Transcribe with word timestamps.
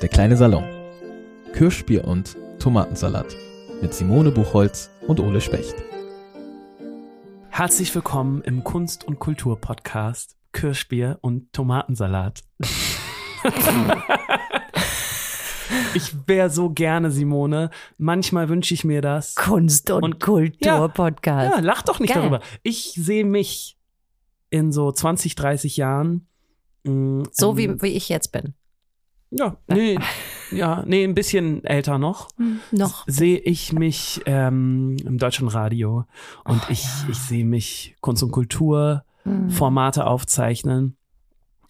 Der 0.00 0.08
kleine 0.08 0.36
Salon. 0.36 0.62
Kirschbier 1.54 2.04
und 2.04 2.36
Tomatensalat 2.60 3.36
mit 3.82 3.92
Simone 3.92 4.30
Buchholz 4.30 4.90
und 5.08 5.18
Ole 5.18 5.40
Specht. 5.40 5.74
Herzlich 7.48 7.92
willkommen 7.92 8.42
im 8.42 8.62
Kunst- 8.62 9.02
und 9.02 9.18
Kultur-Podcast 9.18 10.36
Kirschbier 10.52 11.18
und 11.20 11.52
Tomatensalat. 11.52 12.42
ich 15.94 16.14
wäre 16.28 16.48
so 16.48 16.70
gerne 16.70 17.10
Simone. 17.10 17.70
Manchmal 17.98 18.48
wünsche 18.48 18.72
ich 18.72 18.84
mir 18.84 19.02
das. 19.02 19.34
Kunst- 19.34 19.90
und, 19.90 20.04
Und- 20.04 20.20
Kultur-Podcast. 20.20 21.56
Ja, 21.56 21.60
lach 21.60 21.82
doch 21.82 21.98
nicht 21.98 22.14
Geil. 22.14 22.22
darüber. 22.22 22.40
Ich 22.62 22.92
sehe 22.94 23.24
mich 23.24 23.76
in 24.48 24.70
so 24.70 24.92
20, 24.92 25.34
30 25.34 25.76
Jahren. 25.76 26.28
Mh, 26.84 27.24
so 27.32 27.50
ähm, 27.52 27.56
wie, 27.56 27.82
wie 27.82 27.96
ich 27.96 28.08
jetzt 28.08 28.32
bin. 28.32 28.54
Ja, 29.30 29.56
nee, 29.68 29.96
ja, 30.50 30.82
nee, 30.86 31.04
ein 31.04 31.14
bisschen 31.14 31.62
älter 31.64 31.98
noch. 31.98 32.28
Noch. 32.72 33.04
Sehe 33.06 33.38
ich 33.38 33.72
mich 33.72 34.20
ähm, 34.26 34.96
im 35.04 35.18
Deutschlandradio 35.18 36.04
und 36.44 36.60
Oh, 36.62 36.66
ich, 36.68 36.82
ja. 36.82 36.90
ich 37.10 37.18
sehe 37.18 37.44
mich 37.44 37.94
Kunst 38.00 38.22
und 38.22 38.32
Kultur 38.32 39.04
Mhm. 39.24 39.50
Formate 39.50 40.06
aufzeichnen. 40.06 40.96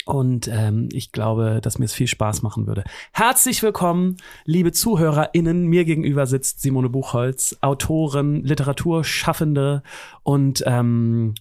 Und 0.07 0.47
ähm, 0.47 0.89
ich 0.93 1.11
glaube, 1.11 1.59
dass 1.61 1.81
mir 1.81 1.85
es 1.87 1.93
viel 1.93 2.07
Spaß 2.07 2.43
machen 2.43 2.69
würde. 2.69 2.85
Herzlich 3.13 3.61
willkommen, 3.65 4.17
liebe 4.45 4.71
ZuhörerInnen. 4.71 5.67
Mir 5.67 5.85
gegenüber 5.85 6.27
sitzt 6.27 6.61
Simone 6.63 6.89
Buchholz, 6.89 7.57
Autorin, 7.61 8.45
Literaturschaffende 8.45 9.83
und 10.23 10.63
ähm, 10.65 11.35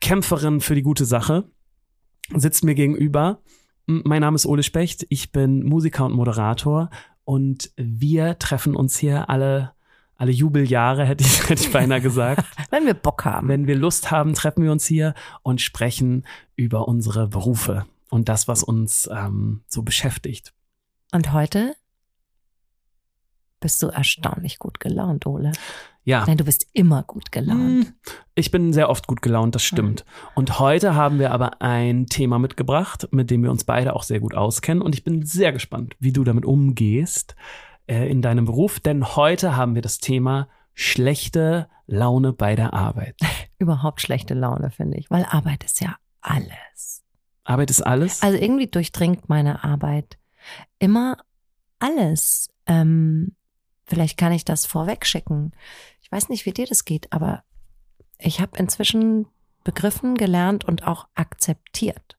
Kämpferin 0.00 0.60
für 0.60 0.74
die 0.74 0.82
gute 0.82 1.04
Sache. 1.04 1.44
Sitzt 2.34 2.64
mir 2.64 2.74
gegenüber. 2.74 3.40
Mein 3.86 4.20
Name 4.20 4.36
ist 4.36 4.46
Ole 4.46 4.62
Specht. 4.62 5.06
Ich 5.08 5.32
bin 5.32 5.64
Musiker 5.64 6.06
und 6.06 6.12
Moderator. 6.12 6.90
Und 7.24 7.70
wir 7.76 8.38
treffen 8.38 8.76
uns 8.76 8.98
hier 8.98 9.28
alle, 9.28 9.72
alle 10.16 10.32
Jubeljahre, 10.32 11.04
hätte 11.06 11.24
ich, 11.24 11.48
hätte 11.48 11.62
ich 11.64 11.72
beinahe 11.72 12.00
gesagt. 12.00 12.44
Wenn 12.70 12.86
wir 12.86 12.94
Bock 12.94 13.24
haben. 13.24 13.48
Wenn 13.48 13.66
wir 13.66 13.76
Lust 13.76 14.10
haben, 14.10 14.34
treffen 14.34 14.62
wir 14.62 14.72
uns 14.72 14.86
hier 14.86 15.14
und 15.42 15.60
sprechen 15.60 16.24
über 16.56 16.88
unsere 16.88 17.28
Berufe 17.28 17.86
und 18.10 18.28
das, 18.28 18.48
was 18.48 18.62
uns 18.62 19.08
ähm, 19.12 19.62
so 19.66 19.82
beschäftigt. 19.82 20.52
Und 21.12 21.32
heute 21.32 21.74
bist 23.60 23.82
du 23.82 23.88
erstaunlich 23.88 24.58
gut 24.58 24.80
gelaunt, 24.80 25.26
Ole. 25.26 25.52
Ja. 26.04 26.24
Nein, 26.26 26.38
du 26.38 26.44
bist 26.44 26.66
immer 26.72 27.02
gut 27.02 27.30
gelaunt. 27.30 27.60
Hm, 27.86 27.86
Ich 28.34 28.50
bin 28.50 28.72
sehr 28.72 28.88
oft 28.88 29.06
gut 29.06 29.20
gelaunt, 29.22 29.54
das 29.54 29.62
stimmt. 29.62 30.04
Und 30.34 30.58
heute 30.58 30.94
haben 30.94 31.18
wir 31.18 31.30
aber 31.32 31.60
ein 31.60 32.06
Thema 32.06 32.38
mitgebracht, 32.38 33.08
mit 33.10 33.30
dem 33.30 33.42
wir 33.42 33.50
uns 33.50 33.64
beide 33.64 33.94
auch 33.94 34.02
sehr 34.02 34.20
gut 34.20 34.34
auskennen. 34.34 34.82
Und 34.82 34.94
ich 34.94 35.04
bin 35.04 35.24
sehr 35.26 35.52
gespannt, 35.52 35.94
wie 35.98 36.12
du 36.12 36.24
damit 36.24 36.44
umgehst 36.46 37.36
äh, 37.86 38.10
in 38.10 38.22
deinem 38.22 38.46
Beruf. 38.46 38.80
Denn 38.80 39.14
heute 39.14 39.56
haben 39.56 39.74
wir 39.74 39.82
das 39.82 39.98
Thema 39.98 40.48
schlechte 40.74 41.68
Laune 41.86 42.32
bei 42.32 42.56
der 42.56 42.72
Arbeit. 42.72 43.16
Überhaupt 43.58 44.00
schlechte 44.00 44.34
Laune, 44.34 44.70
finde 44.70 44.96
ich. 44.96 45.10
Weil 45.10 45.24
Arbeit 45.24 45.64
ist 45.64 45.80
ja 45.80 45.96
alles. 46.22 47.02
Arbeit 47.44 47.70
ist 47.70 47.82
alles? 47.82 48.22
Also 48.22 48.38
irgendwie 48.38 48.68
durchdringt 48.68 49.28
meine 49.28 49.64
Arbeit 49.64 50.18
immer 50.78 51.18
alles. 51.78 52.48
Ähm, 52.66 53.32
vielleicht 53.90 54.16
kann 54.16 54.32
ich 54.32 54.44
das 54.46 54.64
vorweg 54.64 55.04
schicken. 55.04 55.52
Ich 56.00 56.10
weiß 56.10 56.28
nicht, 56.30 56.46
wie 56.46 56.52
dir 56.52 56.66
das 56.66 56.84
geht, 56.86 57.12
aber 57.12 57.44
ich 58.18 58.40
habe 58.40 58.56
inzwischen 58.56 59.26
begriffen, 59.64 60.14
gelernt 60.14 60.64
und 60.64 60.86
auch 60.86 61.08
akzeptiert, 61.14 62.16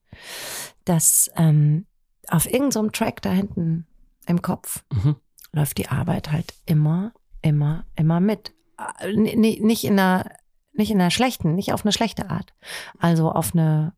dass 0.85 1.31
ähm, 1.35 1.87
auf 2.27 2.45
irgendeinem 2.45 2.85
so 2.85 2.89
Track 2.91 3.21
da 3.23 3.31
hinten 3.31 3.87
im 4.27 4.41
Kopf 4.43 4.83
Mhm. 4.93 5.15
läuft 5.51 5.77
die 5.79 5.89
Arbeit 5.89 6.31
halt 6.31 6.53
immer, 6.65 7.13
immer, 7.41 7.85
immer 7.95 8.19
mit. 8.19 8.53
Äh, 8.99 9.09
n- 9.11 9.39
Nicht 9.65 9.83
in 9.83 9.99
einer, 9.99 10.29
nicht 10.73 10.91
in 10.91 11.01
einer 11.01 11.11
schlechten, 11.11 11.55
nicht 11.55 11.73
auf 11.73 11.83
eine 11.83 11.91
schlechte 11.91 12.29
Art. 12.29 12.53
Also 12.99 13.31
auf 13.31 13.53
eine 13.53 13.93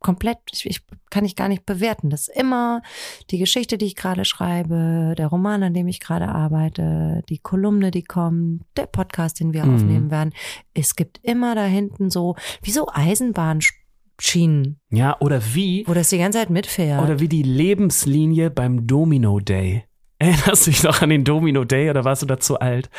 komplett, 0.00 0.38
ich, 0.52 0.66
ich 0.66 0.80
kann 1.10 1.24
ich 1.24 1.34
gar 1.36 1.48
nicht 1.48 1.66
bewerten. 1.66 2.10
Das 2.10 2.28
ist 2.28 2.36
immer 2.38 2.82
die 3.30 3.38
Geschichte, 3.38 3.78
die 3.78 3.86
ich 3.86 3.96
gerade 3.96 4.24
schreibe, 4.24 5.14
der 5.18 5.26
Roman, 5.26 5.62
an 5.62 5.74
dem 5.74 5.88
ich 5.88 6.00
gerade 6.00 6.28
arbeite, 6.28 7.22
die 7.28 7.38
Kolumne, 7.38 7.90
die 7.90 8.04
kommt, 8.04 8.62
der 8.76 8.86
Podcast, 8.86 9.40
den 9.40 9.52
wir 9.52 9.64
Mhm. 9.64 9.74
aufnehmen 9.74 10.10
werden. 10.10 10.32
Es 10.74 10.94
gibt 10.96 11.18
immer 11.22 11.54
da 11.54 11.64
hinten 11.64 12.10
so, 12.10 12.36
wie 12.62 12.70
so 12.70 12.86
Eisenbahnschienen, 12.92 14.80
Ja, 14.90 15.16
oder 15.20 15.40
wie 15.54 15.84
wo 15.86 15.94
das 15.94 16.10
die 16.10 16.18
ganze 16.18 16.38
Zeit 16.38 16.50
mitfährt. 16.50 17.02
Oder 17.02 17.20
wie 17.20 17.28
die 17.28 17.42
Lebenslinie 17.42 18.50
beim 18.50 18.86
Domino 18.86 19.40
Day. 19.40 19.84
Erinnerst 20.18 20.66
du 20.66 20.70
dich 20.70 20.82
noch 20.82 21.00
an 21.02 21.10
den 21.10 21.24
Domino 21.24 21.64
Day 21.64 21.88
oder 21.90 22.04
warst 22.04 22.22
du 22.22 22.26
da 22.26 22.38
zu 22.40 22.58
alt? 22.58 22.90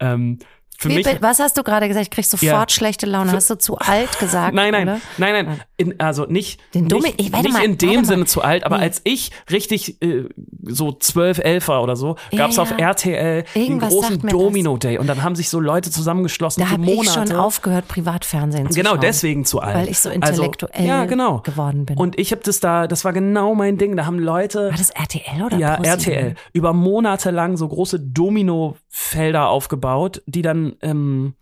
Ähm, 0.00 0.38
für 0.76 0.88
Wie, 0.88 0.94
mich. 0.96 1.06
was 1.22 1.38
hast 1.38 1.56
du 1.56 1.62
gerade 1.62 1.86
gesagt? 1.86 2.06
Ich 2.06 2.10
krieg 2.10 2.24
sofort 2.24 2.42
Ja. 2.50 2.64
schlechte 2.68 3.06
Laune. 3.06 3.30
Für- 3.30 3.36
hast 3.36 3.48
du 3.48 3.56
zu 3.56 3.78
alt 3.78 4.18
gesagt? 4.18 4.54
Nein, 4.54 4.72
nein, 4.72 4.88
Oder? 4.88 5.00
nein, 5.18 5.46
nein. 5.46 5.60
In, 5.76 5.98
also 5.98 6.24
nicht, 6.26 6.60
Den 6.72 6.86
Domi- 6.88 7.02
nicht, 7.08 7.20
ich- 7.20 7.32
nicht 7.32 7.52
mal, 7.52 7.64
in 7.64 7.76
dem. 7.78 8.04
Sinne 8.04 8.26
zu 8.26 8.42
alt, 8.42 8.62
aber 8.64 8.78
Nee. 8.78 8.84
als 8.84 9.00
ich 9.02 9.32
richtig 9.50 10.00
äh, 10.02 10.28
so 10.62 10.92
12, 10.92 11.38
11 11.38 11.66
war 11.66 11.82
oder 11.82 11.96
so, 11.96 12.14
Ja, 12.30 12.38
gab 12.38 12.50
es 12.52 12.58
auf 12.60 12.70
ja. 12.70 12.76
RTL 12.76 13.42
den 13.56 13.62
Irgendwas 13.62 13.90
großen 13.90 14.10
sagt 14.12 14.22
mir 14.24 14.30
Domino 14.30 14.76
Day 14.76 14.98
und 14.98 15.08
dann 15.08 15.22
haben 15.24 15.34
sich 15.34 15.48
so 15.48 15.58
Leute 15.58 15.90
zusammengeschlossen 15.90 16.60
Da 16.60 16.66
für 16.66 16.72
habe 16.74 16.84
ich 16.84 16.94
Monate. 16.96 17.28
schon 17.28 17.32
aufgehört, 17.36 17.88
Privatfernsehen 17.88 18.70
zu 18.70 18.76
Genau, 18.78 18.90
schauen. 18.90 19.00
deswegen 19.00 19.44
zu 19.44 19.58
alt. 19.60 19.74
Weil 19.74 19.88
ich 19.88 19.98
so 19.98 20.10
intellektuell 20.10 20.70
also, 20.74 20.86
ja, 20.86 21.04
genau. 21.06 21.40
geworden 21.40 21.86
bin. 21.86 21.96
Und 21.96 22.18
ich 22.20 22.30
habe 22.30 22.42
das 22.44 22.60
da, 22.60 22.86
das 22.86 23.04
war 23.04 23.12
genau 23.12 23.56
mein 23.56 23.76
Ding. 23.76 23.96
Da 23.96 24.06
haben 24.06 24.20
Leute. 24.20 24.70
War 24.70 24.78
das 24.78 24.90
RTL 24.90 25.42
oder 25.44 25.56
Ja, 25.58 25.74
ProSieben? 25.76 25.90
RTL. 26.14 26.34
Über 26.52 26.72
Monate 26.72 27.32
lang 27.32 27.56
so 27.56 27.66
große 27.66 27.98
Dominofelder 27.98 29.48
aufgebaut, 29.48 30.22
die 30.26 30.42
dann, 30.42 30.76
ähm, 30.82 31.34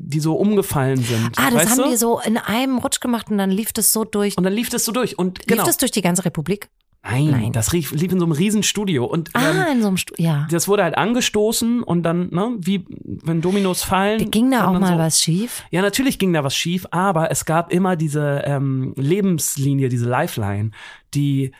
die 0.00 0.20
so 0.20 0.34
umgefallen 0.36 1.02
sind. 1.02 1.32
Ah, 1.36 1.50
das 1.50 1.70
haben 1.70 1.78
du? 1.78 1.90
die 1.90 1.96
so 1.96 2.20
in 2.20 2.36
einem 2.38 2.78
Rutsch 2.78 3.00
gemacht 3.00 3.30
und 3.30 3.38
dann 3.38 3.50
lief 3.50 3.72
das 3.72 3.92
so 3.92 4.04
durch. 4.04 4.38
Und 4.38 4.44
dann 4.44 4.52
lief 4.52 4.68
das 4.70 4.84
so 4.84 4.92
durch. 4.92 5.18
Und 5.18 5.38
Lief 5.38 5.46
genau. 5.48 5.64
das 5.64 5.76
durch 5.76 5.90
die 5.90 6.02
ganze 6.02 6.24
Republik? 6.24 6.68
Nein, 7.02 7.30
Nein. 7.30 7.52
das 7.52 7.72
lief, 7.72 7.92
lief 7.92 8.12
in 8.12 8.18
so 8.18 8.26
einem 8.26 8.32
Riesenstudio. 8.32 9.04
Und 9.04 9.30
Ah, 9.34 9.66
ähm, 9.70 9.76
in 9.76 9.82
so 9.82 9.88
einem 9.88 9.96
Stu 9.96 10.14
Ja. 10.18 10.46
das 10.50 10.68
wurde 10.68 10.82
halt 10.84 10.96
angestoßen 10.96 11.82
und 11.82 12.02
dann, 12.02 12.28
ne, 12.30 12.56
wie 12.58 12.84
wenn 13.24 13.40
Dominos 13.40 13.82
fallen. 13.82 14.30
Ging 14.30 14.50
da 14.50 14.68
auch 14.68 14.78
mal 14.78 14.92
so, 14.92 14.98
was 14.98 15.20
schief? 15.20 15.64
Ja, 15.70 15.80
natürlich 15.82 16.18
ging 16.18 16.32
da 16.32 16.44
was 16.44 16.54
schief, 16.54 16.86
aber 16.90 17.30
es 17.30 17.44
gab 17.44 17.72
immer 17.72 17.96
diese 17.96 18.42
ähm, 18.44 18.94
Lebenslinie, 18.96 19.88
diese 19.88 20.08
Lifeline, 20.08 20.70
die 21.14 21.52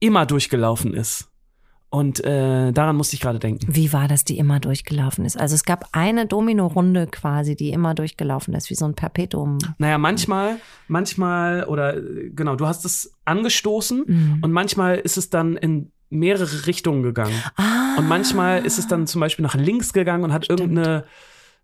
immer 0.00 0.26
durchgelaufen 0.26 0.94
ist. 0.94 1.28
Und 1.90 2.22
äh, 2.22 2.70
daran 2.72 2.96
musste 2.96 3.14
ich 3.16 3.20
gerade 3.22 3.38
denken. 3.38 3.66
Wie 3.74 3.92
war 3.94 4.08
das, 4.08 4.22
die 4.24 4.36
immer 4.36 4.60
durchgelaufen 4.60 5.24
ist? 5.24 5.38
Also 5.38 5.54
es 5.54 5.64
gab 5.64 5.88
eine 5.92 6.26
Domino-Runde 6.26 7.06
quasi, 7.06 7.56
die 7.56 7.70
immer 7.70 7.94
durchgelaufen 7.94 8.52
ist, 8.54 8.68
wie 8.68 8.74
so 8.74 8.84
ein 8.84 8.94
Perpetuum. 8.94 9.56
Naja, 9.78 9.96
manchmal, 9.96 10.56
manchmal, 10.86 11.64
oder 11.64 11.96
äh, 11.96 12.30
genau, 12.34 12.56
du 12.56 12.66
hast 12.66 12.84
es 12.84 13.12
angestoßen 13.24 14.04
Mhm. 14.06 14.38
und 14.42 14.52
manchmal 14.52 14.96
ist 14.98 15.16
es 15.16 15.30
dann 15.30 15.56
in 15.56 15.90
mehrere 16.10 16.66
Richtungen 16.66 17.02
gegangen. 17.02 17.34
Ah. 17.56 17.96
Und 17.98 18.08
manchmal 18.08 18.64
ist 18.64 18.78
es 18.78 18.86
dann 18.86 19.06
zum 19.06 19.20
Beispiel 19.20 19.42
nach 19.42 19.54
links 19.54 19.92
gegangen 19.92 20.24
und 20.24 20.32
hat 20.32 20.44
Stimmt. 20.46 20.60
irgendeine, 20.60 21.04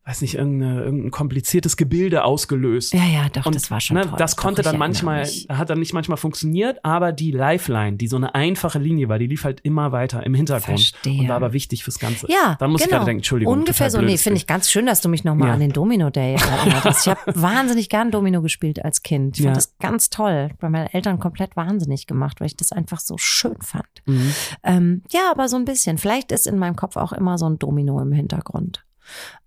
weiß 0.07 0.21
nicht, 0.21 0.35
irgendein 0.35 1.11
kompliziertes 1.11 1.79
Gebilde 1.79 2.25
ausgelöst. 2.25 2.93
Ja, 2.93 3.05
ja, 3.05 3.29
doch, 3.31 3.47
Und 3.47 3.55
das 3.55 3.71
war 3.71 3.81
schon 3.81 3.97
ne, 3.97 4.03
toll. 4.03 4.15
das 4.19 4.37
Doch, 4.37 4.43
konnte 4.43 4.61
ich 4.61 4.67
dann 4.67 4.77
manchmal, 4.77 5.25
hat 5.49 5.71
dann 5.71 5.79
nicht 5.79 5.95
manchmal 5.95 6.19
funktioniert, 6.19 6.79
aber 6.85 7.13
die 7.13 7.31
Lifeline, 7.31 7.97
die 7.97 8.07
so 8.07 8.17
eine 8.17 8.35
einfache 8.35 8.79
Linie 8.79 9.09
war, 9.09 9.19
die 9.19 9.27
lief 9.27 9.45
halt 9.45 9.61
immer 9.63 9.93
weiter 9.93 10.25
im 10.27 10.35
Hintergrund 10.35 10.79
Verstehe. 10.81 11.21
und 11.23 11.29
war 11.29 11.37
aber 11.37 11.55
wichtig 11.55 11.85
fürs 11.85 11.99
Ganze. 11.99 12.27
Ja, 12.31 12.57
dann 12.59 12.71
muss 12.71 12.83
ich 12.83 12.89
genau. 12.89 12.99
gerade 12.99 13.07
denken, 13.07 13.21
Entschuldigung. 13.21 13.55
Ungefähr 13.55 13.91
so. 13.91 14.03
Nee, 14.03 14.19
finde 14.19 14.37
ich 14.37 14.47
ganz 14.47 14.71
schön, 14.71 14.85
dass 14.85 15.01
du 15.01 15.09
mich 15.09 15.25
nochmal 15.25 15.49
Ja. 15.49 15.55
an 15.55 15.61
den 15.61 15.73
Domino 15.73 16.11
Day 16.11 16.35
erinnert 16.35 16.85
hast. 16.85 17.07
Ich 17.07 17.11
habe 17.11 17.21
wahnsinnig 17.41 17.89
gern 17.89 18.11
Domino 18.11 18.43
gespielt 18.43 18.85
als 18.85 19.03
Kind. 19.03 19.39
Ich 19.39 19.43
fand 19.43 19.55
Ja. 19.55 19.55
das 19.55 19.75
ganz 19.79 20.11
toll. 20.11 20.51
Bei 20.61 20.69
meinen 20.69 20.89
Eltern 20.89 21.19
komplett 21.19 21.57
wahnsinnig 21.57 22.07
gemacht, 22.07 22.41
weil 22.41 22.49
ich 22.49 22.57
das 22.57 22.73
einfach 22.73 23.00
so 23.00 23.17
schön 23.17 23.57
fand. 23.61 23.87
Mhm. 24.05 24.35
Ähm, 24.65 25.03
ja, 25.11 25.31
aber 25.31 25.49
so 25.49 25.57
ein 25.57 25.65
bisschen. 25.65 25.97
Vielleicht 25.97 26.31
ist 26.31 26.47
in 26.47 26.59
meinem 26.59 26.77
Kopf 26.77 26.97
auch 26.99 27.12
immer 27.15 27.39
so 27.39 27.49
ein 27.49 27.59
Domino 27.59 27.99
im 28.00 28.12
Hintergrund. 28.12 28.85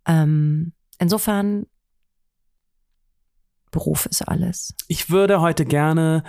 Ähm, 0.05 0.73
insofern, 0.99 1.65
Beruf 3.71 4.05
ist 4.05 4.21
alles. 4.21 4.73
Ich 4.87 5.09
würde 5.09 5.41
heute 5.41 5.65
gerne 5.65 6.23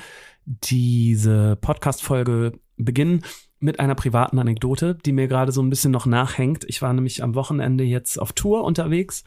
diese 0.44 1.56
Podcast-Folge 1.60 2.52
beginnen 2.76 3.22
mit 3.60 3.80
einer 3.80 3.94
privaten 3.94 4.38
Anekdote, 4.38 4.94
die 4.94 5.12
mir 5.12 5.28
gerade 5.28 5.52
so 5.52 5.62
ein 5.62 5.70
bisschen 5.70 5.92
noch 5.92 6.06
nachhängt. 6.06 6.64
Ich 6.68 6.80
war 6.82 6.92
nämlich 6.92 7.22
am 7.22 7.34
Wochenende 7.34 7.84
jetzt 7.84 8.18
auf 8.18 8.32
Tour 8.32 8.64
unterwegs 8.64 9.24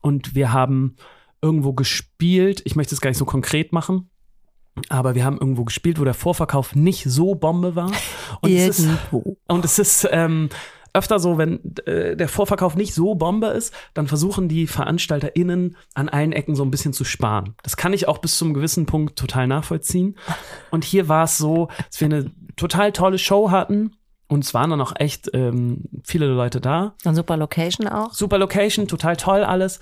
und 0.00 0.34
wir 0.34 0.52
haben 0.52 0.96
irgendwo 1.42 1.72
gespielt. 1.72 2.62
Ich 2.64 2.76
möchte 2.76 2.94
es 2.94 3.00
gar 3.00 3.10
nicht 3.10 3.18
so 3.18 3.24
konkret 3.24 3.72
machen. 3.72 4.10
Aber 4.90 5.14
wir 5.14 5.24
haben 5.24 5.38
irgendwo 5.38 5.64
gespielt, 5.64 5.98
wo 5.98 6.04
der 6.04 6.14
Vorverkauf 6.14 6.74
nicht 6.74 7.04
so 7.04 7.34
Bombe 7.34 7.76
war. 7.76 7.90
Und 8.42 8.52
es 8.52 8.78
ist, 8.78 8.88
und 9.46 9.64
es 9.64 9.78
ist 9.78 10.06
ähm, 10.10 10.50
öfter 10.96 11.18
so, 11.18 11.38
wenn 11.38 11.60
äh, 11.84 12.16
der 12.16 12.28
Vorverkauf 12.28 12.74
nicht 12.74 12.94
so 12.94 13.14
Bombe 13.14 13.48
ist, 13.48 13.72
dann 13.94 14.08
versuchen 14.08 14.48
die 14.48 14.66
VeranstalterInnen 14.66 15.76
an 15.94 16.08
allen 16.08 16.32
Ecken 16.32 16.56
so 16.56 16.64
ein 16.64 16.70
bisschen 16.70 16.92
zu 16.92 17.04
sparen. 17.04 17.54
Das 17.62 17.76
kann 17.76 17.92
ich 17.92 18.08
auch 18.08 18.18
bis 18.18 18.36
zum 18.38 18.54
gewissen 18.54 18.86
Punkt 18.86 19.16
total 19.18 19.46
nachvollziehen. 19.46 20.16
Und 20.70 20.84
hier 20.84 21.08
war 21.08 21.24
es 21.24 21.38
so, 21.38 21.68
dass 21.90 22.00
wir 22.00 22.06
eine 22.06 22.32
total 22.56 22.92
tolle 22.92 23.18
Show 23.18 23.50
hatten. 23.50 23.92
Und 24.28 24.42
es 24.44 24.54
waren 24.54 24.70
dann 24.70 24.80
auch 24.80 24.94
echt 24.96 25.30
ähm, 25.34 25.84
viele 26.02 26.26
Leute 26.26 26.60
da. 26.60 26.94
Eine 27.04 27.14
super 27.14 27.36
Location 27.36 27.86
auch. 27.86 28.12
Super 28.12 28.38
Location, 28.38 28.88
total 28.88 29.16
toll 29.16 29.44
alles. 29.44 29.78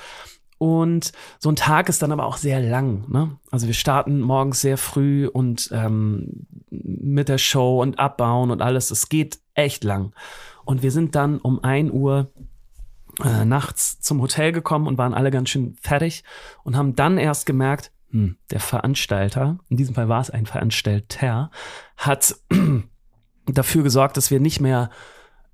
Und 0.58 1.12
so 1.38 1.50
ein 1.50 1.56
Tag 1.56 1.88
ist 1.88 2.02
dann 2.02 2.12
aber 2.12 2.26
auch 2.26 2.36
sehr 2.36 2.60
lang. 2.60 3.04
Ne? 3.10 3.38
Also 3.50 3.66
wir 3.66 3.74
starten 3.74 4.20
morgens 4.20 4.60
sehr 4.60 4.78
früh 4.78 5.26
und 5.26 5.70
ähm, 5.72 6.46
mit 6.70 7.28
der 7.28 7.38
Show 7.38 7.80
und 7.80 7.98
abbauen 7.98 8.50
und 8.50 8.62
alles. 8.62 8.90
Es 8.90 9.08
geht 9.08 9.38
echt 9.54 9.84
lang. 9.84 10.12
Und 10.64 10.82
wir 10.82 10.90
sind 10.90 11.14
dann 11.14 11.38
um 11.38 11.62
ein 11.62 11.90
Uhr 11.90 12.32
äh, 13.22 13.44
nachts 13.44 14.00
zum 14.00 14.20
Hotel 14.20 14.52
gekommen 14.52 14.86
und 14.86 14.98
waren 14.98 15.14
alle 15.14 15.30
ganz 15.30 15.50
schön 15.50 15.76
fertig 15.80 16.24
und 16.64 16.76
haben 16.76 16.96
dann 16.96 17.18
erst 17.18 17.46
gemerkt, 17.46 17.92
hm, 18.10 18.36
der 18.50 18.60
Veranstalter, 18.60 19.58
in 19.68 19.76
diesem 19.76 19.94
Fall 19.94 20.08
war 20.08 20.20
es 20.20 20.30
ein 20.30 20.46
Veranstalter, 20.46 21.50
hat 21.96 22.36
dafür 23.46 23.82
gesorgt, 23.82 24.16
dass 24.16 24.30
wir 24.30 24.40
nicht 24.40 24.60
mehr 24.60 24.90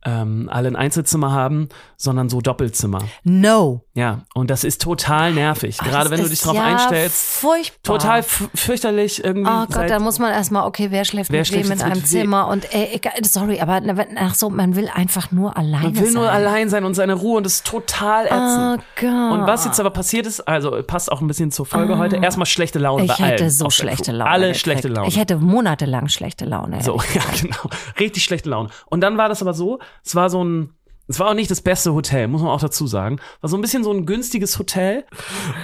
ähm, 0.04 0.48
alle 0.50 0.68
ein 0.68 0.76
Einzelzimmer 0.76 1.32
haben, 1.32 1.68
sondern 1.96 2.28
so 2.28 2.40
Doppelzimmer. 2.40 3.00
No. 3.22 3.82
Ja, 3.94 4.20
und 4.34 4.48
das 4.50 4.64
ist 4.64 4.80
total 4.80 5.32
nervig. 5.34 5.76
Gerade 5.78 6.08
Das 6.08 6.10
wenn 6.10 6.22
du 6.24 6.28
dich 6.30 6.40
drauf 6.40 6.54
ja 6.54 6.64
einstellst. 6.64 7.16
Furchtbar. 7.40 7.98
Total 7.98 8.22
fürchterlich 8.22 9.22
irgendwie. 9.24 9.50
Oh 9.50 9.66
Gott, 9.70 9.90
da 9.90 9.98
muss 9.98 10.18
man 10.18 10.32
erstmal, 10.32 10.66
okay, 10.66 10.86
wer 10.90 11.04
schläft 11.04 11.30
Wer 11.32 11.40
mit 11.40 11.52
wem 11.52 11.70
in 11.72 11.82
einem? 11.82 12.04
Zimmer 12.04 12.48
und 12.48 12.72
ey, 12.72 12.88
egal, 12.94 13.12
sorry, 13.24 13.60
aber 13.60 13.80
ach 14.16 14.34
so, 14.34 14.48
man 14.50 14.76
will 14.76 14.88
einfach 14.92 15.32
nur 15.32 15.56
alleine 15.56 15.84
man 15.84 15.96
will 15.96 16.04
sein. 16.06 16.14
nur 16.14 16.30
allein 16.30 16.70
sein 16.70 16.84
und 16.84 16.94
seine 16.94 17.14
Ruhe 17.14 17.36
und 17.38 17.44
das 17.44 17.54
ist 17.56 17.66
total 17.66 18.24
Oh 18.30 18.34
ätzend. 18.34 18.84
Gott. 19.00 19.32
Und 19.40 19.46
was 19.46 19.64
jetzt 19.64 19.78
aber 19.80 19.90
passiert 19.90 20.26
ist, 20.26 20.40
also 20.48 20.82
passt 20.86 21.12
auch 21.12 21.20
ein 21.20 21.26
bisschen 21.26 21.50
zur 21.50 21.66
Folge 21.66 21.98
heute, 21.98 22.16
erstmal 22.16 22.46
schlechte 22.46 22.78
Laune 22.78 23.02
Ah. 23.02 23.04
ich 23.04 23.08
bei 23.10 23.14
allen. 23.24 23.30
hätte 23.32 23.50
so 23.50 23.68
schlechte. 23.70 24.12
Laune. 24.12 24.30
Alle 24.30 24.46
gekriegt. 24.46 24.60
schlechte 24.60 24.88
Laune. 24.88 25.08
Ich 25.08 25.18
hätte 25.18 25.36
monatelang 25.36 26.08
schlechte 26.08 26.44
Laune. 26.44 26.82
So, 26.82 27.00
ja, 27.14 27.22
genau. 27.40 27.56
Richtig 27.98 28.24
schlechte 28.24 28.48
Laune. 28.48 28.70
Und 28.86 29.00
dann 29.02 29.16
war 29.18 29.28
das 29.28 29.42
aber 29.42 29.52
so, 29.54 29.78
es 30.04 30.14
war 30.14 30.30
so 30.30 30.42
ein, 30.44 30.70
es 31.08 31.18
war 31.18 31.28
auch 31.28 31.34
nicht 31.34 31.50
das 31.50 31.60
beste 31.60 31.92
Hotel, 31.92 32.28
muss 32.28 32.40
man 32.42 32.50
auch 32.50 32.60
dazu 32.60 32.86
sagen. 32.86 33.18
War 33.40 33.50
so 33.50 33.56
ein 33.56 33.60
bisschen 33.62 33.82
so 33.84 33.92
ein 33.92 34.06
günstiges 34.06 34.58
Hotel, 34.58 35.04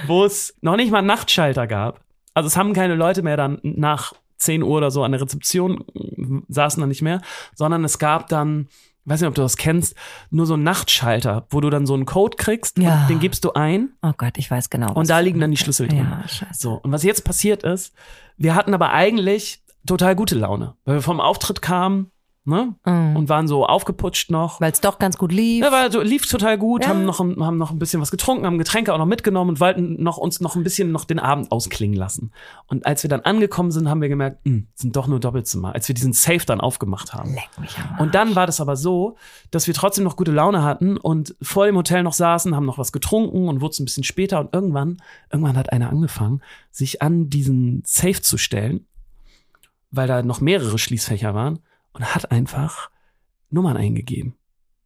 wo 0.07 0.25
es 0.25 0.53
noch 0.61 0.75
nicht 0.75 0.91
mal 0.91 0.97
einen 0.99 1.07
Nachtschalter 1.07 1.67
gab. 1.67 2.01
Also 2.33 2.47
es 2.47 2.57
haben 2.57 2.73
keine 2.73 2.95
Leute 2.95 3.23
mehr 3.23 3.37
dann 3.37 3.59
nach 3.63 4.13
10 4.37 4.61
Uhr 4.61 4.77
oder 4.77 4.91
so 4.91 5.03
an 5.03 5.11
der 5.13 5.21
Rezeption, 5.21 5.83
äh, 5.95 6.41
saßen 6.49 6.79
dann 6.81 6.89
nicht 6.89 7.01
mehr, 7.01 7.21
sondern 7.55 7.83
es 7.83 7.97
gab 7.97 8.27
dann, 8.27 8.67
weiß 9.05 9.21
nicht, 9.21 9.27
ob 9.29 9.33
du 9.35 9.41
das 9.41 9.57
kennst, 9.57 9.95
nur 10.29 10.45
so 10.45 10.53
einen 10.53 10.63
Nachtschalter, 10.63 11.47
wo 11.49 11.61
du 11.61 11.69
dann 11.71 11.87
so 11.87 11.93
einen 11.95 12.05
Code 12.05 12.37
kriegst 12.37 12.77
Ja. 12.77 13.01
und 13.03 13.09
den 13.09 13.19
gibst 13.19 13.43
du 13.45 13.53
ein 13.53 13.93
Oh 14.03 14.11
Gott, 14.17 14.37
ich 14.37 14.51
weiß 14.51 14.69
genau. 14.69 14.89
was 14.89 14.95
und 14.97 15.09
da 15.09 15.19
liegen 15.19 15.39
dann 15.39 15.49
die. 15.51 15.57
Schlüssel 15.57 15.87
drin. 15.87 15.99
Ja, 15.99 16.27
scheiße. 16.27 16.53
So, 16.59 16.73
und 16.73 16.91
was 16.91 17.01
jetzt 17.03 17.23
passiert 17.23 17.63
ist, 17.63 17.95
wir 18.37 18.53
hatten 18.53 18.73
aber 18.75 18.91
eigentlich 18.91 19.63
total 19.87 20.15
gute 20.15 20.35
Laune, 20.35 20.75
weil 20.85 20.95
wir 20.95 21.01
vom 21.01 21.19
Auftritt 21.21 21.61
kamen, 21.63 22.11
ne? 22.47 22.75
Mhm. 22.85 23.15
Und 23.15 23.29
waren 23.29 23.47
so 23.47 23.65
aufgeputscht 23.65 24.31
noch. 24.31 24.59
Weil 24.61 24.71
es 24.71 24.81
doch 24.81 24.97
ganz 24.99 25.17
gut 25.17 25.31
lief. 25.31 25.63
Ja, 25.63 25.71
war, 25.71 25.91
so, 25.91 26.01
lief 26.01 26.25
total 26.27 26.57
gut, 26.57 26.83
Ja. 26.83 26.89
haben, 26.89 27.05
noch, 27.05 27.19
ein- 27.19 27.43
haben 27.43 27.57
noch 27.57 27.71
ein 27.71 27.79
bisschen 27.79 28.01
was 28.01 28.09
getrunken, 28.11 28.45
haben 28.45 28.57
Getränke 28.57 28.93
auch 28.93 28.97
noch 28.97 29.05
mitgenommen 29.05 29.49
und 29.51 29.59
wollten 29.59 30.01
noch, 30.01 30.17
uns 30.17 30.39
noch 30.39 30.55
ein 30.55 30.63
bisschen 30.63 30.91
noch 30.91 31.05
den 31.05 31.19
Abend 31.19 31.51
ausklingen 31.51 31.95
lassen. 31.97 32.31
Und 32.67 32.85
als 32.85 33.03
wir 33.03 33.09
dann 33.09 33.21
angekommen 33.21 33.71
sind, 33.71 33.89
haben 33.89 34.01
wir 34.01 34.09
gemerkt, 34.09 34.45
mh, 34.45 34.63
sind 34.75 34.95
doch 34.95 35.07
nur 35.07 35.19
Doppelzimmer, 35.19 35.75
als 35.75 35.87
wir 35.87 35.95
diesen 35.95 36.13
Safe 36.13 36.45
dann 36.45 36.61
aufgemacht 36.61 37.13
haben. 37.13 37.33
Leck 37.33 37.49
mich 37.59 37.77
am. 37.77 37.99
Und 37.99 38.15
dann 38.15 38.35
war 38.35 38.45
das 38.47 38.61
aber 38.61 38.75
so, 38.75 39.17
dass 39.51 39.67
wir 39.67 39.73
trotzdem 39.73 40.03
noch 40.03 40.15
gute 40.15 40.31
Laune 40.31 40.63
hatten 40.63 40.97
und 40.97 41.35
vor 41.41 41.65
dem 41.65 41.75
Hotel 41.75 42.03
noch 42.03 42.13
saßen, 42.13 42.55
haben 42.55 42.65
noch 42.65 42.77
was 42.77 42.91
getrunken 42.91 43.49
und 43.49 43.61
wurde 43.61 43.71
es 43.71 43.79
ein 43.79 43.85
bisschen 43.85 44.03
später 44.03 44.39
und 44.39 44.53
irgendwann, 44.53 44.97
irgendwann 45.31 45.57
hat 45.57 45.71
einer 45.71 45.89
angefangen, 45.89 46.41
sich 46.71 47.01
an 47.01 47.29
diesen 47.29 47.83
Safe 47.85 48.21
zu 48.21 48.37
stellen, 48.37 48.85
weil 49.91 50.07
da 50.07 50.21
noch 50.21 50.41
mehrere 50.41 50.77
Schließfächer 50.77 51.33
waren 51.33 51.59
und 51.97 52.15
hat 52.15 52.31
einfach 52.31 52.89
Nummern 53.49 53.77
eingegeben. 53.77 54.35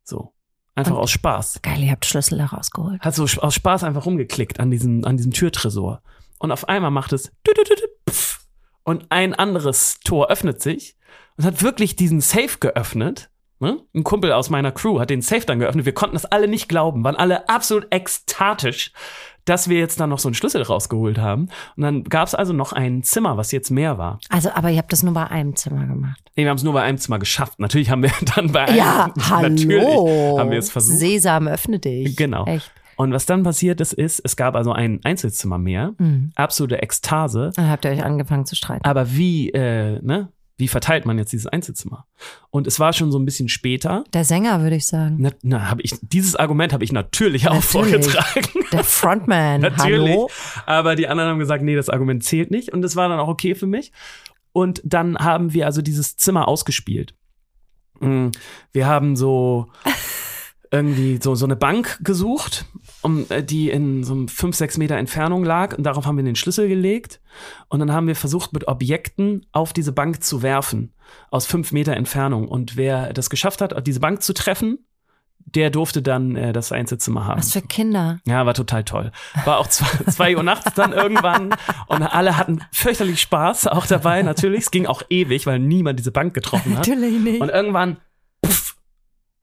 So. 0.03 0.33
Einfach 0.75 0.93
Und- 0.95 0.99
aus 1.01 1.11
Spaß. 1.11 1.61
Geil, 1.61 1.83
ihr 1.83 1.91
habt 1.91 2.05
Schlüssel 2.05 2.37
da 2.37 2.45
rausgeholt. 2.45 3.01
Hat 3.01 3.13
so 3.15 3.23
aus 3.23 3.53
Spaß 3.53 3.83
einfach 3.83 4.05
rumgeklickt 4.05 4.59
an 4.59 4.71
diesem, 4.71 5.03
an 5.05 5.17
diesem 5.17 5.31
Türtresor. 5.33 6.01
Und 6.39 6.51
auf 6.51 6.67
einmal 6.69 6.91
macht 6.91 7.13
es 7.13 7.31
und 8.83 9.05
ein 9.09 9.33
anderes 9.35 9.99
Tor 10.03 10.29
öffnet 10.31 10.61
sich 10.61 10.95
und 11.37 11.45
hat 11.45 11.61
wirklich 11.61 11.95
diesen 11.95 12.19
Safe 12.21 12.57
geöffnet. 12.59 13.29
Ne? 13.59 13.79
Ein 13.93 14.03
Kumpel 14.03 14.31
aus 14.31 14.49
meiner 14.49 14.71
Crew 14.71 14.99
hat 14.99 15.11
den 15.11 15.21
Safe 15.21 15.45
dann 15.45 15.59
geöffnet. 15.59 15.85
Wir 15.85 15.93
konnten 15.93 16.15
das 16.15 16.25
alle 16.25 16.47
nicht 16.47 16.67
glauben, 16.67 17.03
waren 17.03 17.15
alle 17.15 17.47
absolut 17.47 17.87
ekstatisch, 17.93 18.91
dass 19.45 19.69
wir 19.69 19.79
jetzt 19.79 19.99
dann 19.99 20.09
noch 20.09 20.19
so 20.19 20.27
einen 20.29 20.35
Schlüssel 20.35 20.61
rausgeholt 20.61 21.17
haben. 21.17 21.49
Und 21.75 21.83
dann 21.83 22.03
gab 22.03 22.27
es 22.27 22.35
also 22.35 22.53
noch 22.53 22.73
ein 22.73 23.03
Zimmer, 23.03 23.37
was 23.37 23.51
jetzt 23.51 23.69
mehr 23.71 23.97
war. 23.97 24.19
Also, 24.29 24.49
aber 24.53 24.69
ihr 24.69 24.77
habt 24.77 24.91
das 24.93 25.03
nur 25.03 25.13
bei 25.13 25.27
einem 25.27 25.55
Zimmer 25.55 25.85
gemacht. 25.85 26.19
Nee, 26.35 26.43
wir 26.43 26.49
haben 26.49 26.57
es 26.57 26.63
nur 26.63 26.73
bei 26.73 26.81
einem 26.83 26.97
Zimmer 26.97 27.19
geschafft. 27.19 27.59
Natürlich 27.59 27.89
haben 27.89 28.03
wir 28.03 28.11
dann 28.35 28.51
bei 28.51 28.65
einem, 28.65 28.77
Ja, 28.77 29.11
hallo. 29.29 29.49
natürlich 29.49 29.83
haben 30.39 30.51
wir 30.51 30.59
es 30.59 30.69
versucht. 30.71 30.97
Sesam, 30.99 31.47
öffne 31.47 31.79
dich. 31.79 32.15
Genau. 32.15 32.45
Echt. 32.45 32.71
Und 32.97 33.13
was 33.13 33.25
dann 33.25 33.41
passiert 33.41 33.81
ist, 33.81 33.93
ist, 33.93 34.21
es 34.23 34.35
gab 34.35 34.55
also 34.55 34.73
ein 34.73 34.99
Einzelzimmer 35.03 35.57
mehr, 35.57 35.93
Mhm. 35.97 36.31
absolute 36.35 36.81
Ekstase. 36.83 37.49
Dann 37.55 37.69
habt 37.69 37.83
ihr 37.85 37.91
euch 37.91 38.03
angefangen 38.03 38.45
zu 38.45 38.55
streiten. 38.55 38.85
Aber 38.85 39.11
wie, 39.11 39.49
äh, 39.49 39.99
ne? 40.03 40.29
Wie 40.61 40.67
verteilt 40.67 41.05
man 41.05 41.17
jetzt 41.17 41.33
dieses 41.33 41.47
Einzelzimmer? 41.47 42.05
Und 42.51 42.67
es 42.67 42.79
war 42.79 42.93
schon 42.93 43.11
so 43.11 43.17
ein 43.17 43.25
bisschen 43.25 43.49
später. 43.49 44.03
Der 44.13 44.23
Sänger, 44.23 44.61
würde 44.61 44.75
ich 44.75 44.85
sagen. 44.85 45.17
Na, 45.19 45.31
na, 45.41 45.69
hab 45.71 45.79
ich, 45.81 45.95
dieses 46.01 46.35
Argument 46.35 46.71
habe 46.71 46.83
ich 46.83 46.91
natürlich, 46.91 47.47
auch 47.49 47.55
Natürlich. 47.55 48.05
vorgetragen. 48.05 48.65
Der 48.71 48.83
Frontman. 48.83 49.61
Natürlich. 49.61 50.11
Hallo. 50.11 50.29
Aber 50.67 50.95
die 50.95 51.07
anderen 51.07 51.31
haben 51.31 51.39
gesagt, 51.39 51.63
nee, 51.63 51.75
das 51.75 51.89
Argument 51.89 52.23
zählt 52.23 52.51
nicht. 52.51 52.71
Und 52.71 52.83
das 52.83 52.95
war 52.95 53.09
dann 53.09 53.19
auch 53.19 53.27
okay 53.27 53.55
für 53.55 53.65
mich. 53.65 53.91
Und 54.53 54.81
dann 54.83 55.17
haben 55.17 55.51
wir 55.53 55.65
also 55.65 55.81
dieses 55.81 56.15
Zimmer 56.15 56.47
ausgespielt. 56.47 57.15
Mm, 57.99 58.27
Wir 58.71 58.85
haben 58.85 59.15
so 59.15 59.67
irgendwie 60.71 61.19
so, 61.21 61.35
so 61.35 61.45
eine 61.45 61.57
Bank 61.57 61.99
gesucht, 62.01 62.65
um, 63.01 63.25
äh, 63.29 63.43
die 63.43 63.69
in 63.69 64.03
so 64.03 64.13
einem 64.13 64.27
5, 64.29 64.55
6 64.55 64.77
Meter 64.77 64.95
Entfernung 64.95 65.43
lag. 65.43 65.77
Und 65.77 65.83
darauf 65.83 66.05
haben 66.05 66.15
wir 66.15 66.23
den 66.23 66.35
Schlüssel 66.35 66.69
gelegt. 66.69 67.19
Und 67.67 67.79
dann 67.79 67.91
haben 67.91 68.07
wir 68.07 68.15
versucht, 68.15 68.53
mit 68.53 68.67
Objekten 68.67 69.45
auf 69.51 69.73
diese 69.73 69.91
Bank 69.91 70.23
zu 70.23 70.41
werfen. 70.41 70.93
Aus 71.29 71.45
5 71.45 71.73
Meter 71.73 71.95
Entfernung. 71.97 72.47
Und 72.47 72.77
wer 72.77 73.11
das 73.11 73.29
geschafft 73.29 73.61
hat, 73.61 73.85
diese 73.85 73.99
Bank 73.99 74.23
zu 74.23 74.33
treffen, 74.33 74.79
der 75.45 75.69
durfte 75.69 76.01
dann 76.01 76.35
äh, 76.35 76.53
das 76.53 76.71
Einzelzimmer 76.71 77.25
haben. 77.25 77.39
Was 77.39 77.51
für 77.51 77.61
Kinder. 77.61 78.19
Ja, 78.25 78.45
war 78.45 78.53
total 78.53 78.83
toll. 78.83 79.11
War 79.45 79.57
auch 79.57 79.67
zwei, 79.67 80.03
zwei 80.11 80.37
Uhr 80.37 80.43
nachts 80.43 80.73
dann 80.75 80.93
irgendwann 80.93 81.53
und 81.87 82.03
alle 82.03 82.37
hatten 82.37 82.61
fürchterlich 82.71 83.19
Spaß 83.21 83.67
auch 83.67 83.85
dabei, 83.85 84.21
natürlich. 84.21 84.61
Es 84.61 84.71
ging 84.71 84.85
auch 84.85 85.01
ewig, 85.09 85.45
weil 85.47 85.59
niemand 85.59 85.99
diese 85.99 86.11
Bank 86.11 86.33
getroffen 86.33 86.77
hat. 86.77 86.87
Natürlich 86.87 87.19
nicht. 87.19 87.41
Und 87.41 87.49
irgendwann, 87.49 87.97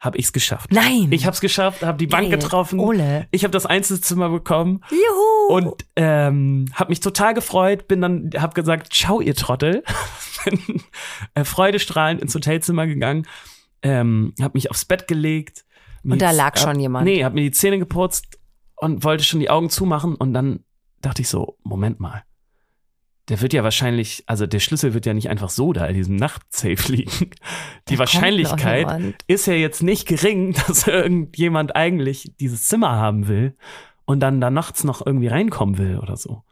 habe 0.01 0.17
ich's 0.19 0.33
geschafft. 0.33 0.71
Nein. 0.73 1.09
Ich 1.11 1.27
hab's 1.27 1.41
geschafft, 1.41 1.83
habe 1.83 1.99
die 1.99 2.07
Bank 2.07 2.31
Geil. 2.31 2.39
getroffen. 2.39 2.79
Ole. 2.79 3.27
Ich 3.33 3.43
habe 3.45 3.51
das 3.53 3.67
Einzelzimmer 3.67 4.29
bekommen 4.29 4.81
Juhu. 4.91 5.55
und 5.57 5.85
ähm, 5.97 6.67
habe 6.75 6.91
mich 6.91 7.01
total 7.01 7.35
gefreut. 7.35 7.89
Bin 7.89 8.01
dann, 8.01 8.31
habe 8.37 8.55
gesagt, 8.55 8.93
ciao 8.93 9.21
ihr 9.21 9.35
Trottel. 9.35 9.83
Bin 10.45 10.61
äh, 11.35 11.43
freudestrahlend 11.45 12.23
ins 12.23 12.35
Hotelzimmer 12.35 12.87
gegangen, 12.87 13.27
ähm, 13.83 14.35
habe 14.41 14.53
mich 14.55 14.71
aufs 14.71 14.85
Bett 14.85 15.09
gelegt. 15.09 15.65
Und 16.05 16.23
da 16.23 16.31
lag 16.31 16.53
hab- 16.55 16.59
schon 16.59 16.79
jemand. 16.81 17.05
Nee, 17.05 17.25
hab 17.25 17.35
mir 17.35 17.43
die 17.43 17.51
Zähne 17.51 17.79
geputzt 17.81 18.39
und 18.77 19.03
wollte 19.03 19.25
schon 19.25 19.41
die 19.41 19.51
Augen 19.51 19.69
zumachen 19.69 20.15
und 20.15 20.33
dann 20.33 20.61
dachte 21.03 21.23
ich 21.23 21.29
so, 21.29 21.59
Moment 21.65 21.99
mal. 21.99 22.23
Der 23.29 23.41
wird 23.41 23.53
ja 23.53 23.63
wahrscheinlich, 23.63 24.25
also 24.27 24.47
der 24.47 24.61
Schlüssel 24.61 24.95
wird 24.95 25.05
ja 25.05 25.13
nicht 25.15 25.29
einfach 25.29 25.51
so 25.51 25.73
da 25.73 25.87
in 25.87 25.95
diesem 25.95 26.17
Nachtsafe 26.17 26.93
liegen. 26.93 27.31
Die 27.89 27.95
Da 27.95 27.99
Wahrscheinlichkeit 28.01 29.15
ist 29.27 29.47
ja 29.47 29.55
jetzt 29.55 29.83
nicht 29.83 30.07
gering, 30.07 30.55
dass 30.67 30.87
irgendjemand 30.87 31.77
eigentlich 31.77 32.33
dieses 32.41 32.65
Zimmer 32.65 32.93
haben 32.93 33.29
will 33.29 33.55
und 34.05 34.21
dann 34.21 34.41
da 34.41 34.51
nachts 34.51 34.85
noch 34.85 35.05
irgendwie 35.05 35.29
reinkommen 35.29 35.77
will 35.79 35.99
oder 35.99 36.17
so. 36.17 36.43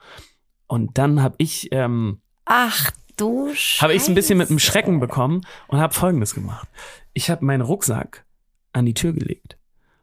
Und 0.66 0.99
dann 0.99 1.23
habe 1.23 1.37
ich 1.38 1.68
ähm, 1.73 2.21
Ach 2.45 2.90
du 3.16 3.50
Scheiße. 3.54 3.83
habe 3.83 3.95
ich 3.95 4.02
es 4.02 4.09
ein 4.09 4.14
bisschen 4.14 4.38
mit 4.38 4.50
dem 4.50 4.59
Schrecken 4.59 5.00
bekommen 5.00 5.42
und 5.68 5.78
habe 5.78 5.95
Folgendes 5.95 6.35
gemacht. 6.35 6.68
Ich 7.14 7.30
habe 7.30 7.45
meinen 7.45 7.62
Rucksack 7.62 8.26
an 8.73 8.85
die 8.85 8.95
Tür 8.95 9.12
gelegt, 9.12 9.56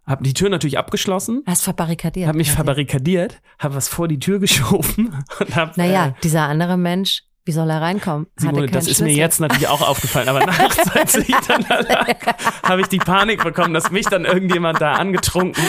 habe 0.06 0.24
die 0.24 0.34
Tür 0.34 0.50
natürlich 0.50 0.78
abgeschlossen, 0.78 1.44
Hast 1.46 1.64
verbarrikadiert. 1.64 2.28
habe 2.28 2.38
mich 2.38 2.52
verbarrikadiert, 2.52 3.42
habe 3.60 3.76
was 3.76 3.88
vor 3.88 4.08
die 4.08 4.20
Tür 4.20 4.40
geschoben 4.40 5.16
und 5.40 5.56
habe 5.56 5.72
Naja, 5.76 6.16
dieser 6.24 6.44
andere 6.44 6.78
Mensch 6.78 7.24
Wie 7.46 7.52
soll 7.52 7.70
er 7.70 7.82
reinkommen? 7.82 8.28
Simone, 8.38 8.68
das 8.68 8.88
ist 8.88 9.02
mir 9.02 9.08
Schlüssel. 9.08 9.20
jetzt 9.20 9.40
natürlich 9.42 9.68
auch 9.68 9.82
aufgefallen, 9.82 10.30
aber 10.30 10.46
nachts, 10.46 10.90
als 10.96 11.16
ich 11.16 11.36
dann 11.46 11.66
da 11.68 11.82
lag, 11.82 12.16
habe 12.64 12.82
ich 12.82 12.88
die 12.88 13.00
Panik 13.00 13.44
bekommen, 13.44 13.74
dass 13.74 13.92
mich 13.92 14.06
dann 14.06 14.24
irgendjemand 14.24 14.80
da 14.80 14.94
angetrunken 14.94 15.62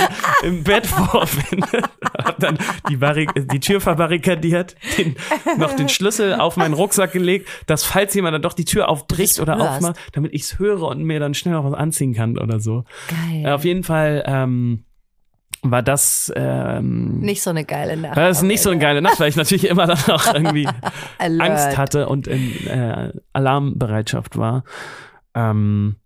im 0.45 0.63
Bett 0.63 0.87
vorfindet. 0.87 1.83
Hab 2.17 2.39
dann 2.39 2.59
die, 2.89 2.97
Barrik 2.97 3.31
die 3.51 3.59
Tür 3.59 3.81
verbarrikadiert, 3.81 4.77
den, 4.99 5.17
noch 5.57 5.75
den 5.75 5.89
Schlüssel 5.89 6.35
auf 6.35 6.57
meinen 6.57 6.75
Rucksack 6.75 7.11
gelegt, 7.11 7.49
dass 7.67 7.83
falls 7.83 8.15
jemand 8.15 8.35
dann 8.35 8.43
doch 8.43 8.53
die 8.53 8.65
Tür 8.65 8.89
aufbricht 8.89 9.41
oder 9.41 9.57
hörst. 9.57 9.79
aufmacht, 9.79 9.97
damit 10.13 10.33
ich 10.33 10.43
es 10.43 10.61
höre 10.61 10.83
und 10.83 11.03
mir 11.03 11.19
dann 11.19 11.35
schnell 11.35 11.55
noch 11.55 11.65
was 11.65 11.75
anziehen 11.75 12.15
kann 12.15 12.39
oder 12.39 12.61
so. 12.61 12.85
Geil. 13.09 13.53
Auf 13.53 13.65
jeden 13.65 13.83
Fall 13.83 14.23
ähm, 14.29 14.85
war 15.63 15.83
das 15.83 16.33
ähm, 16.37 17.21
nicht 17.21 17.43
so 17.43 17.51
eine 17.51 17.65
geile 17.65 17.97
Nacht. 17.97 18.17
war 18.17 18.29
das 18.29 18.43
nicht 18.43 18.61
so 18.63 18.71
eine 18.71 18.79
geile 18.81 19.01
Nacht, 19.01 19.19
weil 19.21 19.29
ich 19.31 19.37
natürlich 19.37 19.67
immer 19.69 19.87
dann 19.87 19.99
auch 20.09 20.35
irgendwie. 20.35 20.69
Angst 21.19 21.77
hatte 21.79 22.09
und 22.09 22.27
in 22.27 22.67
äh, 22.67 23.13
Alarmbereitschaft 23.33 24.37
war. 24.37 24.65
Ähm, 25.35 25.97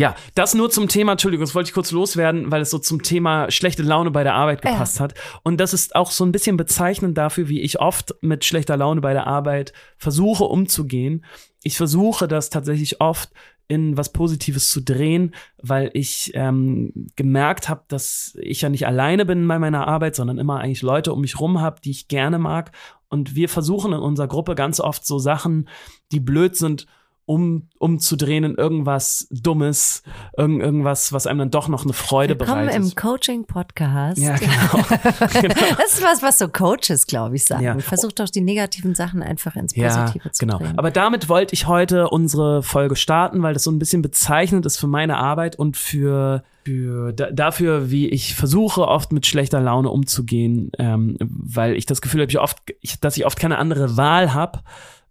ja, 0.00 0.14
das 0.34 0.54
nur 0.54 0.70
zum 0.70 0.88
Thema, 0.88 1.12
Entschuldigung, 1.12 1.44
das 1.44 1.54
wollte 1.54 1.68
ich 1.68 1.74
kurz 1.74 1.90
loswerden, 1.90 2.50
weil 2.50 2.62
es 2.62 2.70
so 2.70 2.78
zum 2.78 3.02
Thema 3.02 3.50
schlechte 3.50 3.82
Laune 3.82 4.10
bei 4.10 4.22
der 4.24 4.34
Arbeit 4.34 4.64
Ja. 4.64 4.72
gepasst 4.72 4.98
hat. 5.00 5.14
Und 5.42 5.60
das 5.60 5.74
ist 5.74 5.94
auch 5.94 6.10
so 6.10 6.24
ein 6.24 6.32
bisschen 6.32 6.56
bezeichnend 6.56 7.16
dafür, 7.18 7.48
wie 7.48 7.60
ich 7.60 7.78
oft 7.80 8.14
mit 8.22 8.44
schlechter 8.44 8.76
Laune 8.78 9.00
bei 9.02 9.12
der 9.12 9.26
Arbeit 9.26 9.72
versuche 9.98 10.44
umzugehen. 10.44 11.24
Ich 11.62 11.76
versuche 11.76 12.26
das 12.26 12.48
tatsächlich 12.50 13.00
oft 13.00 13.30
in 13.72 13.96
was 13.96 14.12
Positives 14.12 14.68
zu 14.68 14.82
drehen, 14.82 15.34
weil 15.62 15.90
ich 15.94 16.32
ähm, 16.34 16.92
gemerkt 17.16 17.70
habe, 17.70 17.84
dass 17.88 18.36
ich 18.38 18.60
ja 18.60 18.68
nicht 18.68 18.86
alleine 18.86 19.24
bin 19.24 19.48
bei 19.48 19.58
meiner 19.58 19.88
Arbeit, 19.88 20.14
sondern 20.14 20.36
immer 20.36 20.60
eigentlich 20.60 20.82
Leute 20.82 21.10
um 21.14 21.22
mich 21.22 21.40
rum 21.40 21.58
habe, 21.58 21.80
die 21.80 21.90
ich 21.90 22.08
gerne 22.08 22.38
mag. 22.38 22.72
Und 23.08 23.34
wir 23.34 23.48
versuchen 23.48 23.94
in 23.94 24.00
unserer 24.00 24.28
Gruppe 24.28 24.54
ganz 24.54 24.78
oft 24.78 25.06
so 25.06 25.18
Sachen, 25.18 25.70
die 26.12 26.20
blöd 26.20 26.54
sind, 26.54 26.86
um, 27.24 27.68
umzudrehen 27.78 28.44
in 28.44 28.54
irgendwas 28.56 29.28
Dummes, 29.30 30.02
irgend, 30.36 30.60
irgendwas, 30.60 31.12
was 31.12 31.26
einem 31.26 31.38
dann 31.38 31.50
doch 31.50 31.68
noch 31.68 31.84
eine 31.84 31.92
Freude 31.92 32.38
Willkommen 32.38 32.66
bereitet. 32.66 32.90
im 32.90 32.94
Coaching-Podcast. 32.96 34.18
ja, 34.18 34.36
genau. 34.36 34.84
genau. 35.40 35.54
Das 35.78 35.94
ist 35.94 36.02
was, 36.02 36.22
was 36.22 36.38
so 36.38 36.48
Coaches, 36.48 37.06
glaube 37.06 37.36
ich, 37.36 37.44
sagen. 37.44 37.62
Ja. 37.62 37.78
Versucht 37.78 38.18
doch 38.18 38.28
die 38.28 38.40
negativen 38.40 38.94
Sachen 38.94 39.22
einfach 39.22 39.54
ins 39.56 39.74
Ja, 39.76 40.02
Positive 40.02 40.32
zu 40.32 40.44
genau. 40.46 40.58
bringen. 40.58 40.78
Aber 40.78 40.90
damit 40.90 41.28
wollte 41.28 41.54
ich 41.54 41.68
heute 41.68 42.08
unsere 42.08 42.62
Folge 42.62 42.96
starten, 42.96 43.42
weil 43.42 43.54
das 43.54 43.64
so 43.64 43.70
ein 43.70 43.78
bisschen 43.78 44.02
bezeichnend 44.02 44.66
ist 44.66 44.78
für 44.78 44.88
meine 44.88 45.16
Arbeit 45.18 45.56
und 45.56 45.76
für, 45.76 46.42
für 46.64 47.12
da, 47.12 47.30
dafür, 47.30 47.90
wie 47.90 48.08
ich 48.08 48.34
versuche, 48.34 48.88
oft 48.88 49.12
mit 49.12 49.26
schlechter 49.26 49.60
Laune 49.60 49.90
umzugehen, 49.90 50.72
ähm, 50.78 51.16
weil 51.20 51.76
ich 51.76 51.86
das 51.86 52.02
Gefühl 52.02 52.22
habe, 52.22 52.30
ich 52.30 52.38
oft, 52.40 52.58
ich, 52.80 52.98
dass 52.98 53.16
ich 53.16 53.26
oft 53.26 53.38
keine 53.38 53.58
andere 53.58 53.96
Wahl 53.96 54.34
habe, 54.34 54.60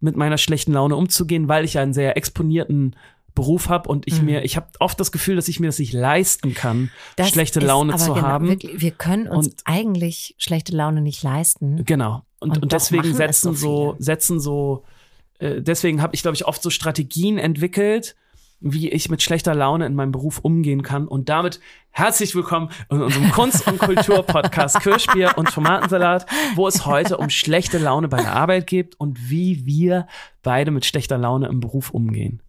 mit 0.02 0.16
meiner 0.18 0.38
schlechten 0.38 0.74
Laune 0.74 0.96
umzugehen, 0.96 1.48
weil 1.48 1.64
ich 1.66 1.78
einen 1.80 1.94
sehr 1.94 2.18
exponierten 2.18 2.96
Beruf 3.34 3.70
habe 3.70 3.88
und 3.88 4.08
ich 4.08 4.20
Mhm. 4.20 4.26
mir, 4.26 4.44
ich 4.44 4.58
habe 4.58 4.68
oft 4.80 5.00
das 5.00 5.12
Gefühl, 5.14 5.38
dass 5.38 5.48
ich 5.48 5.60
mir 5.62 5.68
das 5.68 5.80
nicht 5.80 5.94
leisten 5.94 6.54
kann, 6.54 6.90
Das 7.16 7.30
schlechte 7.30 7.62
Laune 7.62 7.96
zu 7.96 8.14
genau, 8.14 8.26
haben. 8.28 8.50
Wirklich, 8.50 8.82
wir 8.82 8.92
können 8.92 9.28
uns 9.28 9.48
Und- 9.48 9.62
eigentlich 9.64 10.36
schlechte 10.38 10.76
Laune 10.76 11.02
nicht 11.02 11.24
leisten. 11.24 11.86
Genau. 11.86 12.24
Und, 12.40 12.58
Und 12.58 12.64
und, 12.64 12.72
deswegen 12.74 13.14
setzen 13.14 13.54
so 13.56 13.94
so, 13.94 13.96
setzen 14.00 14.40
so, 14.42 14.84
äh, 15.40 15.62
deswegen 15.62 16.02
habe 16.02 16.14
ich, 16.14 16.24
glaube 16.24 16.36
ich, 16.36 16.46
oft 16.46 16.62
so 16.62 16.70
Strategien 16.70 17.38
entwickelt, 17.38 18.16
wie 18.62 18.90
ich 18.90 19.10
mit 19.10 19.24
schlechter 19.24 19.56
Laune 19.56 19.88
in 19.88 19.96
meinem 19.96 20.12
Beruf 20.12 20.40
umgehen 20.40 20.84
kann. 20.84 21.08
Und 21.08 21.30
damit 21.30 21.60
herzlich 21.90 22.36
willkommen 22.36 22.70
in 22.90 23.02
unserem 23.02 23.32
Kunst- 23.32 23.68
und 23.68 23.80
Kultur-Podcast 23.80 24.80
Kirschbier 24.82 25.34
und 25.36 25.50
Tomatensalat, 25.50 26.28
wo 26.56 26.68
es 26.68 26.86
heute 26.86 27.18
um 27.18 27.30
schlechte 27.32 27.80
Laune 27.80 28.08
bei 28.08 28.22
der 28.22 28.34
Arbeit 28.34 28.68
geht 28.68 28.96
und 29.00 29.30
wie 29.30 29.66
wir 29.66 30.08
beide 30.44 30.70
mit 30.70 30.86
schlechter 30.86 31.18
Laune 31.18 31.48
im 31.48 31.60
Beruf 31.60 31.90
umgehen. 31.90 32.44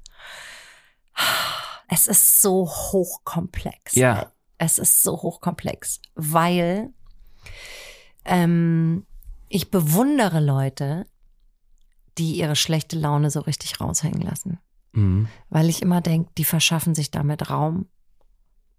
Es 1.88 2.07
ist 2.07 2.42
so 2.42 2.66
hochkomplex. 2.69 3.95
Ja. 3.95 4.33
Es 4.59 4.78
ist 4.78 5.02
so 5.02 5.12
hochkomplex, 5.12 6.00
weil 6.14 6.90
ähm, 8.26 9.07
ich 9.49 9.71
bewundere 9.71 10.40
Leute, 10.40 11.07
die 12.19 12.37
ihre 12.37 12.54
schlechte 12.54 12.99
Laune 12.99 13.31
so 13.31 13.40
richtig 13.40 13.81
raushängen 13.81 14.21
lassen. 14.21 14.59
Mhm. 14.92 15.28
Weil 15.49 15.68
ich 15.68 15.82
immer 15.82 16.00
denke, 16.00 16.30
die 16.38 16.44
verschaffen 16.44 16.94
sich 16.94 17.11
damit 17.11 17.50
Raum, 17.50 17.87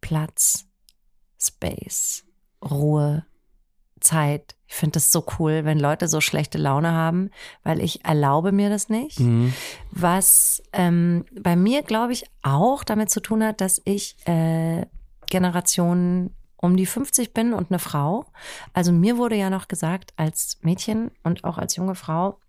Platz, 0.01 0.65
Space, 1.39 2.25
Ruhe, 2.63 3.25
Zeit. 4.03 4.55
Ich 4.67 4.75
finde 4.75 4.93
das 4.93 5.11
so 5.11 5.25
cool, 5.39 5.65
wenn 5.65 5.79
Leute 5.79 6.07
so 6.07 6.21
schlechte 6.21 6.57
Laune 6.57 6.91
haben, 6.91 7.29
weil 7.63 7.79
ich 7.79 8.05
erlaube 8.05 8.51
mir 8.51 8.69
das 8.69 8.89
nicht. 8.89 9.19
Mhm. 9.19 9.53
Was 9.91 10.61
ähm, 10.73 11.25
bei 11.39 11.55
mir, 11.55 11.81
glaube 11.81 12.13
ich, 12.13 12.25
auch 12.41 12.83
damit 12.83 13.09
zu 13.09 13.21
tun 13.21 13.43
hat, 13.43 13.61
dass 13.61 13.81
ich 13.85 14.15
äh, 14.27 14.85
Generation 15.29 16.31
um 16.57 16.77
die 16.77 16.85
50 16.85 17.33
bin 17.33 17.53
und 17.53 17.71
eine 17.71 17.79
Frau. 17.79 18.25
Also 18.73 18.91
mir 18.91 19.17
wurde 19.17 19.35
ja 19.35 19.49
noch 19.49 19.67
gesagt, 19.67 20.13
als 20.15 20.59
Mädchen 20.61 21.11
und 21.23 21.43
auch 21.43 21.57
als 21.57 21.75
junge 21.75 21.95
Frau, 21.95 22.39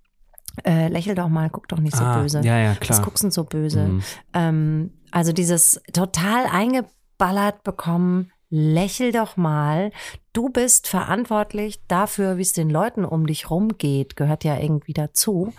äh, 0.65 0.89
lächel 0.89 1.15
doch 1.15 1.29
mal, 1.29 1.51
guck 1.51 1.69
doch 1.69 1.79
nicht 1.79 1.97
so 1.97 2.05
ah, 2.05 2.21
böse. 2.21 2.41
Ja, 2.43 2.59
ja, 2.59 2.71
Was 2.71 2.81
klar. 2.81 3.03
guckst 3.03 3.25
du 3.25 3.31
so 3.31 3.45
böse? 3.45 3.85
Mhm. 3.89 4.03
Ähm, 4.33 4.91
also 5.11 5.33
dieses 5.33 5.81
total 5.93 6.47
eingeballert 6.47 7.63
bekommen, 7.65 8.31
lächel 8.51 9.13
doch 9.13 9.37
mal. 9.37 9.91
Du 10.35 10.49
bist 10.49 10.89
verantwortlich 10.89 11.81
dafür, 11.87 12.37
wie 12.39 12.43
es 12.43 12.53
den 12.53 12.69
Leuten 12.69 13.05
um 13.05 13.25
dich 13.25 13.51
rumgeht, 13.51 14.17
gehört 14.17 14.43
ja 14.43 14.59
irgendwie 14.59 14.93
dazu. 14.93 15.55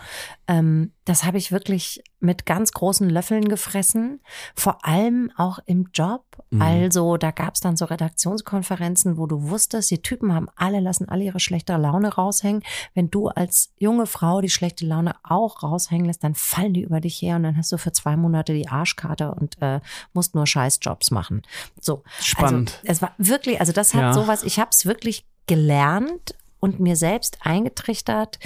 Ähm, 0.46 0.92
das 1.06 1.24
habe 1.24 1.38
ich 1.38 1.50
wirklich 1.50 2.02
mit 2.18 2.46
ganz 2.46 2.72
großen 2.72 3.08
Löffeln 3.08 3.48
gefressen, 3.48 4.20
vor 4.54 4.84
allem 4.84 5.30
auch 5.36 5.60
im 5.66 5.88
Job. 5.94 6.24
Mhm. 6.50 6.60
Also 6.62 7.16
da 7.16 7.30
gab 7.30 7.54
es 7.54 7.60
dann 7.60 7.76
so 7.76 7.84
Redaktionskonferenzen, 7.84 9.16
wo 9.16 9.26
du 9.26 9.48
wusstest, 9.48 9.90
die 9.90 10.02
Typen 10.02 10.34
haben 10.34 10.48
alle, 10.56 10.80
lassen 10.80 11.08
alle 11.08 11.24
ihre 11.24 11.40
schlechte 11.40 11.76
Laune 11.76 12.12
raushängen. 12.14 12.62
Wenn 12.94 13.10
du 13.10 13.28
als 13.28 13.72
junge 13.78 14.06
Frau 14.06 14.40
die 14.40 14.50
schlechte 14.50 14.84
Laune 14.84 15.14
auch 15.22 15.62
raushängen 15.62 16.06
lässt, 16.06 16.24
dann 16.24 16.34
fallen 16.34 16.74
die 16.74 16.82
über 16.82 17.00
dich 17.00 17.22
her 17.22 17.36
und 17.36 17.44
dann 17.44 17.56
hast 17.56 17.70
du 17.70 17.78
für 17.78 17.92
zwei 17.92 18.16
Monate 18.16 18.52
die 18.52 18.68
Arschkarte 18.68 19.30
und 19.32 19.60
äh, 19.62 19.80
musst 20.12 20.34
nur 20.34 20.46
Scheißjobs 20.46 21.12
machen. 21.12 21.42
So. 21.80 22.02
Spannend. 22.20 22.80
Also, 22.80 22.92
es 22.92 23.02
war 23.02 23.14
wirklich, 23.18 23.60
also 23.60 23.72
das 23.72 23.94
hat 23.94 24.00
Ja. 24.00 24.12
sowas, 24.12 24.42
ich 24.42 24.58
habe 24.58 24.65
es 24.72 24.86
wirklich 24.86 25.26
gelernt 25.46 26.34
und 26.60 26.80
mir 26.80 26.96
selbst 26.96 27.38
eingetrichtert, 27.42 28.38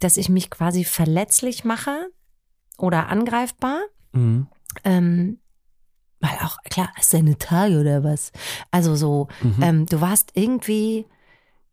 dass 0.00 0.16
ich 0.16 0.28
mich 0.28 0.50
quasi 0.50 0.84
verletzlich 0.84 1.64
mache 1.64 2.08
oder 2.78 3.08
angreifbar. 3.08 3.80
Mhm. 4.12 4.46
Ähm, 4.84 5.40
weil 6.20 6.38
auch, 6.42 6.58
klar, 6.70 6.90
du 7.12 7.18
eine 7.18 7.38
Tage 7.38 7.80
oder 7.80 8.02
was? 8.02 8.32
Also 8.70 8.96
so, 8.96 9.28
Mhm. 9.42 9.62
ähm, 9.62 9.86
du 9.86 10.00
warst 10.00 10.30
irgendwie, 10.34 11.06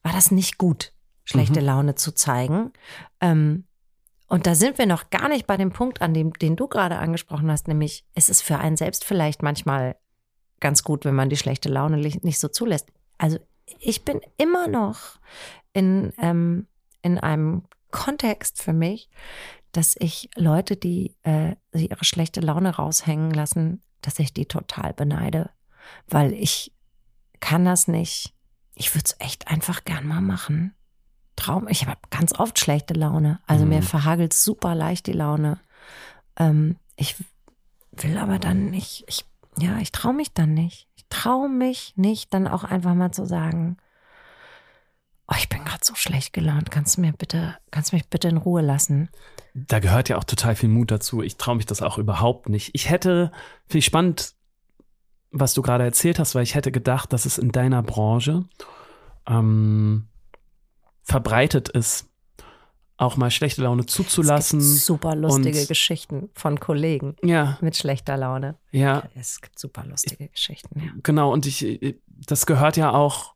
war 0.02 0.12
das 0.12 0.32
nicht 0.32 0.58
gut, 0.58 0.94
schlechte 1.24 1.62
Mhm. 1.62 1.66
Laune 1.66 1.96
zu 1.96 2.12
zeigen. 2.12 2.74
Ähm, 3.22 3.66
und 4.28 4.48
da 4.48 4.56
sind 4.56 4.78
wir 4.78 4.86
noch 4.86 5.10
gar 5.12 5.30
nicht 5.30 5.48
bei 5.48 5.58
dem 5.58 5.72
Punkt, 5.72 6.02
an 6.02 6.14
dem, 6.14 6.34
den 6.34 6.56
du 6.56 6.68
gerade 6.68 6.98
angesprochen 6.98 7.52
hast, 7.52 7.68
nämlich 7.68 8.06
es 8.16 8.30
ist 8.30 8.42
für 8.42 8.58
einen 8.58 8.78
selbst 8.78 9.06
vielleicht 9.06 9.44
manchmal 9.44 9.96
ganz 10.60 10.84
gut, 10.84 11.06
wenn 11.06 11.16
man 11.16 11.30
die 11.30 11.38
schlechte 11.38 11.70
Laune 11.70 11.98
nicht 11.98 12.40
so 12.40 12.48
zulässt. 12.48 12.88
Also 13.18 13.38
ich 13.80 14.04
bin 14.06 14.22
immer 14.38 14.68
noch 14.68 15.20
in, 15.74 16.14
ähm, 16.18 16.68
in 17.02 17.18
einem 17.18 17.64
Kontext 17.92 18.62
für 18.62 18.74
mich, 18.74 19.10
dass 19.72 19.96
ich 20.00 20.30
Leute, 20.36 20.76
die 20.76 21.16
äh, 21.24 21.56
ihre 21.74 22.04
schlechte 22.06 22.40
Laune 22.42 22.76
raushängen 22.76 23.32
lassen, 23.32 23.82
dass 24.02 24.20
ich 24.20 24.34
die 24.34 24.46
total 24.46 24.94
beneide, 24.94 25.50
weil 26.08 26.34
ich 26.34 26.74
kann 27.40 27.66
das 27.66 27.88
nicht. 27.88 28.34
Ich 28.76 28.94
würde 28.96 29.06
es 29.06 29.16
echt 29.20 29.48
einfach 29.48 29.84
gern 29.84 30.08
mal 30.08 30.22
machen. 30.22 30.76
Traum, 31.36 31.68
ich 31.68 31.88
habe 31.88 32.00
ganz 32.10 32.38
oft 32.38 32.60
schlechte 32.60 32.94
Laune. 32.94 33.40
Also 33.48 33.64
Mhm. 33.66 33.70
mir 33.70 33.82
verhagelt 33.82 34.34
super 34.34 34.76
leicht 34.76 35.08
die 35.08 35.14
Laune. 35.14 35.60
Ähm, 36.38 36.78
ich 36.96 37.16
will 37.92 38.18
aber 38.18 38.40
dann 38.40 38.70
nicht, 38.70 39.04
ich, 39.08 39.26
ja, 39.60 39.78
ich 39.80 39.92
traue 39.92 40.14
mich 40.14 40.34
dann 40.34 40.54
nicht. 40.54 40.88
Ich 40.96 41.06
traue 41.10 41.50
mich 41.50 41.94
nicht, 41.96 42.34
dann 42.34 42.48
auch 42.48 42.64
einfach 42.64 42.94
mal 42.94 43.12
zu 43.12 43.26
sagen, 43.26 43.78
oh, 45.28 45.36
ich 45.38 45.50
bin 45.50 45.64
gerade 45.64 45.84
so 45.84 45.96
schlecht 45.96 46.34
gelaunt, 46.34 46.72
kannst 46.72 46.98
du 46.98 47.02
mir 47.02 47.14
bitte, 47.14 47.58
kannst 47.72 47.92
du 47.92 47.96
mich 47.96 48.08
bitte 48.10 48.28
in 48.28 48.38
Ruhe 48.38 48.62
lassen? 48.62 49.10
Da 49.54 49.80
gehört 49.80 50.10
ja 50.10 50.18
auch 50.18 50.24
total 50.24 50.56
viel 50.56 50.70
Mut 50.70 50.92
dazu. 50.92 51.22
Ich 51.22 51.38
traue 51.38 51.56
mich 51.56 51.66
das 51.66 51.82
auch 51.82 51.98
überhaupt 51.98 52.50
nicht. 52.50 52.72
Ich 52.74 52.90
hätte, 52.90 53.32
finde 53.68 53.80
ich 53.80 53.86
spannend, 53.86 54.36
was 55.32 55.54
du 55.54 55.62
gerade 55.62 55.84
erzählt 55.84 56.20
hast, 56.20 56.36
weil 56.36 56.44
ich 56.44 56.56
hätte 56.56 56.72
gedacht, 56.72 57.14
dass 57.14 57.26
es 57.26 57.38
in 57.38 57.52
deiner 57.52 57.82
Branche 57.84 58.46
ähm, 59.28 60.08
verbreitet 61.02 61.70
ist, 61.70 62.10
auch 63.04 63.18
mal 63.18 63.32
schlechte 63.32 63.62
Laune 63.64 63.86
zuzulassen. 63.86 64.60
Es 64.60 64.66
gibt 64.74 64.82
super 64.86 65.16
lustige 65.16 65.60
und- 65.62 65.68
Geschichten 65.68 66.30
von 66.34 66.60
Kollegen 66.60 67.16
Ja, 67.24 67.58
mit 67.62 67.76
schlechter 67.78 68.18
Laune. 68.18 68.56
ja, 68.72 69.04
Es 69.16 69.42
gibt 69.42 69.60
super 69.60 69.84
lustige 69.86 70.28
Geschichten, 70.30 70.80
ja. 70.80 70.92
genau. 71.04 71.32
Und 71.32 71.46
ich, 71.46 71.96
das 72.08 72.46
gehört 72.46 72.78
ja 72.78 72.92
auch 72.92 73.34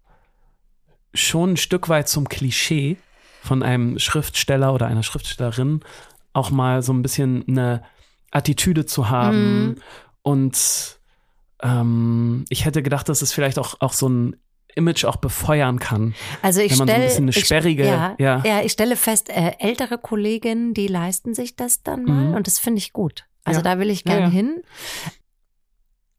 schon 1.14 1.54
ein 1.54 1.58
Stück 1.58 1.90
weit 1.90 2.10
zum 2.10 2.28
Klischee 2.30 2.98
von 3.42 3.64
einem 3.64 3.98
Schriftsteller 4.00 4.74
oder 4.74 4.88
einer 4.88 5.04
Schriftstellerin, 5.04 5.82
auch 6.34 6.50
mal 6.52 6.82
so 6.84 6.94
ein 6.94 7.02
bisschen 7.02 7.44
eine 7.48 7.84
Attitüde 8.32 8.86
zu 8.86 9.10
haben. 9.10 9.66
Mhm. 9.70 9.76
Und 10.22 11.00
ähm, 11.64 12.46
ich 12.50 12.66
hätte 12.66 12.84
gedacht, 12.84 13.10
dass 13.10 13.22
es 13.22 13.32
vielleicht 13.34 13.58
auch, 13.58 13.76
auch 13.80 13.94
so 13.94 14.08
ein 14.10 14.36
Image 14.78 15.04
auch 15.06 15.18
befeuern 15.18 15.80
kann. 15.80 16.16
Also 16.42 16.62
ich 16.62 16.76
so 16.76 16.84
stelle, 16.86 17.04
bisschen 17.06 17.26
eine 17.26 17.32
ich- 17.32 17.46
sperrige- 17.46 17.86
ja, 17.86 18.16
ja. 18.20 18.42
ja. 18.46 18.62
ich 18.62 18.72
stelle 18.72 18.96
fest, 18.96 19.30
äh, 19.30 19.54
ältere 19.60 19.98
Kolleginnen, 19.98 20.74
die 20.74 20.88
leisten 20.88 21.34
sich 21.34 21.56
das 21.58 21.84
dann 21.84 22.06
mal 22.06 22.28
Mhm. 22.30 22.34
und 22.36 22.48
das 22.48 22.60
finde 22.60 22.80
ich 22.80 22.94
gut. 22.94 23.26
Also 23.44 23.60
Ja. 23.60 23.64
da 23.64 23.80
will 23.80 23.90
ich 23.90 24.06
Ja, 24.06 24.14
gern 24.14 24.22
ja. 24.24 24.30
hin. 24.30 24.62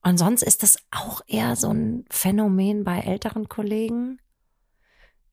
Und 0.02 0.18
sonst 0.18 0.42
ist 0.42 0.62
das 0.62 0.76
auch 0.90 1.20
eher 1.26 1.56
so 1.56 1.70
ein 1.72 2.04
Phänomen 2.10 2.84
bei 2.84 3.00
älteren 3.00 3.48
Kollegen. 3.48 4.18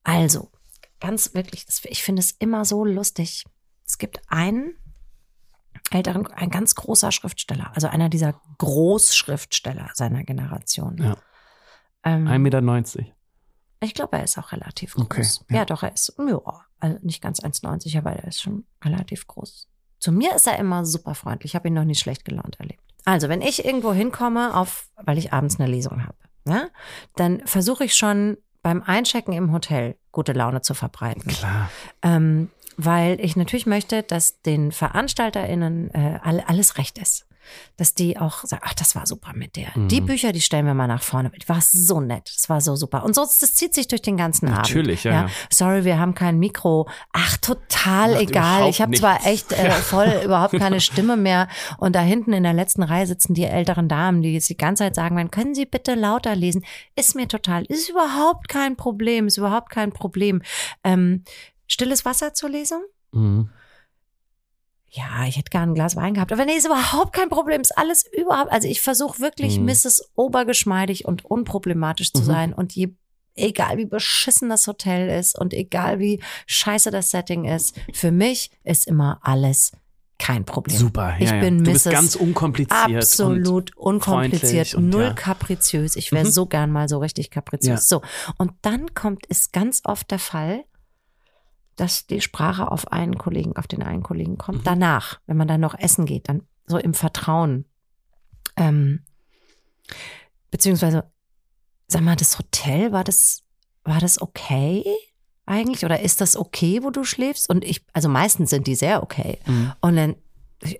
Also, 0.03 0.51
ganz 1.00 1.34
wirklich, 1.34 1.65
ich 1.84 2.03
finde 2.03 2.20
es 2.22 2.32
immer 2.32 2.65
so 2.65 2.84
lustig. 2.86 3.46
Es 3.88 3.98
gibt 3.98 4.20
einen 4.27 4.75
älteren, 5.91 6.25
ein 6.27 6.50
ganz 6.50 6.75
großer 6.75 7.12
Schriftsteller, 7.12 7.72
also 7.75 7.88
einer 7.88 8.10
dieser 8.10 8.39
Großschriftsteller 8.58 9.91
seiner 9.94 10.24
Generation. 10.24 10.98
Ja. 10.98 11.17
Ähm, 12.05 12.27
1,90 12.27 12.39
Meter. 12.39 12.62
ich 13.81 13.93
glaube, 13.93 14.17
er 14.17 14.24
ist 14.24 14.38
auch 14.38 14.51
relativ 14.51 14.93
groß. 14.93 15.05
Okay, 15.05 15.25
ja. 15.50 15.57
ja. 15.57 15.65
doch, 15.65 15.83
er 15.83 15.93
ist, 15.93 16.13
ja, 16.17 16.39
also 16.79 16.97
nicht 17.01 17.21
ganz 17.21 17.41
1,90, 17.41 17.97
aber 17.97 18.12
er 18.12 18.27
ist 18.27 18.41
schon 18.41 18.65
relativ 18.83 19.27
groß. 19.27 19.67
Zu 20.00 20.12
mir 20.12 20.35
ist 20.35 20.47
er 20.47 20.59
immer 20.59 20.85
super 20.85 21.15
freundlich. 21.15 21.51
Ich 21.51 21.55
habe 21.55 21.67
ihn 21.67 21.74
noch 21.74 21.83
nie 21.83 21.95
schlecht 21.95 22.25
gelaunt 22.25 22.59
erlebt. 22.59 22.81
Also, 23.05 23.29
wenn 23.29 23.41
ich 23.41 23.65
irgendwo 23.65 23.93
hinkomme, 23.93 24.55
auf, 24.55 24.89
weil 24.97 25.17
ich 25.17 25.33
abends 25.33 25.59
eine 25.59 25.69
Lesung 25.69 26.05
habe, 26.05 26.17
ja, 26.47 26.67
dann 27.15 27.45
versuche 27.45 27.85
ich 27.85 27.95
schon 27.95 28.38
beim 28.62 28.81
Einchecken 28.81 29.33
im 29.33 29.51
Hotel 29.51 29.95
gute 30.12 30.33
Laune 30.33 30.62
zu 30.62 30.74
verbreiten. 30.74 31.31
Klar. 31.31 31.69
Ähm, 32.01 32.50
weil 32.77 33.19
ich 33.21 33.35
natürlich 33.35 33.65
möchte, 33.65 34.03
dass 34.03 34.41
den 34.41 34.71
VeranstalterInnen 34.71 35.93
äh, 35.93 36.19
all, 36.24 36.41
alles 36.41 36.77
recht 36.77 36.97
ist. 36.97 37.27
Dass 37.77 37.93
die 37.93 38.17
auch 38.17 38.43
sagen, 38.43 38.63
ach, 38.65 38.73
das 38.73 38.95
war 38.95 39.05
super 39.05 39.33
mit 39.33 39.55
der. 39.55 39.69
Mhm. 39.75 39.87
Die 39.87 40.01
Bücher, 40.01 40.31
die 40.31 40.41
stellen 40.41 40.65
wir 40.65 40.73
mal 40.73 40.87
nach 40.87 41.03
vorne. 41.03 41.31
Die 41.31 41.49
war 41.49 41.61
so 41.61 41.99
nett. 41.99 42.31
Das 42.35 42.49
war 42.49 42.61
so 42.61 42.75
super. 42.75 43.03
Und 43.03 43.15
so, 43.15 43.21
das 43.21 43.55
zieht 43.55 43.73
sich 43.73 43.87
durch 43.87 44.01
den 44.01 44.17
ganzen 44.17 44.45
Natürlich, 44.47 45.07
Abend. 45.07 45.21
ja, 45.21 45.27
ja. 45.27 45.33
Sorry, 45.51 45.85
wir 45.85 45.99
haben 45.99 46.15
kein 46.15 46.39
Mikro. 46.39 46.87
Ach, 47.11 47.37
total 47.37 48.11
Macht 48.11 48.21
egal. 48.21 48.69
Ich 48.69 48.81
habe 48.81 48.95
zwar 48.95 49.25
echt 49.25 49.51
äh, 49.51 49.71
voll 49.71 50.21
überhaupt 50.23 50.57
keine 50.57 50.79
Stimme 50.81 51.17
mehr. 51.17 51.47
Und 51.77 51.95
da 51.95 52.01
hinten 52.01 52.33
in 52.33 52.43
der 52.43 52.53
letzten 52.53 52.83
Reihe 52.83 53.07
sitzen 53.07 53.33
die 53.33 53.43
älteren 53.43 53.87
Damen, 53.89 54.21
die 54.21 54.33
jetzt 54.33 54.49
die 54.49 54.57
ganze 54.57 54.83
Zeit 54.83 54.95
sagen, 54.95 55.15
werden, 55.15 55.31
können 55.31 55.55
Sie 55.55 55.65
bitte 55.65 55.95
lauter 55.95 56.35
lesen? 56.35 56.65
Ist 56.95 57.15
mir 57.15 57.27
total, 57.27 57.63
ist 57.65 57.89
überhaupt 57.89 58.47
kein 58.47 58.75
Problem, 58.75 59.27
ist 59.27 59.37
überhaupt 59.37 59.69
kein 59.69 59.91
Problem. 59.91 60.41
Ähm, 60.83 61.23
stilles 61.67 62.05
Wasser 62.05 62.33
zur 62.33 62.49
Lesung? 62.49 62.83
Mhm. 63.11 63.49
Ja, 64.95 65.25
ich 65.27 65.35
hätte 65.35 65.49
gerne 65.49 65.71
ein 65.71 65.75
Glas 65.75 65.95
Wein 65.97 66.13
gehabt. 66.13 66.31
Aber 66.31 66.45
nee, 66.45 66.53
ist 66.53 66.65
überhaupt 66.65 67.11
kein 67.11 67.27
Problem. 67.29 67.59
Ist 67.59 67.77
alles 67.77 68.05
überhaupt. 68.13 68.51
Also 68.51 68.67
ich 68.69 68.81
versuche 68.81 69.19
wirklich, 69.19 69.59
Mhm. 69.59 69.65
Mrs. 69.65 70.09
Obergeschmeidig 70.15 71.03
und 71.05 71.25
unproblematisch 71.25 72.13
zu 72.13 72.21
Mhm. 72.21 72.25
sein. 72.25 72.53
Und 72.53 72.73
je, 72.75 72.93
egal 73.35 73.77
wie 73.77 73.85
beschissen 73.85 74.47
das 74.49 74.67
Hotel 74.67 75.09
ist 75.09 75.37
und 75.37 75.53
egal 75.53 75.99
wie 75.99 76.21
scheiße 76.47 76.91
das 76.91 77.09
Setting 77.11 77.43
ist, 77.43 77.75
für 77.93 78.11
mich 78.11 78.51
ist 78.63 78.87
immer 78.87 79.19
alles 79.21 79.73
kein 80.17 80.45
Problem. 80.45 80.77
Super. 80.77 81.15
Ich 81.19 81.27
ja, 81.29 81.35
ja. 81.35 81.41
bin 81.41 81.61
Du 81.65 81.71
bist 81.73 81.85
Mrs. 81.87 81.91
ganz 81.93 82.15
unkompliziert. 82.15 82.95
Absolut 82.95 83.75
unkompliziert, 83.75 84.73
und 84.75 84.87
null 84.87 85.01
ja. 85.03 85.13
kapriziös. 85.13 85.97
Ich 85.97 86.13
wäre 86.13 86.23
Mhm. 86.23 86.31
so 86.31 86.45
gern 86.45 86.71
mal 86.71 86.87
so 86.87 86.99
richtig 86.99 87.31
kapriziös. 87.31 87.89
Ja. 87.89 87.99
So. 87.99 88.01
Und 88.37 88.53
dann 88.61 88.93
kommt, 88.93 89.25
ist 89.25 89.51
ganz 89.51 89.81
oft 89.83 90.09
der 90.11 90.19
Fall, 90.19 90.63
dass 91.75 92.08
die 92.08 92.22
Sprache 92.22 92.72
auf 92.72 92.91
einen 92.91 93.17
Kollegen, 93.17 93.55
auf 93.58 93.67
den 93.67 93.84
einen 93.84 94.03
Kollegen 94.03 94.38
kommt. 94.38 94.60
Mhm. 94.60 94.63
Danach, 94.63 95.20
wenn 95.27 95.38
man 95.38 95.48
dann 95.48 95.62
noch 95.62 95.77
essen 95.77 96.05
geht, 96.05 96.29
dann 96.29 96.44
so 96.65 96.77
im 96.77 96.94
Vertrauen. 96.94 97.65
Ähm, 98.58 99.03
beziehungsweise, 100.51 101.03
sag 101.88 102.01
mal, 102.01 102.15
das 102.15 102.38
Hotel, 102.39 102.91
war 102.91 103.03
das, 103.03 103.44
war 103.84 104.00
das 104.00 104.22
okay 104.22 104.84
eigentlich? 105.46 105.86
Oder 105.86 106.00
ist 106.00 106.22
das 106.22 106.36
okay, 106.38 106.82
wo 106.82 106.89
du 106.89 107.03
schläfst? 107.03 107.50
Und 107.50 107.63
ich, 107.63 107.86
also 107.94 108.10
meistens 108.10 108.50
sind 108.50 108.67
die 108.67 108.75
sehr 108.75 109.03
okay. 109.03 109.39
Mhm. 109.46 109.74
Und 109.82 109.96
dann, 109.96 110.15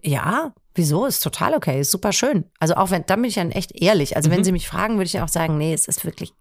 ja, 0.02 0.54
wieso? 0.74 1.06
Ist 1.06 1.20
total 1.22 1.54
okay, 1.54 1.82
ist 1.82 1.92
super 1.92 2.12
schön. 2.14 2.46
Also 2.60 2.76
auch 2.76 2.90
wenn, 2.90 3.06
da 3.06 3.16
bin 3.16 3.26
ich 3.26 3.36
dann 3.36 3.52
echt 3.52 3.80
ehrlich. 3.80 4.16
Also 4.16 4.32
wenn 4.32 4.40
Mhm. 4.40 4.44
Sie 4.46 4.52
mich 4.54 4.68
fragen, 4.68 4.96
würde 4.96 5.06
ich 5.06 5.22
auch 5.22 5.28
sagen, 5.28 5.58
nee, 5.58 5.74
es 5.74 5.88
ist 5.88 6.06
wirklich 6.06 6.34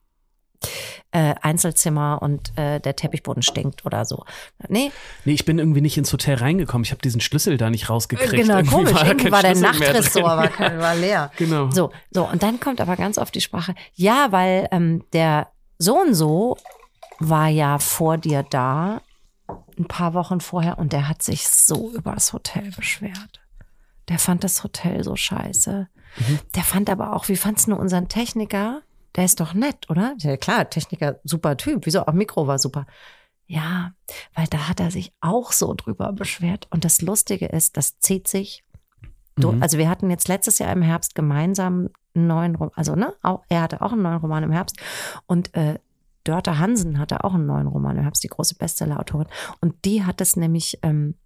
äh, 1.14 1.35
Einzelzimmer 1.40 2.21
und 2.21 2.52
äh, 2.59 2.80
der 2.80 2.97
Teppichboden 2.97 3.42
stinkt 3.42 3.87
oder 3.87 4.04
so. 4.04 4.25
Nee, 4.68 4.90
Nee, 5.25 5.33
ich 5.33 5.44
bin 5.47 5.59
irgendwie 5.59 5.80
nicht 5.80 5.97
ins 5.97 6.12
Hotel 6.12 6.35
reingekommen. 6.35 6.85
Ich 6.85 6.90
habe 6.90 7.00
diesen 7.00 7.21
Schlüssel 7.23 7.56
da 7.56 7.71
nicht 7.71 7.88
rausgekriegt. 7.88 8.33
genau, 8.33 8.56
Irgendwie 8.59 8.75
komisch. 8.75 8.92
da 8.92 9.06
Irgendwie 9.06 9.30
war 9.33 9.42
der 9.42 9.54
Nachtressort 9.56 10.25
war, 10.25 10.49
kein- 10.49 10.78
war 10.78 10.94
leer. 10.97 11.30
Genau. 11.38 11.71
So, 11.71 11.90
so, 12.11 12.28
und 12.28 12.42
dann 12.42 12.61
kommt 12.61 12.80
aber 12.80 12.97
ganz 12.97 13.16
oft 13.18 13.35
die 13.35 13.40
Sprache, 13.40 13.74
ja, 13.94 14.27
weil 14.31 14.68
ähm, 14.72 15.05
der 15.12 15.48
so 15.79 15.98
und 16.00 16.14
so 16.14 16.57
war 17.20 17.48
ja 17.48 17.79
vor 17.79 18.18
dir 18.18 18.42
da, 18.42 19.00
ein 19.79 19.87
paar 19.87 20.14
Wochen 20.14 20.40
vorher, 20.40 20.79
und 20.79 20.92
der 20.92 21.09
hat 21.09 21.22
sich 21.22 21.48
so 21.48 21.90
über 21.92 22.12
das 22.12 22.33
Hotel 22.33 22.70
beschwert. 22.77 23.40
Der 24.09 24.18
fand 24.18 24.42
das 24.44 24.62
Hotel 24.64 25.03
so 25.05 25.14
scheiße. 25.16 25.88
Mhm. 26.16 26.38
Der 26.55 26.62
fand 26.62 26.90
aber 26.90 27.14
auch, 27.14 27.29
wie 27.29 27.37
fandst 27.37 27.68
du 27.68 27.74
unseren 27.77 28.09
Techniker? 28.09 28.83
Der 29.16 29.24
ist 29.24 29.40
doch 29.40 29.55
nett, 29.55 29.88
oder? 29.90 30.14
Ja, 30.18 30.37
klar, 30.37 30.68
Techniker, 30.68 31.20
super 31.24 31.57
Typ. 31.57 31.87
Wieso? 31.87 32.07
Auch 32.07 32.12
Mikro 32.12 32.46
war 32.46 32.59
super. 32.59 32.87
Ja, 33.46 33.92
weil 34.35 34.46
da 34.46 34.68
hat 34.68 34.81
er 34.81 34.90
sich 34.90 35.12
auch 35.20 35.53
so 35.53 35.74
drüber 35.74 36.12
beschwert. 36.12 36.66
Und 36.70 36.85
das 36.85 37.03
Lustige 37.03 37.46
ist, 37.46 37.77
das 37.77 37.98
zieht 37.98 38.27
sich 38.27 38.64
Mhm. 39.37 39.62
Also 39.62 39.79
wir 39.79 39.88
hatten 39.88 40.11
jetzt 40.11 40.29
letztes 40.29 40.59
Jahr 40.59 40.72
im 40.72 40.83
Herbst 40.83 41.14
gemeinsam 41.14 41.90
einen 42.14 42.27
neuen 42.27 42.55
Roman, 42.55 42.72
also 42.77 42.94
ne, 42.94 43.14
auch, 43.22 43.42
er 43.48 43.62
hatte 43.62 43.83
auch 43.83 43.92
einen 43.92 44.03
neuen 44.03 44.18
Roman 44.18 44.44
im 44.44 44.53
Herbst 44.53 44.79
und 45.27 45.55
äh, 45.55 45.79
Dörte 46.22 46.59
Hansen 46.59 46.98
hatte 46.98 47.22
auch 47.22 47.35
einen 47.35 47.46
neuen 47.46 47.66
Roman 47.66 47.98
im 47.98 48.03
Herbst, 48.03 48.24
die 48.24 48.29
große 48.29 48.55
Bestsellerautorin. 48.55 49.27
Und 49.61 49.85
die 49.85 50.05
hat 50.05 50.22
es 50.22 50.37
nämlich, 50.37 50.79
ähm, 50.83 51.16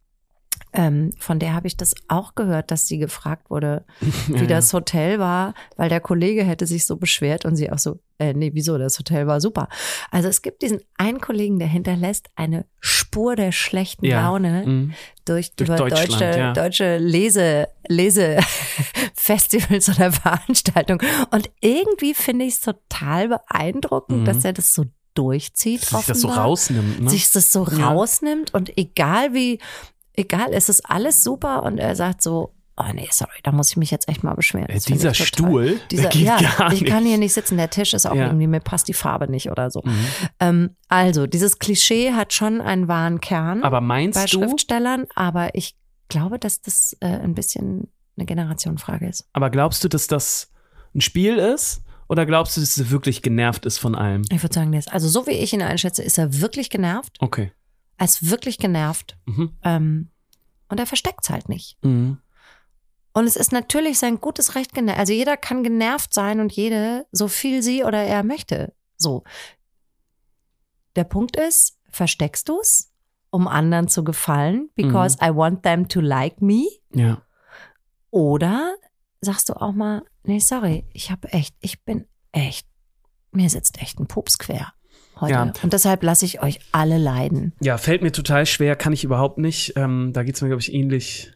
ähm, 0.72 1.12
von 1.18 1.38
der 1.38 1.54
habe 1.54 1.66
ich 1.66 1.76
das 1.76 1.94
auch 2.08 2.34
gehört, 2.34 2.70
dass 2.70 2.86
sie 2.86 2.98
gefragt 2.98 3.50
wurde, 3.50 3.84
wie 4.28 4.46
das 4.46 4.72
Hotel 4.72 5.18
war, 5.18 5.54
weil 5.76 5.88
der 5.88 6.00
Kollege 6.00 6.44
hätte 6.44 6.66
sich 6.66 6.86
so 6.86 6.96
beschwert 6.96 7.44
und 7.44 7.56
sie 7.56 7.70
auch 7.72 7.78
so, 7.78 8.00
äh, 8.18 8.32
nee, 8.34 8.50
wieso, 8.54 8.78
das 8.78 8.98
Hotel 8.98 9.26
war 9.26 9.40
super. 9.40 9.68
Also 10.10 10.28
es 10.28 10.42
gibt 10.42 10.62
diesen 10.62 10.80
einen 10.96 11.20
Kollegen, 11.20 11.58
der 11.58 11.68
hinterlässt 11.68 12.28
eine 12.36 12.66
Spur 12.80 13.36
der 13.36 13.52
schlechten 13.52 14.04
Ja. 14.06 14.22
Laune 14.22 14.64
Mhm. 14.66 14.94
durch, 15.24 15.54
Durch 15.54 15.68
deutsche, 15.70 16.24
ja. 16.24 16.52
deutsche 16.52 16.98
Lese, 16.98 17.68
Lese-Festivals 17.88 19.88
oder 19.96 20.12
Veranstaltungen. 20.12 21.00
Und 21.30 21.50
irgendwie 21.60 22.14
finde 22.14 22.44
ich 22.44 22.54
es 22.54 22.60
total 22.60 23.28
beeindruckend, 23.28 24.20
Mhm. 24.20 24.24
dass 24.24 24.44
er 24.44 24.52
das 24.52 24.72
so 24.72 24.84
durchzieht. 25.14 25.80
Sich 25.84 26.06
das 26.06 26.20
so 26.20 26.28
offenbar. 26.28 26.46
rausnimmt. 26.46 27.00
Ne? 27.02 27.10
Sich 27.10 27.30
das 27.32 27.50
so 27.52 27.66
Ja. 27.66 27.88
rausnimmt 27.90 28.54
und 28.54 28.76
egal 28.78 29.34
wie, 29.34 29.58
egal, 30.18 30.48
es 30.52 30.68
ist 30.68 30.88
alles 30.88 31.22
super 31.22 31.62
und 31.62 31.78
er 31.78 31.94
sagt 31.96 32.22
so, 32.22 32.54
oh 32.76 32.92
nee, 32.94 33.08
sorry, 33.10 33.38
da 33.42 33.50
muss 33.52 33.70
ich 33.70 33.76
mich 33.76 33.90
jetzt 33.90 34.08
echt 34.08 34.22
mal 34.22 34.34
beschweren. 34.34 34.68
Äh, 34.68 34.74
Das 34.74 34.84
dieser 34.84 35.10
ich 35.10 35.26
Stuhl, 35.26 35.80
dieser, 35.90 36.08
geht 36.10 36.22
ja, 36.22 36.38
gar 36.58 36.72
ich 36.72 36.82
nicht. 36.82 36.90
kann 36.92 37.04
hier 37.04 37.18
nicht 37.18 37.32
sitzen, 37.34 37.56
der 37.56 37.70
Tisch 37.70 37.92
ist 37.94 38.06
auch 38.06 38.14
Ja. 38.14 38.26
irgendwie, 38.26 38.46
mir 38.46 38.60
passt 38.60 38.86
die 38.88 38.94
Farbe 38.94 39.28
nicht 39.30 39.50
oder 39.50 39.70
so. 39.70 39.82
Mhm. 39.84 40.06
Ähm, 40.40 40.76
also, 40.88 41.26
dieses 41.26 41.58
Klischee 41.58 42.12
hat 42.12 42.32
schon 42.32 42.60
einen 42.60 42.86
wahren 42.88 43.20
Kern 43.20 43.62
Aber 43.64 43.80
meinst 43.80 44.18
bei 44.18 44.26
du, 44.26 44.38
Schriftstellern, 44.38 45.06
aber 45.14 45.54
ich 45.54 45.76
glaube, 46.08 46.38
dass 46.38 46.60
das 46.60 46.96
äh, 47.00 47.06
ein 47.06 47.34
bisschen 47.34 47.88
eine 48.16 48.26
Generationenfrage 48.26 49.08
ist. 49.08 49.26
aber 49.32 49.50
glaubst 49.50 49.82
du, 49.84 49.88
dass 49.88 50.06
das 50.06 50.50
ein 50.94 51.00
Spiel 51.00 51.36
ist? 51.38 51.82
Oder 52.10 52.24
glaubst 52.24 52.56
du, 52.56 52.60
dass 52.62 52.78
er 52.78 52.90
wirklich 52.90 53.20
genervt 53.20 53.66
ist 53.66 53.76
von 53.78 53.94
allem? 53.94 54.22
Ich 54.30 54.42
würde 54.42 54.54
sagen, 54.54 54.72
der 54.72 54.78
ist, 54.78 54.90
also 54.90 55.08
so 55.08 55.26
wie 55.26 55.32
ich 55.32 55.52
ihn 55.52 55.60
einschätze, 55.60 56.02
ist 56.02 56.16
er 56.16 56.40
wirklich 56.40 56.70
genervt. 56.70 57.16
Okay. 57.20 57.52
Er 57.98 58.04
ist 58.04 58.30
wirklich 58.30 58.58
genervt. 58.58 59.18
Mhm. 59.26 59.52
Ähm, 59.62 60.10
und 60.68 60.80
er 60.80 60.86
versteckt 60.86 61.20
es 61.24 61.30
halt 61.30 61.48
nicht. 61.48 61.76
Mhm. 61.84 62.18
Und 63.12 63.26
es 63.26 63.36
ist 63.36 63.52
natürlich 63.52 63.98
sein 63.98 64.20
gutes 64.20 64.54
Recht 64.54 64.72
genervt. 64.72 64.98
Also 64.98 65.12
jeder 65.12 65.36
kann 65.36 65.64
genervt 65.64 66.14
sein 66.14 66.40
und 66.40 66.52
jede, 66.52 67.06
so 67.10 67.26
viel 67.26 67.62
sie 67.62 67.82
oder 67.82 68.02
er 68.02 68.22
möchte. 68.22 68.72
So. 68.96 69.24
Der 70.94 71.04
Punkt 71.04 71.36
ist, 71.36 71.78
versteckst 71.90 72.48
du 72.48 72.60
es, 72.60 72.92
um 73.30 73.48
anderen 73.48 73.88
zu 73.88 74.04
gefallen, 74.04 74.70
because 74.74 75.18
I 75.20 75.34
want 75.34 75.62
them 75.64 75.88
to 75.88 76.00
like 76.00 76.40
me? 76.40 76.68
Ja. 76.92 77.22
Oder 78.10 78.74
sagst 79.20 79.48
du 79.48 79.54
auch 79.54 79.72
mal, 79.72 80.04
nee, 80.22 80.38
sorry, 80.38 80.86
ich 80.92 81.10
habe 81.10 81.28
echt, 81.32 81.56
ich 81.60 81.84
bin 81.84 82.06
echt, 82.32 82.68
mir 83.32 83.50
sitzt 83.50 83.82
echt 83.82 83.98
ein 83.98 84.06
Pups 84.06 84.38
quer 84.38 84.72
heute. 85.20 85.32
Ja. 85.32 85.52
Und 85.62 85.72
deshalb 85.72 86.02
lasse 86.02 86.24
ich 86.24 86.42
euch 86.42 86.60
alle 86.72 86.98
leiden. 86.98 87.52
Ja, 87.60 87.78
fällt 87.78 88.02
mir 88.02 88.12
total 88.12 88.46
schwer, 88.46 88.76
kann 88.76 88.92
ich 88.92 89.04
überhaupt 89.04 89.38
nicht. 89.38 89.74
Ähm, 89.76 90.10
da 90.12 90.22
geht's 90.22 90.40
mir, 90.42 90.48
glaube 90.48 90.60
ich, 90.62 90.72
ähnlich, 90.72 91.32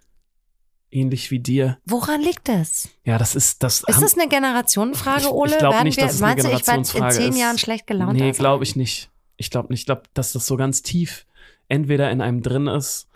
ähnlich 0.90 1.31
wie 1.31 1.38
dir. 1.40 1.79
Woran 1.87 2.21
liegt 2.21 2.49
das? 2.49 2.88
Ja, 3.05 3.18
das 3.18 3.35
ist 3.35 3.62
das. 3.62 3.83
Ist 3.87 4.03
das 4.03 4.18
eine 4.18 4.29
Generationsfrage, 4.29 5.21
Ich- 5.23 5.27
ich 5.27 5.33
Ole? 5.33 5.57
glaub 5.59 5.73
Werden 5.75 5.85
nicht, 5.85 5.97
wir, 5.97 6.05
dass 6.05 6.14
es 6.14 6.23
eine 6.23 6.35
meinst 6.42 6.45
du, 6.47 6.57
ich 6.57 6.66
werde 6.66 7.07
in 7.07 7.11
zehn 7.11 7.33
ist. 7.33 7.38
Jahren 7.38 7.59
schlecht 7.59 7.87
gelaunt? 7.87 8.12
Nee, 8.18 8.33
glaube 8.33 8.64
ich 8.64 8.77
nicht. 8.77 9.11
Ich 9.37 9.51
glaube 9.51 9.68
nicht. 9.73 9.81
Ich 9.81 9.87
glaube, 9.87 10.03
dass 10.14 10.33
das 10.33 10.47
so 10.47 10.57
ganz 10.57 10.83
tief 10.83 11.27
entweder 11.68 12.11
in 12.11 12.21
einem 12.21 12.42
drin 12.42 12.66
ist 12.66 13.09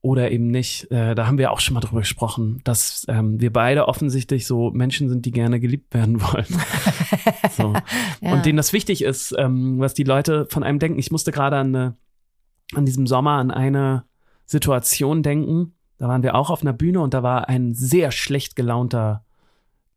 oder 0.00 0.30
eben 0.30 0.48
nicht. 0.48 0.90
Äh, 0.90 1.14
da 1.14 1.26
haben 1.26 1.38
wir 1.38 1.50
auch 1.50 1.60
schon 1.60 1.74
mal 1.74 1.80
drüber 1.80 2.00
gesprochen, 2.00 2.60
dass 2.64 3.04
ähm, 3.08 3.40
wir 3.40 3.52
beide 3.52 3.88
offensichtlich 3.88 4.46
so 4.46 4.70
Menschen 4.70 5.08
sind, 5.08 5.26
die 5.26 5.32
gerne 5.32 5.60
geliebt 5.60 5.92
werden 5.92 6.20
wollen. 6.22 6.46
so. 7.50 7.74
Ja. 8.20 8.32
Und 8.32 8.46
denen 8.46 8.56
das 8.56 8.72
wichtig 8.72 9.02
ist, 9.02 9.34
ähm, 9.38 9.78
was 9.78 9.94
die 9.94 10.02
Leute 10.02 10.46
von 10.50 10.64
einem 10.64 10.80
denken. 10.80 10.98
Ich 10.98 11.12
musste 11.12 11.30
gerade 11.30 11.56
an, 11.56 11.74
eine, 11.74 11.96
an 12.74 12.84
diesem 12.84 13.06
Sommer 13.06 13.32
an 13.32 13.52
eine 13.52 14.04
Situation 14.44 15.22
denken. 15.22 15.74
Da 15.98 16.08
waren 16.08 16.24
wir 16.24 16.34
auch 16.34 16.50
auf 16.50 16.62
einer 16.62 16.72
Bühne 16.72 17.00
und 17.00 17.14
da 17.14 17.22
war 17.22 17.48
ein 17.48 17.74
sehr 17.74 18.10
schlecht 18.10 18.56
gelaunter 18.56 19.24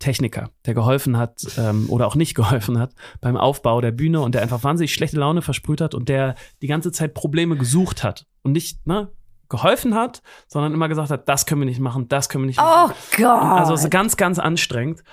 Techniker, 0.01 0.49
der 0.65 0.73
geholfen 0.73 1.15
hat 1.17 1.45
ähm, 1.57 1.85
oder 1.89 2.07
auch 2.07 2.15
nicht 2.15 2.35
geholfen 2.35 2.77
hat 2.77 2.93
beim 3.21 3.37
Aufbau 3.37 3.79
der 3.81 3.91
Bühne 3.91 4.19
und 4.21 4.35
der 4.35 4.41
einfach 4.41 4.63
wahnsinnig 4.63 4.93
schlechte 4.93 5.17
Laune 5.17 5.41
versprüht 5.41 5.79
hat 5.79 5.95
und 5.95 6.09
der 6.09 6.35
die 6.61 6.67
ganze 6.67 6.91
Zeit 6.91 7.13
Probleme 7.13 7.55
gesucht 7.55 8.03
hat 8.03 8.25
und 8.43 8.51
nicht 8.51 8.85
ne, 8.85 9.09
geholfen 9.51 9.93
hat, 9.93 10.23
sondern 10.47 10.73
immer 10.73 10.87
gesagt 10.87 11.11
hat, 11.11 11.29
das 11.29 11.45
können 11.45 11.61
wir 11.61 11.65
nicht 11.67 11.79
machen, 11.79 12.07
das 12.07 12.29
können 12.29 12.45
wir 12.45 12.47
nicht 12.47 12.57
machen. 12.57 12.93
Oh 12.93 13.17
Gott. 13.17 13.41
Also 13.41 13.73
es 13.75 13.83
ist 13.83 13.91
ganz, 13.91 14.17
ganz 14.17 14.39
anstrengend. 14.39 15.03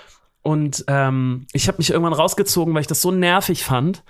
Und 0.41 0.85
ähm, 0.87 1.47
ich 1.53 1.69
habe 1.69 1.79
mich 1.79 1.91
irgendwann 1.91 2.15
rausgezogen, 2.15 2.73
weil 2.73 2.81
ich 2.81 2.87
das 2.87 3.03
so 3.03 3.11
nervig 3.11 3.65
fand 3.65 4.05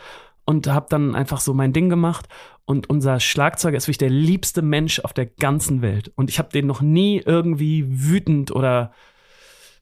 und 0.45 0.69
habe 0.69 0.87
dann 0.89 1.17
einfach 1.17 1.41
so 1.41 1.55
mein 1.55 1.73
Ding 1.73 1.89
gemacht. 1.89 2.29
Und 2.65 2.91
unser 2.91 3.19
Schlagzeuger 3.19 3.77
ist 3.77 3.89
wirklich 3.89 3.99
der 3.99 4.11
liebste 4.11 4.63
Mensch 4.63 5.01
auf 5.01 5.15
der 5.15 5.27
ganzen 5.27 5.83
Welt. 5.83 6.13
Und 6.15 6.31
ich 6.31 6.39
habe 6.39 6.51
den 6.51 6.67
noch 6.67 6.83
nie 6.83 7.23
irgendwie 7.25 7.87
wütend 7.89 8.51
oder 8.53 8.93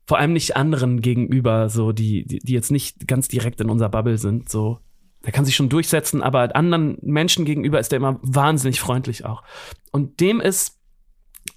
vor 0.06 0.18
allem 0.18 0.32
nicht 0.32 0.56
anderen 0.56 1.00
gegenüber, 1.00 1.68
so 1.68 1.90
die, 1.90 2.24
die, 2.24 2.38
die 2.38 2.52
jetzt 2.52 2.70
nicht 2.70 3.08
ganz 3.08 3.26
direkt 3.26 3.60
in 3.60 3.68
unserer 3.68 3.88
Bubble 3.88 4.18
sind. 4.18 4.48
So, 4.48 4.78
der 5.26 5.32
kann 5.32 5.44
sich 5.44 5.56
schon 5.56 5.68
durchsetzen, 5.68 6.22
aber 6.22 6.54
anderen 6.54 6.98
Menschen 7.02 7.44
gegenüber 7.44 7.80
ist 7.80 7.90
der 7.90 7.98
immer 7.98 8.18
wahnsinnig 8.22 8.80
freundlich 8.80 9.24
auch. 9.24 9.42
Und 9.90 10.20
dem 10.20 10.40
ist, 10.40 10.78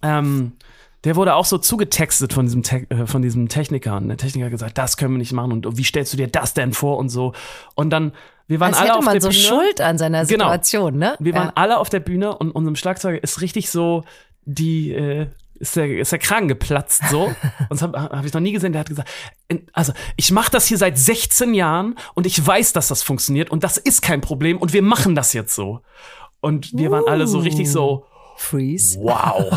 ähm, 0.01 0.53
der 1.03 1.15
wurde 1.15 1.35
auch 1.35 1.45
so 1.45 1.59
zugetextet 1.59 2.33
von 2.33 2.45
diesem, 2.45 2.63
Te 2.63 2.87
äh, 2.89 3.05
von 3.05 3.21
diesem 3.21 3.47
Techniker. 3.47 3.95
Und 3.97 4.07
der 4.07 4.17
Techniker 4.17 4.45
hat 4.45 4.51
gesagt, 4.51 4.77
das 4.77 4.97
können 4.97 5.13
wir 5.13 5.19
nicht 5.19 5.33
machen. 5.33 5.51
Und 5.51 5.77
wie 5.77 5.83
stellst 5.83 6.11
du 6.11 6.17
dir 6.17 6.27
das 6.27 6.55
denn 6.55 6.73
vor 6.73 6.97
und 6.97 7.09
so. 7.09 7.33
Und 7.75 7.91
dann, 7.91 8.11
wir 8.47 8.59
waren 8.59 8.69
Als 8.69 8.79
alle 8.79 8.89
hätte 8.89 8.97
auf 8.99 9.05
man 9.05 9.13
der 9.13 9.21
so 9.21 9.29
Bühne. 9.29 9.41
Schuld 9.41 9.81
an 9.81 9.97
seiner 9.99 10.25
Genau. 10.25 10.45
Situation, 10.45 10.97
ne? 10.97 11.15
Wir 11.19 11.35
waren 11.35 11.47
ja. 11.47 11.53
alle 11.55 11.77
auf 11.77 11.89
der 11.89 11.99
Bühne 11.99 12.35
und 12.35 12.51
unserem 12.51 12.75
Schlagzeuger 12.75 13.21
ist 13.23 13.39
richtig 13.41 13.69
so 13.69 14.03
die 14.45 14.91
äh, 14.91 15.27
ist 15.59 15.75
der, 15.75 15.99
ist 15.99 16.11
der 16.11 16.19
Kragen 16.19 16.47
geplatzt 16.47 17.01
so. 17.09 17.33
Und 17.69 17.81
habe 17.81 18.01
hab 18.01 18.25
ich 18.25 18.33
noch 18.33 18.41
nie 18.41 18.51
gesehen. 18.51 18.71
Der 18.71 18.81
hat 18.81 18.89
gesagt, 18.89 19.09
also 19.73 19.93
ich 20.15 20.31
mache 20.31 20.51
das 20.51 20.67
hier 20.67 20.77
seit 20.77 20.97
16 20.97 21.53
Jahren 21.53 21.95
und 22.15 22.25
ich 22.25 22.45
weiß, 22.45 22.73
dass 22.73 22.87
das 22.87 23.03
funktioniert 23.03 23.49
und 23.49 23.63
das 23.63 23.77
ist 23.77 24.01
kein 24.01 24.21
Problem 24.21 24.57
und 24.57 24.73
wir 24.73 24.81
machen 24.81 25.15
das 25.15 25.33
jetzt 25.33 25.55
so. 25.55 25.81
Und 26.41 26.71
wir 26.73 26.89
waren 26.91 27.05
alle 27.07 27.27
so 27.27 27.39
richtig 27.39 27.69
so, 27.69 28.05
Freeze. 28.37 28.97
wow, 29.01 29.51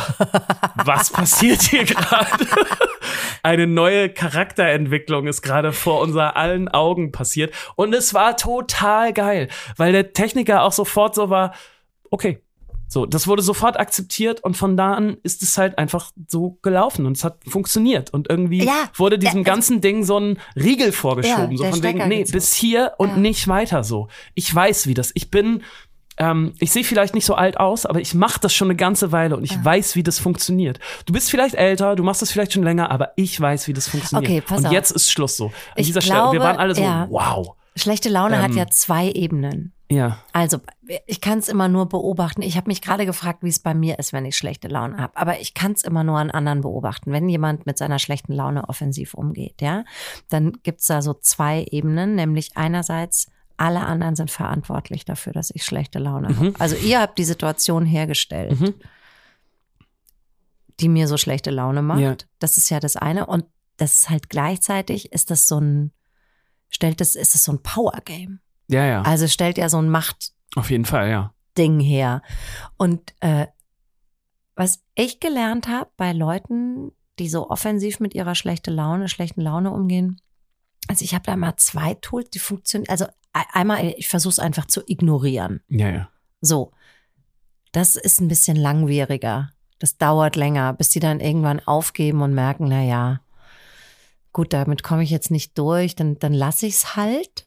was 0.85 1.11
passiert 1.11 1.63
hier 1.63 1.85
gerade? 1.85 2.47
Eine 3.45 3.67
neue 3.67 4.09
Charakterentwicklung 4.09 5.27
ist 5.29 5.43
gerade 5.43 5.73
vor 5.73 6.01
unser 6.01 6.37
allen 6.37 6.69
Augen 6.69 7.13
passiert. 7.13 7.55
Und 7.77 7.95
es 7.95 8.15
war 8.15 8.37
total 8.37 9.13
geil, 9.13 9.49
weil 9.77 9.93
der 9.93 10.13
Techniker 10.13 10.63
auch 10.63 10.73
sofort 10.73 11.15
so 11.15 11.31
war, 11.31 11.55
okay. 12.11 12.41
So, 12.93 13.07
das 13.07 13.27
wurde 13.27 13.41
sofort 13.43 13.81
akzeptiert 13.81 14.45
und 14.45 14.55
von 14.57 14.77
da 14.77 14.93
an 14.93 15.17
ist 15.23 15.43
es 15.43 15.57
halt 15.57 15.79
einfach 15.79 16.11
so 16.29 16.59
gelaufen 16.61 17.07
und 17.07 17.17
es 17.17 17.25
hat 17.25 17.39
funktioniert 17.49 18.13
und 18.13 18.29
irgendwie 18.29 18.65
Ja, 18.65 18.91
wurde 18.97 19.19
diesem 19.19 19.39
ja, 19.39 19.41
also- 19.41 19.51
ganzen 19.51 19.81
Ding 19.81 20.05
so 20.05 20.19
ein 20.21 20.39
Riegel 20.57 20.93
vorgeschoben, 20.93 21.53
Ja, 21.53 21.57
so 21.57 21.63
der 21.63 21.73
von 21.73 21.83
wegen, 21.83 21.99
Stecker 21.99 22.07
nee, 22.09 22.19
gezogen. 22.19 22.33
bis 22.37 22.53
hier 22.53 22.93
und 22.99 23.09
Ja. 23.09 23.17
nicht 23.17 23.49
weiter 23.49 23.83
so. 23.83 24.09
Ich 24.35 24.55
weiß, 24.55 24.87
wie 24.87 24.95
das. 24.95 25.11
Ich 25.15 25.31
bin 25.31 25.63
ähm, 26.19 26.53
ich 26.59 26.71
sehe 26.71 26.85
vielleicht 26.85 27.15
nicht 27.15 27.25
so 27.25 27.35
alt 27.37 27.59
aus, 27.59 27.87
aber 27.87 27.99
ich 27.99 28.13
mache 28.13 28.39
das 28.39 28.55
schon 28.55 28.67
eine 28.67 28.77
ganze 28.77 29.13
Weile 29.13 29.35
und 29.35 29.45
ich 29.45 29.65
weiß, 29.65 29.97
wie 29.97 30.03
das 30.03 30.19
funktioniert. 30.19 30.79
Du 31.07 31.15
bist 31.15 31.31
vielleicht 31.31 31.55
älter, 31.55 31.97
du 31.97 32.03
machst 32.03 32.21
das 32.21 32.31
vielleicht 32.31 32.53
schon 32.53 32.63
länger, 32.63 32.91
aber 32.91 33.13
ich 33.17 33.41
weiß, 33.41 33.67
wie 33.67 33.73
das 33.73 33.89
funktioniert. 33.89 34.31
Okay, 34.31 34.41
pass 34.43 34.59
und 34.59 34.67
auf. 34.67 34.73
jetzt 34.73 34.91
ist 34.91 35.11
Schluss 35.11 35.39
so. 35.39 35.47
An 35.47 35.53
Ich 35.77 35.87
dieser 35.87 36.03
Stelle. 36.03 36.25
Wir 36.25 36.31
glaube, 36.33 36.41
waren 36.41 36.59
alle 36.59 36.75
so, 36.75 36.83
wow. 36.83 37.55
Schlechte 37.77 38.11
Laune 38.11 38.43
hat 38.43 38.51
Ähm, 38.51 38.59
ja 38.59 38.67
zwei 38.67 39.09
Ebenen. 39.11 39.73
Ja. 39.93 40.19
Also, 40.33 40.59
ich 41.07 41.21
kann 41.21 41.39
es 41.39 41.49
immer 41.49 41.69
nur 41.69 41.87
beobachten. 41.89 42.43
Ich 42.43 42.57
habe 42.57 42.69
mich 42.69 42.81
gerade 42.83 43.07
gefragt, 43.07 43.43
wie 43.43 43.49
es 43.49 43.59
bei 43.59 43.75
mir 43.75 43.99
ist, 43.99 44.13
wenn 44.13 44.25
ich 44.25 44.37
schlechte 44.37 44.69
Laune 44.69 44.97
habe. 44.99 45.17
Aber 45.17 45.41
ich 45.41 45.55
kann 45.55 45.73
es 45.73 45.85
immer 45.85 46.03
nur 46.05 46.19
an 46.19 46.31
anderen 46.31 46.61
beobachten. 46.63 47.13
Wenn 47.13 47.29
jemand 47.29 47.67
mit 47.67 47.79
seiner 47.79 47.99
schlechten 47.99 48.33
Laune 48.33 48.69
offensiv 48.69 49.15
umgeht, 49.15 49.61
ja, 49.61 49.85
dann 50.29 50.53
gibt's 50.63 50.87
da 50.87 51.03
so 51.03 51.15
zwei 51.15 51.65
Ebenen, 51.71 52.15
nämlich 52.15 52.57
einerseits 52.57 53.27
alle 53.57 53.81
anderen 53.81 54.17
sind 54.17 54.31
verantwortlich 54.31 55.05
dafür, 55.05 55.33
dass 55.33 55.51
ich 55.55 55.65
schlechte 55.65 55.99
Laune 55.99 56.31
Mhm. 56.31 56.37
habe. 56.37 56.53
Also 56.61 56.75
ihr 56.77 57.01
habt 57.01 57.19
die 57.19 57.25
Situation 57.25 57.85
hergestellt, 57.87 58.59
Mhm. 58.61 58.75
die 60.81 60.89
mir 60.89 61.07
so 61.07 61.17
schlechte 61.17 61.51
Laune 61.51 61.83
macht. 61.83 62.01
Ja. 62.01 62.17
Das 62.39 62.57
ist 62.57 62.71
ja 62.71 62.81
das 62.81 62.97
eine. 62.97 63.27
Und 63.27 63.45
das 63.77 63.95
ist 64.01 64.11
halt 64.11 64.31
gleichzeitig, 64.31 65.13
ist 65.13 65.31
das 65.31 65.47
so 65.49 65.59
ein, 65.61 65.93
stellt 66.71 67.01
das, 67.01 67.15
ist 67.15 67.35
das 67.35 67.45
so 67.45 67.53
ein 67.53 67.63
Power-Game. 67.63 68.41
Ja, 68.73 68.87
ja. 68.87 69.03
Also 69.03 69.29
stellt 69.29 69.59
ja 69.59 69.69
so 69.69 69.79
ein 69.79 69.89
Macht, 69.89 70.33
Auf 70.55 70.71
jeden 70.71 70.85
Fall, 70.85 71.11
ja. 71.11 71.35
Ding 71.57 71.81
her. 71.81 72.23
Und 72.79 73.15
äh, 73.21 73.47
was 74.55 74.83
ich 74.95 75.21
gelernt 75.21 75.69
habe 75.69 75.91
bei 75.97 76.13
Leuten, 76.13 76.93
die 77.19 77.29
so 77.29 77.51
offensiv 77.51 78.01
mit 78.01 78.15
ihrer 78.15 78.35
schlechten 78.35 78.73
Laune, 78.73 79.09
schlechten 79.09 79.41
Laune 79.41 79.71
umgehen, 79.71 80.21
also 80.89 81.05
ich 81.05 81.15
habe 81.15 81.25
da 81.25 81.37
mal 81.37 81.57
zwei 81.57 81.95
Tools, 81.95 82.31
die 82.31 82.39
funktionieren. 82.39 82.91
Also 82.91 83.07
einmal, 83.33 83.95
ich 83.97 84.09
versuche 84.09 84.33
es 84.33 84.39
einfach 84.39 84.67
zu 84.67 84.83
ignorieren. 84.87 85.61
Ja, 85.69 85.89
ja. 85.89 86.09
So, 86.41 86.73
das 87.73 87.97
ist 87.97 88.21
ein 88.21 88.29
bisschen 88.29 88.57
langwieriger. 88.57 89.51
Das 89.79 89.97
dauert 89.97 90.37
länger, 90.37 90.73
bis 90.75 90.91
die 90.91 91.01
dann 91.01 91.21
irgendwann 91.21 91.61
aufgeben 91.61 92.23
und 92.23 92.35
merken, 92.35 92.67
na 92.69 92.83
ja, 92.83 93.21
gut, 94.33 94.53
damit 94.53 94.83
komme 94.83 95.03
ich 95.03 95.11
jetzt 95.11 95.31
nicht 95.31 95.57
durch, 95.59 95.95
dann, 95.95 96.19
dann 96.19 96.35
lasse 96.35 96.67
ich 96.67 96.75
es 96.75 96.97
halt. 96.97 97.47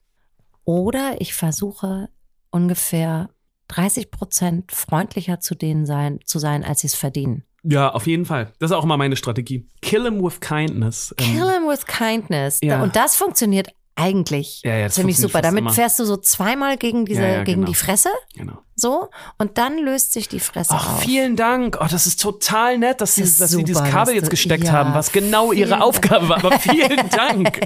Oder 0.65 1.15
ich 1.19 1.34
versuche 1.34 2.10
ungefähr 2.49 3.30
30 3.69 4.12
Prozent 4.12 4.71
freundlicher 4.71 5.39
zu 5.39 5.56
denen 5.56 5.86
sein, 5.86 6.19
zu 6.25 6.39
sein, 6.39 6.63
als 6.63 6.82
sie 6.82 6.88
es 6.88 6.95
verdienen. 6.95 7.43
Ja, 7.63 7.89
auf 7.91 8.06
jeden 8.06 8.25
Fall. 8.25 8.51
Das 8.60 8.69
ist 8.69 8.78
auch 8.78 8.84
immer 8.84 8.97
meine 8.97 9.15
Strategie. 9.15 9.67
Kill 9.82 10.04
him 10.04 10.23
with 10.23 10.39
kindness. 10.39 11.15
Ähm, 11.17 11.25
Kill 11.25 11.49
him 11.49 11.63
with 11.67 11.86
kindness. 11.88 12.60
Ja. 12.63 12.84
Und 12.84 12.95
das 12.95 13.15
funktioniert 13.15 13.69
eigentlich 13.96 14.62
Ja, 14.64 14.76
ja, 14.76 14.90
ziemlich 14.90 15.18
super. 15.18 15.42
Damit 15.42 15.60
immer. 15.62 15.72
fährst 15.72 16.00
du 16.00 16.06
so 16.06 16.18
zweimal 16.18 16.78
gegen 16.78 17.06
diese, 17.06 17.22
Ja, 17.22 17.44
gegen 17.44 17.62
genau. 17.62 17.68
die 17.72 17.76
Fresse, 17.76 18.10
Genau. 18.36 18.58
so, 18.76 19.10
und 19.38 19.58
dann 19.58 19.78
löst 19.78 20.12
sich 20.12 20.28
die 20.28 20.42
Fresse 20.42 20.74
Ach, 20.74 20.96
auf. 20.96 21.00
vielen 21.02 21.38
Dank. 21.38 21.78
Oh, 21.80 21.86
das 21.90 22.06
ist 22.06 22.20
total 22.22 22.78
nett, 22.78 23.00
dass, 23.00 23.16
Sie, 23.16 23.22
Das 23.22 23.30
ist 23.32 23.42
dass 23.42 23.52
Sie 23.52 23.64
dieses 23.64 23.78
super, 23.78 23.90
Kabel 23.90 24.06
dass 24.08 24.16
jetzt 24.16 24.26
du- 24.26 24.30
gesteckt 24.32 24.70
haben, 24.70 24.94
was 24.94 25.12
genau 25.14 25.54
Ihre. 25.54 25.82
Aufgabe 25.82 26.28
war. 26.28 26.38
Aber 26.44 26.60
vielen 26.60 27.10
Dank. 27.10 27.62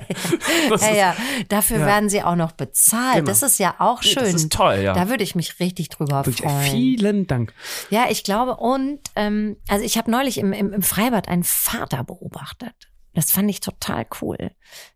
Ist, 0.74 0.84
ja, 0.96 1.16
dafür 1.48 1.80
werden 1.80 2.10
sie 2.10 2.22
auch 2.22 2.36
noch 2.36 2.52
bezahlt. 2.52 3.16
Genau. 3.16 3.28
Das 3.28 3.42
ist 3.44 3.58
ja 3.60 3.76
auch 3.80 4.04
schön. 4.04 4.24
Das 4.24 4.34
ist 4.36 4.52
toll, 4.52 4.82
ja. 4.84 4.94
Da 4.94 5.10
würde 5.10 5.24
ich 5.24 5.34
mich 5.36 5.60
richtig 5.60 5.90
drüber 5.90 6.26
Wirklich, 6.26 6.42
freuen. 6.48 6.62
vielen 6.72 7.28
Dank. 7.28 7.54
Ja, 7.90 8.06
ich 8.10 8.24
glaube, 8.24 8.58
und 8.58 9.00
ähm, 9.16 9.58
also 9.68 9.84
ich 9.84 9.98
habe 9.98 10.12
neulich 10.12 10.38
im, 10.38 10.54
im, 10.54 10.74
im 10.74 10.82
Freibad 10.84 11.28
einen 11.28 11.44
Vater 11.44 12.04
beobachtet. 12.04 12.74
Das 13.14 13.32
fand 13.32 13.50
ich 13.50 13.60
total 13.60 14.06
cool. 14.22 14.52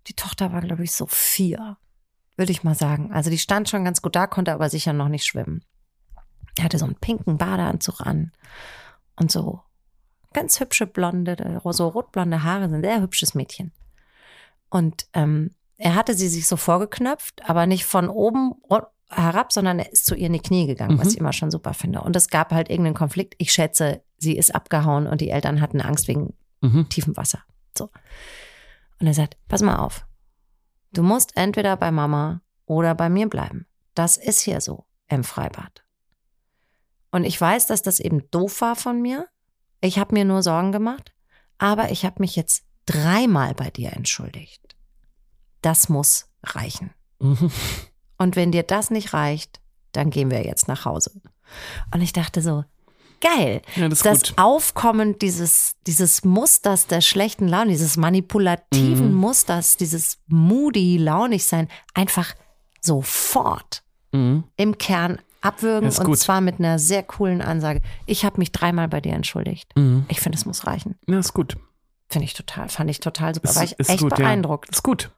Die 0.08 0.14
Tochter 0.14 0.52
war, 0.54 0.62
glaube 0.62 0.84
ich, 0.84 0.92
so 0.92 1.06
vier, 1.08 1.78
würde 2.38 2.52
ich 2.52 2.64
mal 2.64 2.76
sagen. 2.76 3.12
Also 3.12 3.30
die 3.30 3.38
stand 3.40 3.70
schon 3.70 3.84
ganz 3.86 4.02
gut 4.02 4.16
da, 4.16 4.28
konnte 4.28 4.54
aber 4.54 4.70
sicher 4.70 4.94
noch 4.94 5.10
nicht 5.10 5.26
schwimmen. 5.26 5.64
Er 6.58 6.66
hatte 6.66 6.78
so 6.78 6.86
einen 6.86 6.96
pinken 6.96 7.38
Badeanzug 7.38 8.02
an 8.02 8.32
und 9.16 9.32
so 9.32 9.62
ganz 10.34 10.60
hübsche 10.60 10.86
blonde, 10.88 11.62
so 11.72 11.88
rotblonde 11.88 12.44
Haare, 12.44 12.66
ein 12.66 12.82
sehr 12.84 13.02
hübsches 13.02 13.34
Mädchen. 13.36 13.72
Und 14.70 15.08
ähm, 15.14 15.52
er 15.78 15.96
hatte 15.96 16.14
sie 16.16 16.28
sich 16.28 16.48
so 16.48 16.56
vorgeknöpft, 16.58 17.48
aber 17.50 17.66
nicht 17.66 17.86
von 17.86 18.10
oben 18.10 18.54
herab, 19.10 19.52
sondern 19.54 19.80
er 19.80 19.92
ist 19.92 20.06
zu 20.06 20.16
ihr 20.16 20.28
in 20.28 20.34
die 20.34 20.40
Knie 20.40 20.66
gegangen, 20.66 20.98
was 20.98 21.06
Mhm. 21.08 21.12
ich 21.12 21.18
immer 21.20 21.34
schon 21.34 21.52
super 21.52 21.74
finde. 21.74 22.02
Und 22.02 22.16
es 22.16 22.30
gab 22.30 22.52
halt 22.52 22.70
irgendeinen 22.70 22.96
Konflikt. 22.96 23.36
Ich 23.38 23.52
schätze, 23.52 24.04
sie 24.18 24.36
ist 24.38 24.54
abgehauen 24.56 25.06
und 25.08 25.22
die 25.22 25.30
Eltern 25.30 25.62
hatten 25.62 25.82
Angst 25.82 26.08
wegen 26.08 26.34
Mhm. 26.62 26.90
tiefem 26.90 27.16
Wasser. 27.18 27.44
So. 27.78 27.90
Und 29.00 29.08
er 29.08 29.14
sagt, 29.14 29.38
pass 29.48 29.62
mal 29.62 29.78
auf. 29.78 30.06
Du 30.92 31.04
musst 31.04 31.36
entweder 31.36 31.76
bei 31.78 31.92
Mama 31.92 32.42
oder 32.66 32.96
bei 32.96 33.10
mir 33.10 33.28
bleiben. 33.28 33.66
Das 33.96 34.18
ist 34.18 34.42
hier 34.42 34.62
so 34.62 34.86
im 35.08 35.24
Freibad. 35.24 35.84
Und 37.12 37.26
ich 37.26 37.40
weiß, 37.40 37.68
dass 37.68 37.82
das 37.82 38.00
eben 38.00 38.30
doof 38.32 38.62
war 38.62 38.76
von 38.76 39.02
mir. 39.02 39.28
Ich 39.82 40.00
habe 40.00 40.14
mir 40.14 40.26
nur 40.26 40.42
Sorgen 40.42 40.72
gemacht, 40.72 41.14
aber 41.58 41.92
ich 41.92 42.06
habe 42.06 42.22
mich 42.22 42.36
jetzt 42.36 42.66
dreimal 42.86 43.54
bei 43.54 43.70
dir 43.70 43.94
entschuldigt. 43.94 44.76
Das 45.62 45.90
muss 45.90 46.32
reichen. 46.44 46.92
Mhm. 47.20 47.52
Und 48.18 48.36
wenn 48.36 48.52
dir 48.52 48.64
das 48.64 48.90
nicht 48.90 49.14
reicht, 49.14 49.62
dann 49.92 50.10
gehen 50.10 50.32
wir 50.32 50.44
jetzt 50.44 50.68
nach 50.68 50.86
Hause. 50.86 51.22
Und 51.94 52.02
ich 52.02 52.14
dachte 52.14 52.42
so, 52.42 52.66
geil. 53.24 53.62
Ja, 53.76 53.88
das 53.90 54.02
Das. 54.02 54.38
Aufkommen 54.38 55.18
dieses, 55.18 55.76
dieses 55.88 56.24
Musters 56.24 56.88
der 56.88 57.02
schlechten 57.02 57.48
Laune, 57.48 57.72
dieses 57.72 57.96
manipulativen 57.98 59.12
Mhm. 59.14 59.18
Musters, 59.18 59.78
dieses 59.78 60.20
moody, 60.28 60.98
launig 60.98 61.46
sein, 61.46 61.68
einfach 61.94 62.34
sofort 62.82 63.84
Mhm. 64.12 64.44
im 64.58 64.78
Kern 64.78 65.20
abwürgen 65.42 65.90
und 65.90 66.04
gut. 66.06 66.20
zwar 66.20 66.40
mit 66.42 66.60
einer 66.60 66.78
sehr 66.80 67.04
coolen 67.04 67.42
Ansage. 67.42 67.82
Ich 68.06 68.24
habe 68.26 68.38
mich 68.38 68.52
dreimal 68.52 68.88
bei 68.88 69.02
dir 69.02 69.14
entschuldigt. 69.14 69.70
Mhm. 69.76 70.06
Ich 70.08 70.20
finde, 70.22 70.38
es 70.38 70.46
muss 70.46 70.68
reichen. 70.68 70.96
Ja, 71.08 71.18
ist 71.20 71.34
gut. 71.34 71.58
Finde 72.10 72.26
ich 72.26 72.34
total, 72.34 72.70
fand 72.70 72.90
ich 72.92 73.00
total 73.00 73.34
super. 73.34 73.50
Ist, 73.50 73.56
War 73.56 73.64
ich 73.64 73.80
ist 73.80 73.90
echt 73.90 74.02
gut, 74.02 74.16
beeindruckt. 74.16 74.68
Ja. 74.68 74.72
Ist 74.74 74.84
gut. 74.84 75.10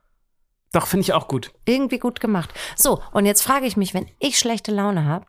Doch, 0.71 0.87
finde 0.87 1.01
ich 1.01 1.13
auch 1.13 1.27
gut. 1.27 1.51
Irgendwie 1.65 1.99
gut 1.99 2.19
gemacht. 2.19 2.53
So, 2.75 3.01
und 3.11 3.25
jetzt 3.25 3.41
frage 3.41 3.65
ich 3.65 3.77
mich, 3.77 3.93
wenn 3.93 4.07
ich 4.19 4.39
schlechte 4.39 4.71
Laune 4.71 5.05
habe. 5.05 5.25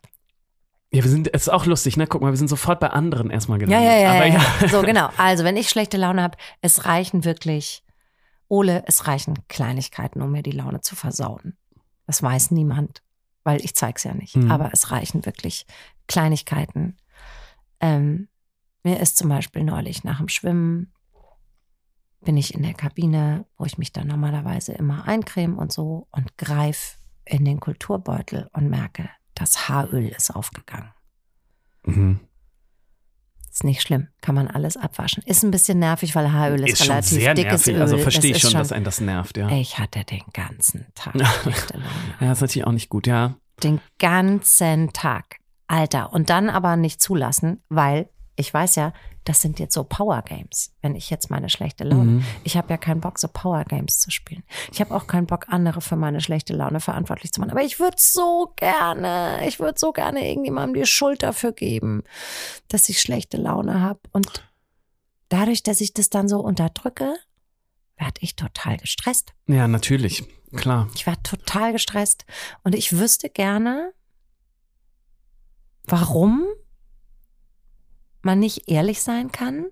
Ja, 0.91 1.03
wir 1.03 1.11
sind, 1.11 1.33
es 1.33 1.43
ist 1.43 1.49
auch 1.49 1.65
lustig, 1.65 1.97
ne? 1.97 2.07
Guck 2.07 2.21
mal, 2.21 2.31
wir 2.31 2.37
sind 2.37 2.47
sofort 2.47 2.79
bei 2.79 2.89
anderen 2.89 3.29
erstmal 3.29 3.59
Ja, 3.61 3.65
gelandet. 3.65 3.91
ja, 3.91 3.97
ja, 3.97 4.11
Aber 4.11 4.25
ja, 4.25 4.33
ja. 4.35 4.41
ja. 4.61 4.67
So, 4.69 4.81
genau. 4.81 5.09
Also, 5.17 5.43
wenn 5.43 5.57
ich 5.57 5.69
schlechte 5.69 5.97
Laune 5.97 6.21
habe, 6.23 6.37
es 6.61 6.85
reichen 6.85 7.25
wirklich, 7.25 7.83
Ole, 8.47 8.83
es 8.87 9.07
reichen 9.07 9.35
Kleinigkeiten, 9.49 10.21
um 10.21 10.31
mir 10.31 10.43
die 10.43 10.51
Laune 10.51 10.79
zu 10.81 10.95
versauen. 10.95 11.57
Das 12.05 12.23
weiß 12.23 12.51
niemand, 12.51 13.01
weil 13.43 13.63
ich 13.63 13.75
zeig's 13.75 14.05
ja 14.05 14.13
nicht. 14.13 14.37
Mhm. 14.37 14.49
Aber 14.49 14.69
es 14.71 14.91
reichen 14.91 15.25
wirklich 15.25 15.65
Kleinigkeiten. 16.07 16.95
Ähm, 17.81 18.29
mir 18.83 19.01
ist 19.01 19.17
zum 19.17 19.27
Beispiel 19.27 19.65
neulich 19.65 20.05
nach 20.05 20.19
dem 20.19 20.29
Schwimmen 20.29 20.93
bin 22.21 22.37
ich 22.37 22.53
in 22.53 22.63
der 22.63 22.73
Kabine, 22.73 23.45
wo 23.57 23.65
ich 23.65 23.77
mich 23.77 23.91
dann 23.91 24.07
normalerweise 24.07 24.71
immer 24.73 25.07
eincreme 25.07 25.57
und 25.57 25.71
so 25.71 26.07
und 26.11 26.37
greif 26.37 26.97
in 27.25 27.45
den 27.45 27.59
Kulturbeutel 27.59 28.49
und 28.53 28.69
merke, 28.69 29.09
das 29.39 29.69
Haaröl 29.69 30.07
ist 30.07 30.35
aufgegangen. 30.35 30.89
Mhm. 31.85 32.19
Ist 33.51 33.63
nicht 33.63 33.81
schlimm, 33.81 34.07
kann 34.21 34.35
man 34.35 34.47
alles 34.47 34.77
abwaschen. 34.77 35.23
Ist 35.25 35.43
ein 35.43 35.51
bisschen 35.51 35.79
nervig, 35.79 36.15
weil 36.15 36.31
Haaröl 36.31 36.63
ist, 36.63 36.73
Ist 36.73 36.85
schon 36.85 36.89
relativ 36.89 37.09
sehr 37.09 37.33
dickes 37.33 37.51
nervig. 37.65 37.75
Öl. 37.75 37.81
Also 37.81 37.97
verstehe 37.97 38.31
ich 38.31 38.37
Das 38.37 38.43
ist 38.43 38.51
schon, 38.51 38.59
dass 38.59 38.71
einen 38.71 38.85
das 38.85 39.01
nervt, 39.01 39.37
ja. 39.37 39.49
Ich 39.49 39.79
hatte 39.79 40.03
den 40.03 40.23
ganzen 40.33 40.85
Tag. 40.93 41.15
Ja, 42.19 42.31
ist 42.31 42.41
natürlich 42.41 42.67
auch 42.67 42.71
nicht 42.71 42.89
gut, 42.89 43.07
ja. 43.07 43.35
Den 43.63 43.79
ganzen 43.99 44.93
Tag. 44.93 45.37
Alter. 45.67 46.13
Und 46.13 46.29
dann 46.29 46.49
aber 46.49 46.77
nicht 46.77 47.01
zulassen, 47.01 47.61
weil 47.69 48.09
ich 48.35 48.53
weiß 48.53 48.75
ja, 48.75 48.93
das 49.27 49.41
sind 49.41 49.59
jetzt 49.59 49.73
so 49.73 49.83
Power 49.83 50.21
Games, 50.21 50.71
wenn 50.81 50.95
ich 50.95 51.09
jetzt 51.09 51.29
meine 51.29 51.49
schlechte 51.49 51.83
Laune. 51.83 52.11
Mhm. 52.11 52.25
Ich 52.45 52.55
habe 52.55 52.69
ja 52.69 52.77
keinen 52.77 53.01
Bock, 53.01 53.19
so 53.19 53.27
Power 53.27 53.65
Games 53.65 53.99
zu 53.99 54.09
spielen. 54.09 54.43
Ich 54.71 54.79
habe 54.79 54.95
auch 54.95 55.05
keinen 55.05 55.27
Bock, 55.27 55.47
andere 55.49 55.81
für 55.81 55.97
meine 55.97 56.21
schlechte 56.21 56.53
Laune 56.53 56.79
verantwortlich 56.79 57.33
zu 57.33 57.41
machen. 57.41 57.51
Aber 57.51 57.61
ich 57.61 57.77
würde 57.79 57.97
so 57.99 58.53
gerne, 58.55 59.45
ich 59.45 59.59
würde 59.59 59.77
so 59.77 59.91
gerne 59.91 60.25
irgendjemandem 60.29 60.81
die 60.81 60.87
Schuld 60.87 61.23
dafür 61.23 61.51
geben, 61.51 62.03
dass 62.69 62.87
ich 62.87 63.01
schlechte 63.01 63.35
Laune 63.35 63.81
habe. 63.81 63.99
Und 64.13 64.47
dadurch, 65.27 65.61
dass 65.61 65.81
ich 65.81 65.93
das 65.93 66.09
dann 66.09 66.29
so 66.29 66.39
unterdrücke, 66.39 67.13
werde 67.97 68.21
ich 68.21 68.37
total 68.37 68.77
gestresst. 68.77 69.33
Ja, 69.47 69.67
natürlich. 69.67 70.23
Klar. 70.55 70.87
Ich 70.95 71.05
war 71.05 71.21
total 71.23 71.73
gestresst 71.73 72.25
und 72.63 72.75
ich 72.75 72.97
wüsste 72.97 73.29
gerne, 73.29 73.91
warum 75.83 76.45
man 78.21 78.39
nicht 78.39 78.69
ehrlich 78.69 79.01
sein 79.01 79.31
kann, 79.31 79.65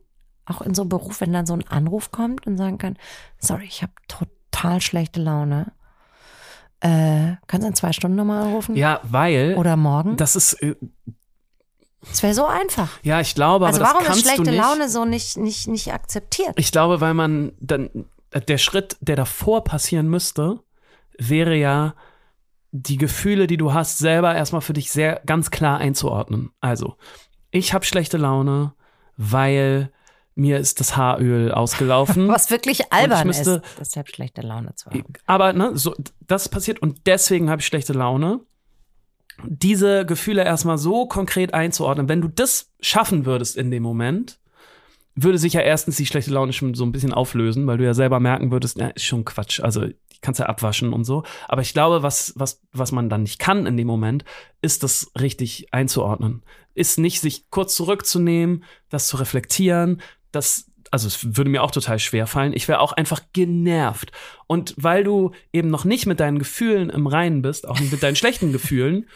auch 0.45 0.61
in 0.61 0.73
so 0.75 0.83
einem 0.83 0.89
Beruf, 0.89 1.21
wenn 1.21 1.33
dann 1.33 1.45
so 1.45 1.53
ein 1.53 1.67
Anruf 1.67 2.11
kommt 2.11 2.45
und 2.47 2.57
sagen 2.57 2.77
kann, 2.77 2.97
sorry, 3.39 3.65
ich 3.65 3.81
habe 3.81 3.93
total 4.07 4.81
schlechte 4.81 5.21
Laune. 5.21 5.71
Äh, 6.81 7.35
kannst 7.47 7.63
du 7.63 7.69
in 7.69 7.75
zwei 7.75 7.93
Stunden 7.93 8.15
nochmal 8.17 8.43
anrufen? 8.43 8.75
Ja, 8.75 8.99
weil 9.03 9.55
Oder 9.57 9.75
morgen? 9.75 10.17
das 10.17 10.35
ist, 10.35 10.53
äh, 10.61 10.75
Das 12.01 12.21
wäre 12.21 12.33
so 12.33 12.45
einfach. 12.45 12.99
ja, 13.01 13.21
ich 13.21 13.33
glaube, 13.33 13.65
Also 13.65 13.79
aber 13.81 13.85
das 13.85 13.93
warum 13.93 14.01
ist 14.01 14.07
kannst 14.07 14.21
du 14.25 14.29
schlechte 14.29 14.51
nicht. 14.51 14.61
Laune 14.61 14.89
so 14.89 15.05
nicht, 15.05 15.37
nicht, 15.37 15.67
nicht 15.67 15.93
akzeptiert? 15.93 16.53
Ich 16.57 16.71
glaube, 16.71 17.01
weil 17.01 17.13
man 17.13 17.53
dann, 17.59 17.89
der 18.47 18.57
Schritt, 18.57 18.97
der 18.99 19.15
davor 19.15 19.63
passieren 19.63 20.07
müsste, 20.09 20.59
wäre 21.17 21.55
ja, 21.55 21.95
die 22.71 22.97
Gefühle, 22.97 23.47
die 23.47 23.55
du 23.57 23.73
hast, 23.73 23.97
selber 23.99 24.35
erstmal 24.35 24.61
für 24.61 24.73
dich 24.73 24.91
sehr 24.91 25.21
ganz 25.25 25.49
klar 25.49 25.77
einzuordnen. 25.77 26.51
Also, 26.59 26.97
ich 27.55 27.73
habe 27.73 27.85
schlechte 27.85 28.17
Laune, 28.17 28.73
weil 29.17 29.91
mir 30.35 30.59
ist 30.59 30.81
das 30.81 30.97
Haaröl 30.97 31.51
ausgelaufen. 31.51 32.27
Was 32.37 32.51
wirklich 32.51 32.91
albern 32.91 33.27
müsste- 33.27 33.61
ist, 33.65 33.79
deshalb 33.79 34.09
schlechte 34.09 34.41
Laune 34.41 34.75
zu 34.75 34.89
haben. 34.89 35.05
Aber 35.25 35.53
ne, 35.53 35.71
so, 35.77 35.95
das 36.27 36.49
passiert 36.49 36.81
und 36.81 37.07
deswegen 37.07 37.49
habe 37.49 37.61
ich 37.61 37.65
schlechte 37.67 37.93
Laune. 37.93 38.41
Diese 39.45 40.05
Gefühle 40.05 40.43
erstmal 40.43 40.77
so 40.77 41.07
konkret 41.07 41.53
einzuordnen, 41.53 42.09
wenn 42.09 42.21
du 42.21 42.27
das 42.27 42.71
schaffen 42.81 43.25
würdest 43.25 43.55
in 43.57 43.71
dem 43.71 43.83
Moment, 43.83 44.39
würde 45.15 45.37
sich 45.37 45.53
ja 45.53 45.61
erstens 45.61 45.95
die 45.95 46.05
schlechte 46.05 46.31
Laune 46.31 46.51
schon 46.53 46.73
so 46.73 46.85
ein 46.85 46.91
bisschen 46.91 47.13
auflösen, 47.13 47.65
weil 47.67 47.77
du 47.77 47.85
ja 47.85 47.93
selber 47.93 48.19
merken 48.19 48.51
würdest, 48.51 48.77
ja, 48.77 48.87
ist 48.87 49.05
schon 49.05 49.23
Quatsch. 49.23 49.61
Also 49.61 49.85
die 49.85 50.19
kannst 50.21 50.39
ja 50.39 50.47
abwaschen 50.47 50.91
und 50.91 51.05
so. 51.05 51.23
Aber 51.47 51.61
ich 51.61 51.73
glaube, 51.73 52.03
was, 52.03 52.33
was, 52.35 52.61
was 52.73 52.91
man 52.91 53.09
dann 53.09 53.23
nicht 53.23 53.39
kann 53.39 53.65
in 53.65 53.77
dem 53.77 53.87
Moment, 53.87 54.25
ist 54.61 54.83
das 54.83 55.11
richtig 55.19 55.73
einzuordnen. 55.73 56.43
Ist 56.73 56.99
nicht, 56.99 57.21
sich 57.21 57.49
kurz 57.49 57.75
zurückzunehmen, 57.75 58.65
das 58.89 59.07
zu 59.07 59.15
reflektieren, 59.15 60.01
das, 60.31 60.69
also 60.91 61.07
es 61.07 61.37
würde 61.37 61.49
mir 61.49 61.63
auch 61.63 61.71
total 61.71 61.97
schwer 61.99 62.27
fallen. 62.27 62.51
Ich 62.51 62.67
wäre 62.67 62.81
auch 62.81 62.91
einfach 62.91 63.21
genervt. 63.31 64.11
Und 64.47 64.73
weil 64.77 65.05
du 65.05 65.31
eben 65.53 65.69
noch 65.69 65.85
nicht 65.85 66.07
mit 66.07 66.19
deinen 66.19 66.39
Gefühlen 66.39 66.89
im 66.89 67.07
Reinen 67.07 67.41
bist, 67.41 67.67
auch 67.67 67.79
nicht 67.79 67.93
mit 67.93 68.03
deinen 68.03 68.15
schlechten 68.17 68.51
Gefühlen, 68.51 69.07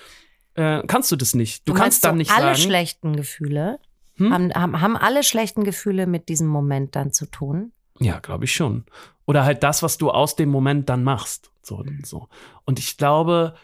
äh, 0.54 0.82
kannst 0.88 1.12
du 1.12 1.18
das 1.18 1.36
nicht. 1.36 1.68
Du, 1.68 1.74
meinst 1.74 1.84
kannst 1.84 2.06
dann 2.06 2.12
so 2.14 2.18
nicht 2.18 2.32
alle 2.32 2.56
sagen. 2.56 2.70
schlechten 2.70 3.16
Gefühle 3.18 3.80
Hm? 4.20 4.34
haben, 4.34 4.54
haben, 4.54 4.82
haben 4.82 4.98
alle 4.98 5.24
schlechten 5.24 5.64
Gefühle 5.64 6.08
mit 6.08 6.30
diesem 6.30 6.48
Moment 6.48 6.96
dann 6.96 7.12
zu 7.12 7.26
tun. 7.26 7.72
Ja, 8.00 8.20
glaube 8.20 8.46
ich 8.46 8.54
schon. 8.54 8.86
Oder 9.26 9.44
halt 9.44 9.64
das, 9.64 9.84
was 9.84 9.98
du 9.98 10.12
aus 10.12 10.36
dem 10.36 10.50
Moment 10.50 10.90
dann 10.90 11.04
machst. 11.04 11.52
So 11.62 11.78
und 11.78 12.06
so. 12.06 12.28
Und 12.66 12.80
ich 12.80 12.98
glaube, 12.98 13.56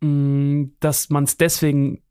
mh, 0.00 0.68
dass 0.80 1.10
man 1.10 1.24
es 1.24 1.36
deswegen, 1.36 2.02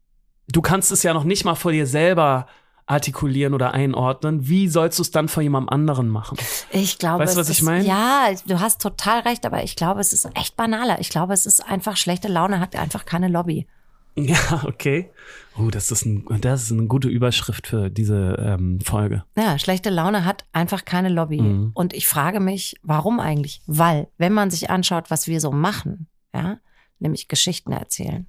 du 0.47 0.61
kannst 0.61 0.91
es 0.91 1.03
ja 1.03 1.13
noch 1.13 1.23
nicht 1.23 1.45
mal 1.45 1.55
vor 1.55 1.71
dir 1.71 1.87
selber 1.87 2.47
artikulieren 2.85 3.53
oder 3.53 3.73
einordnen. 3.73 4.47
Wie 4.47 4.67
sollst 4.67 4.97
du 4.97 5.03
es 5.03 5.11
dann 5.11 5.27
vor 5.27 5.43
jemandem 5.43 5.69
anderen 5.69 6.09
machen? 6.09 6.37
Ich 6.71 6.97
glaube, 6.97 7.23
Weißt 7.23 7.35
du, 7.35 7.39
was 7.39 7.49
ich 7.49 7.61
meine? 7.61 7.85
Ja, 7.85 8.29
du 8.47 8.59
hast 8.59 8.81
total 8.81 9.19
recht, 9.21 9.45
aber 9.45 9.63
ich 9.63 9.75
glaube, 9.75 10.01
es 10.01 10.11
ist 10.11 10.27
echt 10.35 10.55
banaler. 10.57 10.99
Ich 10.99 11.09
glaube, 11.09 11.33
es 11.33 11.45
ist 11.45 11.61
einfach 11.61 11.97
schlechte 11.97 12.27
Laune 12.27 12.59
hat 12.59 12.75
einfach 12.75 13.05
keine 13.05 13.27
Lobby. 13.27 13.67
Ja, 14.15 14.63
okay. 14.65 15.11
Oh, 15.59 15.69
das 15.69 15.91
ist, 15.91 16.05
ein, 16.05 16.25
das 16.41 16.63
ist 16.63 16.71
eine 16.71 16.87
gute 16.87 17.09
Überschrift 17.09 17.67
für 17.67 17.89
diese 17.89 18.35
ähm, 18.39 18.79
Folge. 18.81 19.23
Ja, 19.37 19.59
schlechte 19.59 19.89
Laune 19.89 20.23
hat 20.25 20.45
einfach 20.53 20.85
keine 20.85 21.09
Lobby. 21.09 21.41
Mhm. 21.41 21.71
Und 21.73 21.93
ich 21.93 22.07
frage 22.07 22.39
mich, 22.39 22.75
warum 22.81 23.19
eigentlich? 23.19 23.61
Weil, 23.67 24.07
wenn 24.17 24.33
man 24.33 24.49
sich 24.51 24.69
anschaut, 24.69 25.09
was 25.11 25.27
wir 25.27 25.41
so 25.41 25.51
machen, 25.51 26.07
ja, 26.33 26.59
nämlich 26.99 27.27
Geschichten 27.27 27.71
erzählen. 27.73 28.27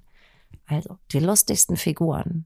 Also, 0.67 0.97
die 1.11 1.19
lustigsten 1.19 1.77
Figuren 1.77 2.45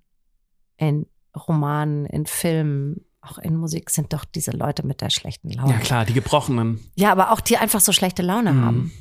in 0.78 1.06
Romanen, 1.48 2.06
in 2.06 2.26
Filmen, 2.26 3.02
auch 3.22 3.38
in 3.40 3.56
Musik 3.56 3.90
sind 3.90 4.14
doch 4.14 4.24
diese 4.26 4.52
Leute 4.52 4.86
mit 4.86 5.02
der 5.02 5.10
schlechten 5.10 5.50
Laune. 5.50 5.72
Ja, 5.74 5.80
klar, 5.80 6.06
die 6.06 6.14
Gebrochenen. 6.14 6.80
Ja, 6.96 7.12
aber 7.12 7.32
auch 7.32 7.40
die 7.42 7.58
einfach 7.58 7.80
so 7.82 7.92
schlechte 7.92 8.22
Laune 8.22 8.54
Mhm. 8.54 8.66
haben. 8.66 8.92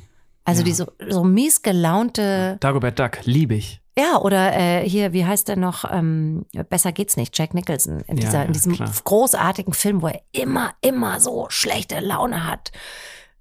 Also 0.43 0.61
Ja. 0.61 0.65
die 0.65 0.73
so, 0.73 0.85
so 1.09 1.23
mies 1.23 1.61
gelaunte, 1.61 2.57
Dagobert 2.59 2.99
Duck, 2.99 3.19
liebe 3.25 3.55
ich. 3.55 3.81
Ja, 3.97 4.17
oder 4.19 4.53
äh, 4.53 4.87
hier, 4.87 5.13
wie 5.13 5.25
heißt 5.25 5.47
der 5.47 5.55
noch, 5.55 5.89
ähm, 5.89 6.45
Besser 6.69 6.91
geht's 6.91 7.15
nicht, 7.15 7.37
Jack 7.37 7.53
Nicholson, 7.53 8.01
in, 8.01 8.17
Ja, 8.17 8.25
dieser, 8.25 8.39
ja, 8.39 8.43
in 8.43 8.53
diesem 8.53 8.75
klar. 8.75 8.91
großartigen 9.03 9.73
Film, 9.73 10.01
wo 10.01 10.07
er 10.07 10.21
immer, 10.31 10.73
immer 10.81 11.19
so 11.19 11.47
schlechte 11.49 11.99
Laune 12.01 12.45
hat. 12.45 12.71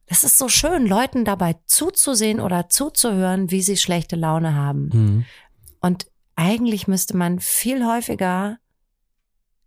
Das 0.07 0.23
ist 0.23 0.39
so 0.39 0.49
schön, 0.49 0.87
Leuten 0.87 1.25
dabei 1.25 1.57
zuzusehen 1.67 2.41
oder 2.41 2.69
zuzuhören, 2.69 3.51
wie 3.51 3.63
sie 3.63 3.77
schlechte 3.77 4.17
Laune 4.17 4.55
haben. 4.55 4.91
Mhm. 4.93 5.25
Und 5.81 6.07
eigentlich 6.37 6.87
müsste 6.87 7.17
man 7.17 7.41
viel 7.41 7.85
häufiger 7.87 8.59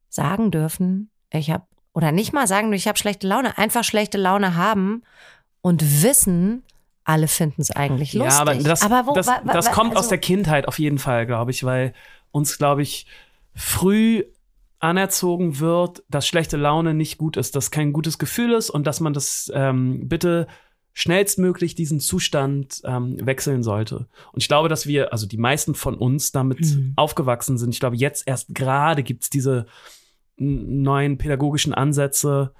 sagen 0.09 0.51
dürfen, 0.51 1.11
ich 1.31 1.51
habe, 1.51 1.65
oder 1.93 2.11
nicht 2.11 2.33
mal 2.33 2.47
sagen, 2.47 2.71
ich 2.73 2.87
habe 2.87 2.97
schlechte 2.97 3.27
Laune, 3.27 3.57
einfach 3.57 3.83
schlechte 3.83 4.17
Laune 4.17 4.55
haben 4.55 5.03
und 5.61 6.03
wissen, 6.03 6.63
alle 7.07 7.27
finden 7.27 7.61
es 7.61 7.71
eigentlich 7.71 8.13
lustig. 8.13 8.33
Ja, 8.35 8.41
aber 8.41 8.55
das, 8.55 8.83
wo, 9.07 9.13
das, 9.13 9.27
das 9.45 9.71
kommt 9.71 9.91
aus 9.93 9.97
also- 9.97 10.09
der 10.09 10.17
Kindheit 10.19 10.67
auf 10.67 10.77
jeden 10.77 10.99
Fall, 10.99 11.25
glaube 11.25 11.51
ich, 11.51 11.63
weil 11.63 11.93
uns, 12.31 12.57
glaube 12.57 12.81
ich, 12.81 13.07
früh 13.55 14.23
anerzogen 14.79 15.59
wird, 15.59 16.03
dass 16.09 16.27
schlechte 16.27 16.57
Laune 16.57 16.93
nicht 16.93 17.17
gut 17.17 17.37
ist, 17.37 17.55
dass 17.55 17.71
kein 17.71 17.93
gutes 17.93 18.19
Gefühl 18.19 18.53
ist 18.53 18.69
und 18.69 18.85
dass 18.85 18.99
man 18.99 19.13
das 19.13 19.51
ähm, 19.55 20.07
bitte 20.07 20.47
schnellstmöglich 20.93 21.75
diesen 21.75 21.99
Zustand 21.99 22.81
ähm, 22.83 23.17
wechseln 23.25 23.63
sollte. 23.63 24.07
Und 24.33 24.41
ich 24.41 24.47
glaube, 24.47 24.67
dass 24.67 24.85
wir, 24.87 25.11
also 25.13 25.27
die 25.27 25.37
meisten 25.37 25.75
von 25.75 25.95
uns 25.95 26.31
damit 26.31 26.59
Mhm. 26.59 26.93
aufgewachsen 26.95 27.57
sind. 27.57 27.73
Ich 27.73 27.79
glaube, 27.79 27.95
jetzt 27.95 28.27
erst 28.27 28.53
gerade 28.53 29.03
gibt's 29.03 29.29
diese 29.29 29.65
n- 30.37 30.81
neuen 30.83 31.17
pädagogischen 31.17 31.73
Ansätze, 31.73 32.51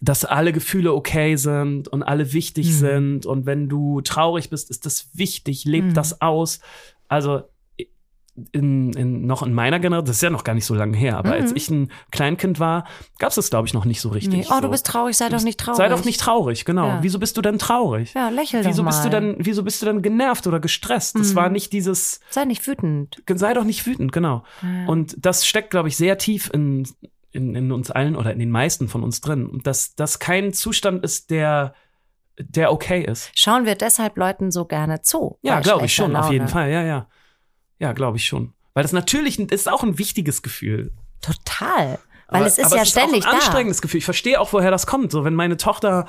dass 0.00 0.24
alle 0.24 0.52
Gefühle 0.52 0.92
okay 0.92 1.36
sind 1.36 1.88
und 1.88 2.02
alle 2.02 2.32
wichtig 2.32 2.66
Mhm. 2.66 2.72
sind. 2.72 3.26
Und 3.26 3.46
wenn 3.46 3.68
du 3.68 4.00
traurig 4.02 4.50
bist, 4.50 4.70
ist 4.70 4.84
das 4.86 5.08
wichtig, 5.14 5.64
lebt 5.64 5.88
Mhm. 5.88 5.94
das 5.94 6.20
aus. 6.20 6.60
Also 7.08 7.42
in, 8.50 8.92
in, 8.94 9.26
noch 9.26 9.44
in 9.44 9.54
meiner 9.54 9.78
Generation, 9.78 10.06
das 10.06 10.16
ist 10.16 10.22
ja 10.22 10.28
noch 10.30 10.42
gar 10.42 10.54
nicht 10.54 10.64
so 10.66 10.74
lange 10.74 10.96
her, 10.96 11.18
aber 11.18 11.28
Mhm. 11.28 11.34
als 11.42 11.52
ich 11.54 11.70
ein 11.70 11.92
Kleinkind 12.10 12.58
war, 12.58 12.84
gab 13.20 13.28
es 13.28 13.36
das, 13.36 13.48
glaube 13.48 13.68
ich, 13.68 13.74
noch 13.74 13.84
nicht 13.84 14.00
so 14.00 14.08
richtig. 14.08 14.32
Nee. 14.34 14.44
Oh, 14.50 14.54
so. 14.56 14.60
du 14.62 14.70
bist 14.70 14.86
traurig, 14.86 15.16
sei 15.16 15.28
doch 15.28 15.40
nicht 15.42 15.60
traurig. 15.60 15.76
Sei 15.76 15.88
doch 15.88 16.04
nicht 16.04 16.18
traurig, 16.18 16.64
genau. 16.64 16.88
Ja. 16.88 16.98
Wieso 17.02 17.20
bist 17.20 17.36
du 17.36 17.42
denn 17.42 17.60
traurig? 17.60 18.12
Ja, 18.14 18.30
lächel 18.30 18.64
Wieso 18.64 18.78
doch 18.78 18.84
mal. 18.86 18.90
bist 18.90 19.04
du 19.04 19.10
dann, 19.10 19.36
wieso 19.38 19.62
bist 19.62 19.80
du 19.82 19.86
dann 19.86 20.02
genervt 20.02 20.48
oder 20.48 20.58
gestresst? 20.58 21.16
Das 21.16 21.30
Mhm. 21.30 21.36
war 21.36 21.48
nicht 21.48 21.72
dieses, 21.72 22.18
Sei 22.28 22.44
nicht 22.44 22.66
wütend. 22.66 23.22
sei 23.32 23.54
doch 23.54 23.62
nicht 23.64 23.86
wütend, 23.86 24.10
genau. 24.10 24.42
Ja. 24.62 24.86
Und 24.88 25.14
das 25.24 25.46
steckt, 25.46 25.70
glaube 25.70 25.86
ich, 25.88 25.96
sehr 25.96 26.18
tief 26.18 26.50
in, 26.52 26.88
in, 27.34 27.54
in 27.54 27.72
uns 27.72 27.90
allen 27.90 28.16
oder 28.16 28.32
in 28.32 28.38
den 28.38 28.50
meisten 28.50 28.88
von 28.88 29.02
uns 29.02 29.20
drin. 29.20 29.46
Und 29.46 29.66
dass 29.66 29.94
das 29.94 30.18
kein 30.18 30.52
Zustand 30.52 31.04
ist, 31.04 31.30
der, 31.30 31.74
der 32.38 32.72
okay 32.72 33.04
ist. 33.04 33.30
Schauen 33.34 33.66
wir 33.66 33.74
deshalb 33.74 34.16
Leuten 34.16 34.50
so 34.50 34.64
gerne 34.64 35.02
zu. 35.02 35.38
Ja, 35.42 35.60
glaube 35.60 35.86
ich 35.86 35.94
schon, 35.94 36.14
auf 36.16 36.30
jeden 36.30 36.46
Laune. 36.46 36.52
Fall, 36.52 36.70
ja, 36.70 36.82
ja. 36.82 37.08
Ja, 37.78 37.92
glaube 37.92 38.16
ich 38.16 38.26
schon. 38.26 38.52
Weil 38.72 38.82
das 38.84 38.92
natürlich 38.92 39.38
ein- 39.38 39.48
ist 39.48 39.68
auch 39.70 39.82
ein 39.82 39.98
wichtiges 39.98 40.42
Gefühl. 40.42 40.92
Total. 41.20 41.98
Weil 42.28 42.38
aber, 42.40 42.46
es 42.46 42.58
ist 42.58 42.72
ja 42.74 42.82
es 42.82 42.90
ständig 42.90 43.18
ist 43.20 43.26
auch 43.26 43.32
ein 43.32 43.38
da. 43.38 43.44
anstrengendes 43.44 43.82
Gefühl. 43.82 43.98
Ich 43.98 44.04
verstehe 44.04 44.40
auch, 44.40 44.52
woher 44.52 44.70
das 44.70 44.86
kommt. 44.86 45.10
So, 45.12 45.24
wenn 45.24 45.34
meine 45.34 45.56
Tochter 45.56 46.06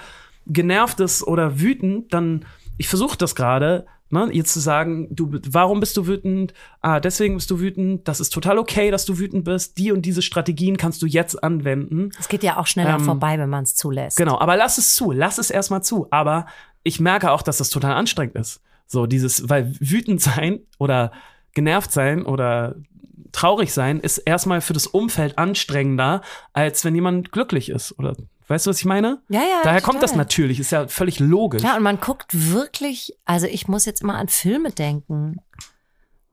genervt 0.48 1.00
ist 1.00 1.24
oder 1.24 1.60
wütend, 1.60 2.14
dann, 2.14 2.46
ich 2.78 2.88
versuche 2.88 3.18
das 3.18 3.36
gerade, 3.36 3.88
ne, 4.16 4.32
ihr 4.32 4.46
zu 4.46 4.60
sagen, 4.60 5.08
du, 5.12 5.40
warum 5.48 5.80
bist 5.80 5.96
du 5.98 6.08
wütend? 6.08 6.54
Ah, 6.82 7.00
deswegen 7.00 7.36
bist 7.36 7.52
du 7.52 7.60
wütend. 7.60 8.08
Das 8.08 8.20
ist 8.20 8.32
total 8.32 8.58
okay, 8.58 8.90
dass 8.90 9.06
du 9.06 9.20
wütend 9.20 9.44
bist. 9.44 9.78
Die 9.78 9.92
und 9.92 10.04
diese 10.06 10.22
Strategien 10.22 10.78
kannst 10.78 11.02
du 11.02 11.06
jetzt 11.06 11.44
anwenden. 11.44 12.12
Es 12.20 12.28
geht 12.28 12.44
ja 12.44 12.58
auch 12.58 12.68
schneller 12.68 12.96
Ähm, 12.96 13.06
vorbei, 13.06 13.38
wenn 13.38 13.50
man 13.50 13.64
es 13.64 13.76
zulässt. 13.76 14.18
Genau, 14.18 14.40
aber 14.40 14.56
lass 14.56 14.78
es 14.78 14.96
zu, 14.96 15.12
lass 15.12 15.38
es 15.38 15.52
erstmal 15.52 15.84
zu. 15.84 16.08
Aber 16.10 16.48
ich 16.84 17.00
merke 17.00 17.32
auch, 17.32 17.42
dass 17.42 17.58
das 17.58 17.70
total 17.70 17.94
anstrengend 17.94 18.36
ist. 18.36 18.62
So 18.88 19.06
dieses, 19.06 19.50
weil 19.50 19.76
wütend 19.80 20.22
sein 20.22 20.60
oder 20.78 21.12
genervt 21.54 21.92
sein 21.92 22.26
oder 22.26 22.76
traurig 23.32 23.74
sein 23.74 24.00
ist 24.00 24.20
erstmal 24.20 24.62
für 24.62 24.74
das 24.74 24.88
Umfeld 24.88 25.38
anstrengender, 25.38 26.22
als 26.54 26.86
wenn 26.86 26.96
jemand 26.96 27.32
glücklich 27.32 27.70
ist. 27.70 27.98
Oder 28.00 28.16
weißt 28.48 28.66
du, 28.66 28.70
was 28.70 28.80
ich 28.80 28.86
meine? 28.86 29.22
Ja, 29.30 29.42
ja. 29.42 29.62
Daher 29.64 29.82
kommt 29.82 30.02
das 30.04 30.12
total. 30.12 30.24
natürlich, 30.26 30.60
ist 30.60 30.72
ja 30.72 30.88
völlig 30.88 31.20
logisch. 31.20 31.64
Ja, 31.64 31.76
und 31.76 31.84
man 31.84 32.00
guckt 32.00 32.28
wirklich, 32.32 33.18
also 33.26 33.48
ich 33.48 33.68
muss 33.68 33.86
jetzt 33.86 34.02
immer 34.02 34.16
an 34.16 34.28
Filme 34.28 34.72
denken. 34.72 35.42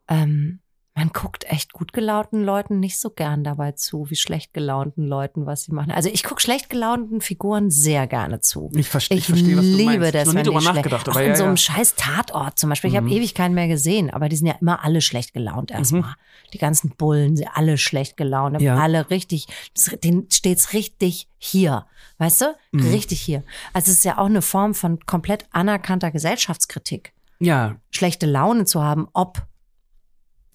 Ähm, 0.08 0.60
man 0.94 1.08
guckt 1.08 1.44
echt 1.50 1.72
gut 1.72 1.94
gelaunten 1.94 2.44
Leuten 2.44 2.78
nicht 2.78 3.00
so 3.00 3.08
gern 3.08 3.44
dabei 3.44 3.72
zu, 3.72 4.10
wie 4.10 4.14
schlecht 4.16 4.52
gelaunten 4.52 5.06
Leuten, 5.06 5.46
was 5.46 5.62
sie 5.62 5.72
machen. 5.72 5.90
Also 5.90 6.10
ich 6.10 6.22
gucke 6.22 6.42
schlecht 6.42 6.68
gelaunten 6.68 7.22
Figuren 7.22 7.70
sehr 7.70 8.06
gerne 8.06 8.40
zu. 8.40 8.70
Ich, 8.76 8.88
verste, 8.90 9.14
Ich, 9.14 9.24
verstehe, 9.26 9.56
was 9.56 9.64
du 9.64 9.70
liebe 9.76 9.98
meinst. 10.00 10.14
das, 10.14 10.28
Ich 10.28 10.34
wenn 10.34 10.44
drüber 10.44 10.58
die 10.58 10.64
schlecht, 10.64 10.76
nachgedacht, 10.76 11.08
auch 11.08 11.12
aber 11.14 11.22
in 11.22 11.30
ja, 11.30 11.36
so 11.36 11.44
einem 11.44 11.52
ja. 11.54 11.56
scheiß 11.56 11.94
Tatort 11.94 12.58
zum 12.58 12.68
Beispiel. 12.68 12.90
Ich 12.90 12.96
habe 12.96 13.06
Mhm. 13.06 13.12
ewig 13.12 13.34
keinen 13.34 13.54
mehr 13.54 13.68
gesehen, 13.68 14.10
aber 14.10 14.28
die 14.28 14.36
sind 14.36 14.48
ja 14.48 14.56
immer 14.60 14.84
alle 14.84 15.00
schlecht 15.00 15.32
gelaunt 15.32 15.70
erstmal. 15.70 16.14
Die 16.52 16.58
ganzen 16.58 16.90
Bullen 16.90 17.36
sind 17.38 17.48
alle 17.54 17.78
schlecht 17.78 18.18
gelaunt, 18.18 18.60
Ja. 18.60 18.76
alle 18.76 19.08
richtig, 19.08 19.46
denen 20.04 20.30
steht's 20.30 20.74
richtig 20.74 21.26
hier, 21.38 21.86
weißt 22.18 22.42
du? 22.42 22.44
Mhm. 22.72 22.90
Richtig 22.90 23.20
hier. 23.22 23.42
Also 23.72 23.90
es 23.90 23.98
ist 23.98 24.04
ja 24.04 24.18
auch 24.18 24.26
eine 24.26 24.42
Form 24.42 24.74
von 24.74 25.00
komplett 25.06 25.46
anerkannter 25.52 26.10
Gesellschaftskritik, 26.10 27.14
Ja, 27.38 27.76
schlechte 27.90 28.26
Laune 28.26 28.66
zu 28.66 28.82
haben, 28.82 29.08
ob 29.14 29.42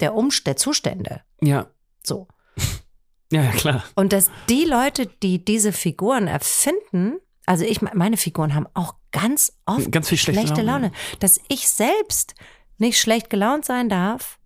der 0.00 0.14
Umst 0.14 0.46
der 0.46 0.56
Zustände. 0.56 1.22
ja, 1.40 1.66
So. 2.04 2.28
ja, 3.32 3.42
ja, 3.42 3.50
klar. 3.52 3.84
Und 3.94 4.12
dass 4.12 4.30
die 4.48 4.64
Leute, 4.64 5.06
die 5.22 5.44
diese 5.44 5.72
Figuren 5.72 6.26
erfinden, 6.26 7.18
also 7.46 7.64
ich, 7.64 7.80
meine 7.80 8.16
Figuren 8.16 8.54
haben 8.54 8.66
auch 8.74 8.94
ganz 9.10 9.52
oft 9.64 9.90
Ganz 9.90 10.08
viel 10.08 10.18
schlechte 10.18 10.60
Laune. 10.60 10.62
Laune. 10.62 10.92
Dass 11.20 11.40
ich 11.48 11.68
selbst 11.68 12.34
nicht 12.76 13.00
schlecht 13.00 13.30
gelaunt 13.30 13.64
sein 13.64 13.88
darf, 13.88 14.38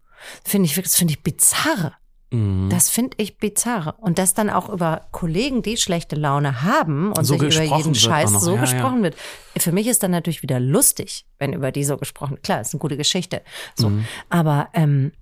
finde 0.44 0.66
ich, 0.66 0.74
das 0.80 0.94
finde 0.96 1.14
ich 1.14 1.22
bizarr. 1.22 1.94
Mhm. 2.30 2.70
Das 2.70 2.88
finde 2.88 3.16
ich 3.18 3.38
bizarr. 3.38 3.96
Und 3.98 4.18
dass 4.18 4.34
dann 4.34 4.50
auch 4.50 4.68
über 4.68 5.08
Kollegen, 5.10 5.62
die 5.62 5.76
schlechte 5.76 6.16
Laune 6.16 6.62
haben 6.62 7.12
und 7.12 7.24
So 7.24 7.36
sich 7.36 7.54
über 7.56 7.76
jeden 7.76 7.94
Scheiß 7.94 8.30
so 8.30 8.54
Ja, 8.54 8.60
gesprochen 8.60 9.02
wird. 9.02 9.16
Für 9.58 9.72
mich 9.72 9.86
ist 9.86 10.02
dann 10.02 10.12
natürlich 10.12 10.42
wieder 10.42 10.58
lustig, 10.60 11.26
wenn 11.38 11.52
über 11.52 11.72
die 11.72 11.84
so 11.84 11.96
gesprochen 11.98 12.32
wird. 12.32 12.44
Klar, 12.44 12.60
ist 12.60 12.72
eine 12.72 12.78
gute 12.80 12.96
Geschichte. 12.96 13.42
So. 13.74 13.90
Mhm. 13.90 14.06
Aber 14.30 14.68
ähm, 14.72 15.12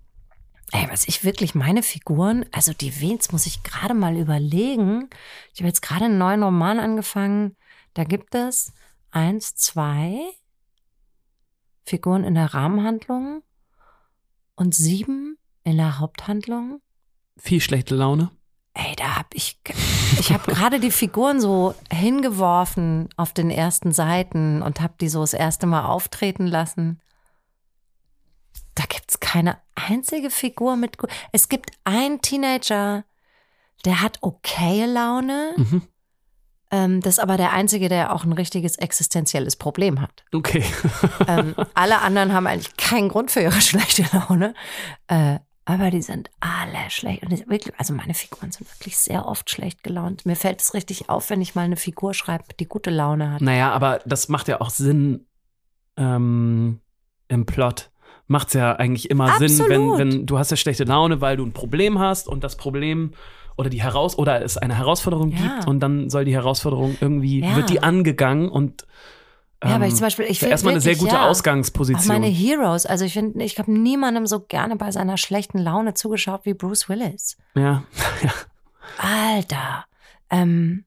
ey, 0.73 0.87
was 0.91 1.07
ich 1.09 1.25
wirklich 1.25 1.55
meine 1.55 1.83
Figuren, 1.83 2.47
also 2.53 2.73
die 2.73 3.01
Wens 3.01 3.33
muss 3.33 3.47
ich 3.47 3.63
gerade 3.63 3.95
mal 3.95 4.17
überlegen. 4.17 5.09
Ich 5.53 5.61
habe 5.61 5.69
jetzt 5.69 5.83
gerade 5.83 6.07
einen 6.07 6.19
neuen 6.19 6.43
Roman 6.43 6.79
angefangen. 6.79 7.57
Da 7.95 8.05
gibt 8.05 8.35
es 8.35 8.73
eins, 9.11 9.55
zwei 9.57 10.21
Figuren 11.85 12.25
in 12.25 12.35
der 12.35 12.55
Rahmenhandlung 12.55 13.43
und 14.55 14.75
sieben 14.75 15.39
in 15.65 15.77
der 15.77 15.99
Haupthandlung. 15.99 16.81
Viel 17.37 17.61
schlechte 17.61 17.97
Laune. 17.97 18.31
Ey, 18.75 18.95
da 18.97 19.17
hab 19.17 19.35
ich, 19.35 19.59
ich 20.19 20.33
habe 20.33 20.53
gerade 20.53 20.79
die 20.79 20.93
Figuren 20.93 21.41
so 21.41 21.75
hingeworfen 21.93 23.09
auf 23.17 23.33
den 23.33 23.51
ersten 23.51 23.93
Seiten 23.93 24.63
und 24.63 24.81
habe 24.81 24.95
die 25.01 25.09
so 25.09 25.21
das 25.21 25.35
erste 25.35 25.67
Mal 25.67 25.87
auftreten 25.87 26.47
lassen. 26.47 27.01
Da 28.75 28.85
gibt's 28.89 29.21
keine 29.21 29.59
einzige 29.75 30.31
Figur 30.31 30.77
mit. 30.77 30.97
Es 31.33 31.49
gibt 31.49 31.71
einen 31.85 32.21
Teenager, 32.23 33.05
der 33.85 34.03
hat 34.03 34.19
okaye 34.23 34.87
Laune. 34.87 35.55
Mhm. 35.57 35.83
Ähm, 36.73 37.01
das 37.01 37.15
ist 37.15 37.19
aber 37.19 37.37
der 37.37 37.53
einzige, 37.53 37.89
der 37.89 38.15
auch 38.15 38.25
ein 38.25 38.33
richtiges 38.33 38.77
existenzielles 38.77 39.57
Problem 39.57 40.01
hat. 40.01 40.25
Okay. 40.33 40.65
Ähm, 41.29 41.55
alle 41.75 42.01
anderen 42.01 42.33
haben 42.33 42.47
eigentlich 42.47 42.77
keinen 42.77 43.09
Grund 43.09 43.31
für 43.31 43.41
ihre 43.41 43.61
schlechte 43.61 44.05
Laune. 44.13 44.55
Äh, 45.07 45.39
aber 45.65 45.91
die 45.91 46.03
sind 46.03 46.31
alle 46.41 46.91
schlecht. 46.91 47.23
Und 47.23 47.31
wirklich, 47.31 47.73
also 47.79 47.93
meine 47.93 48.15
Figuren 48.15 48.51
sind 48.51 48.69
wirklich 48.73 48.97
sehr 48.97 49.27
oft 49.27 49.51
schlecht 49.51 49.85
gelaunt. 49.85 50.27
Mir 50.27 50.35
fällt 50.35 50.61
es 50.61 50.75
richtig 50.75 51.09
auf, 51.09 51.31
wenn 51.31 51.41
ich 51.41 51.55
mal 51.55 51.63
eine 51.63 51.77
Figur 51.77 52.15
schreibe, 52.15 52.45
die 52.59 52.67
gute 52.67 52.91
Laune 52.91 53.33
hat. 53.33 53.41
Naja, 53.41 53.71
aber 53.71 54.01
das 54.05 54.29
macht 54.29 54.49
ja 54.49 54.61
auch 54.61 54.71
Sinn 54.71 55.27
ähm, 55.97 56.81
im 57.29 57.47
Plot. 57.47 57.91
Macht's 58.31 58.55
ja 58.55 58.77
eigentlich 58.77 59.11
immer 59.11 59.37
Sinn, 59.39 59.59
wenn, 59.69 59.91
Absolut. 59.91 59.99
wenn 59.99 60.27
du 60.27 60.39
hast 60.39 60.51
ja 60.53 60.57
schlechte 60.57 60.85
Laune, 60.85 61.21
weil 61.21 61.37
du 61.37 61.45
ein 61.45 61.53
Problem 61.53 61.99
hast 61.99 62.29
und 62.29 62.45
das 62.45 62.55
Problem 62.57 63.11
oder 63.57 63.69
die 63.71 63.83
Heraus 63.83 64.17
oder 64.17 64.41
es 64.43 64.57
eine 64.57 64.77
Herausforderung 64.79 65.33
Ja. 65.33 65.39
gibt 65.39 65.67
und 65.67 65.81
dann 65.81 66.09
soll 66.11 66.25
die 66.25 66.33
Herausforderung 66.35 66.97
irgendwie 67.01 67.41
Ja. 67.43 67.57
wird 67.57 67.69
die 67.71 67.83
angegangen 67.83 68.49
und 68.49 68.87
Ja, 69.65 69.75
aber 69.75 69.85
ich 69.87 69.91
ähm, 69.91 69.97
zum 69.97 70.07
Beispiel, 70.07 70.25
ich 70.27 70.39
ja 70.41 70.45
will 70.47 70.53
erstmal 70.53 70.73
eine 70.75 70.81
sehr 70.81 70.95
gute 70.95 71.17
ja, 71.17 71.25
Auch 71.25 71.31
Ausgangsposition. 71.31 72.07
meine 72.07 72.29
Heroes. 72.29 72.87
Also 72.87 73.05
ich 73.05 73.13
finde, 73.15 73.43
ich 73.45 73.59
habe 73.59 73.71
niemandem 73.73 74.27
so 74.27 74.39
gerne 74.41 74.77
bei 74.77 74.93
seiner 74.93 75.17
schlechten 75.19 75.59
Laune 75.59 75.95
zugeschaut 75.95 76.43
wie 76.45 76.55
Bruce 76.55 76.89
Willis. 76.89 77.37
ja, 77.57 77.83
Alter. 78.99 79.85
Ähm, 80.31 80.85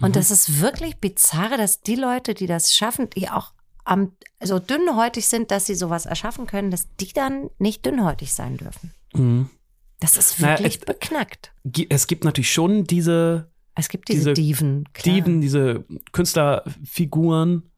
und 0.00 0.10
Mhm. 0.10 0.12
das 0.12 0.30
ist 0.30 0.60
wirklich 0.60 0.98
bizarre, 0.98 1.56
dass 1.56 1.80
die 1.80 1.94
Leute, 1.96 2.34
die 2.34 2.46
das 2.46 2.74
schaffen, 2.76 3.10
die 3.10 3.28
auch 3.28 3.52
am, 3.84 4.12
so 4.42 4.58
dünnhäutig 4.58 5.28
sind, 5.28 5.50
dass 5.50 5.66
sie 5.66 5.74
sowas 5.74 6.06
erschaffen 6.06 6.46
können, 6.46 6.70
dass 6.70 6.86
die 7.00 7.12
dann 7.12 7.50
nicht 7.58 7.84
dünnhäutig 7.86 8.32
sein 8.32 8.56
dürfen. 8.56 8.92
Mhm. 9.14 9.50
Das 10.00 10.16
ist 10.16 10.40
wirklich 10.40 10.76
es- 10.80 10.84
beknackt. 10.84 11.52
Es 11.88 12.06
gibt 12.06 12.24
natürlich 12.24 12.52
schon 12.52 12.84
diese 12.84 13.50
Es 13.74 13.88
gibt 13.88 14.08
diese, 14.08 14.32
diese 14.32 14.34
Diven. 14.34 14.88
Klar. 14.92 15.14
Dieben, 15.14 15.40
diese 15.40 15.84
Künstlerfiguren, 16.12 17.70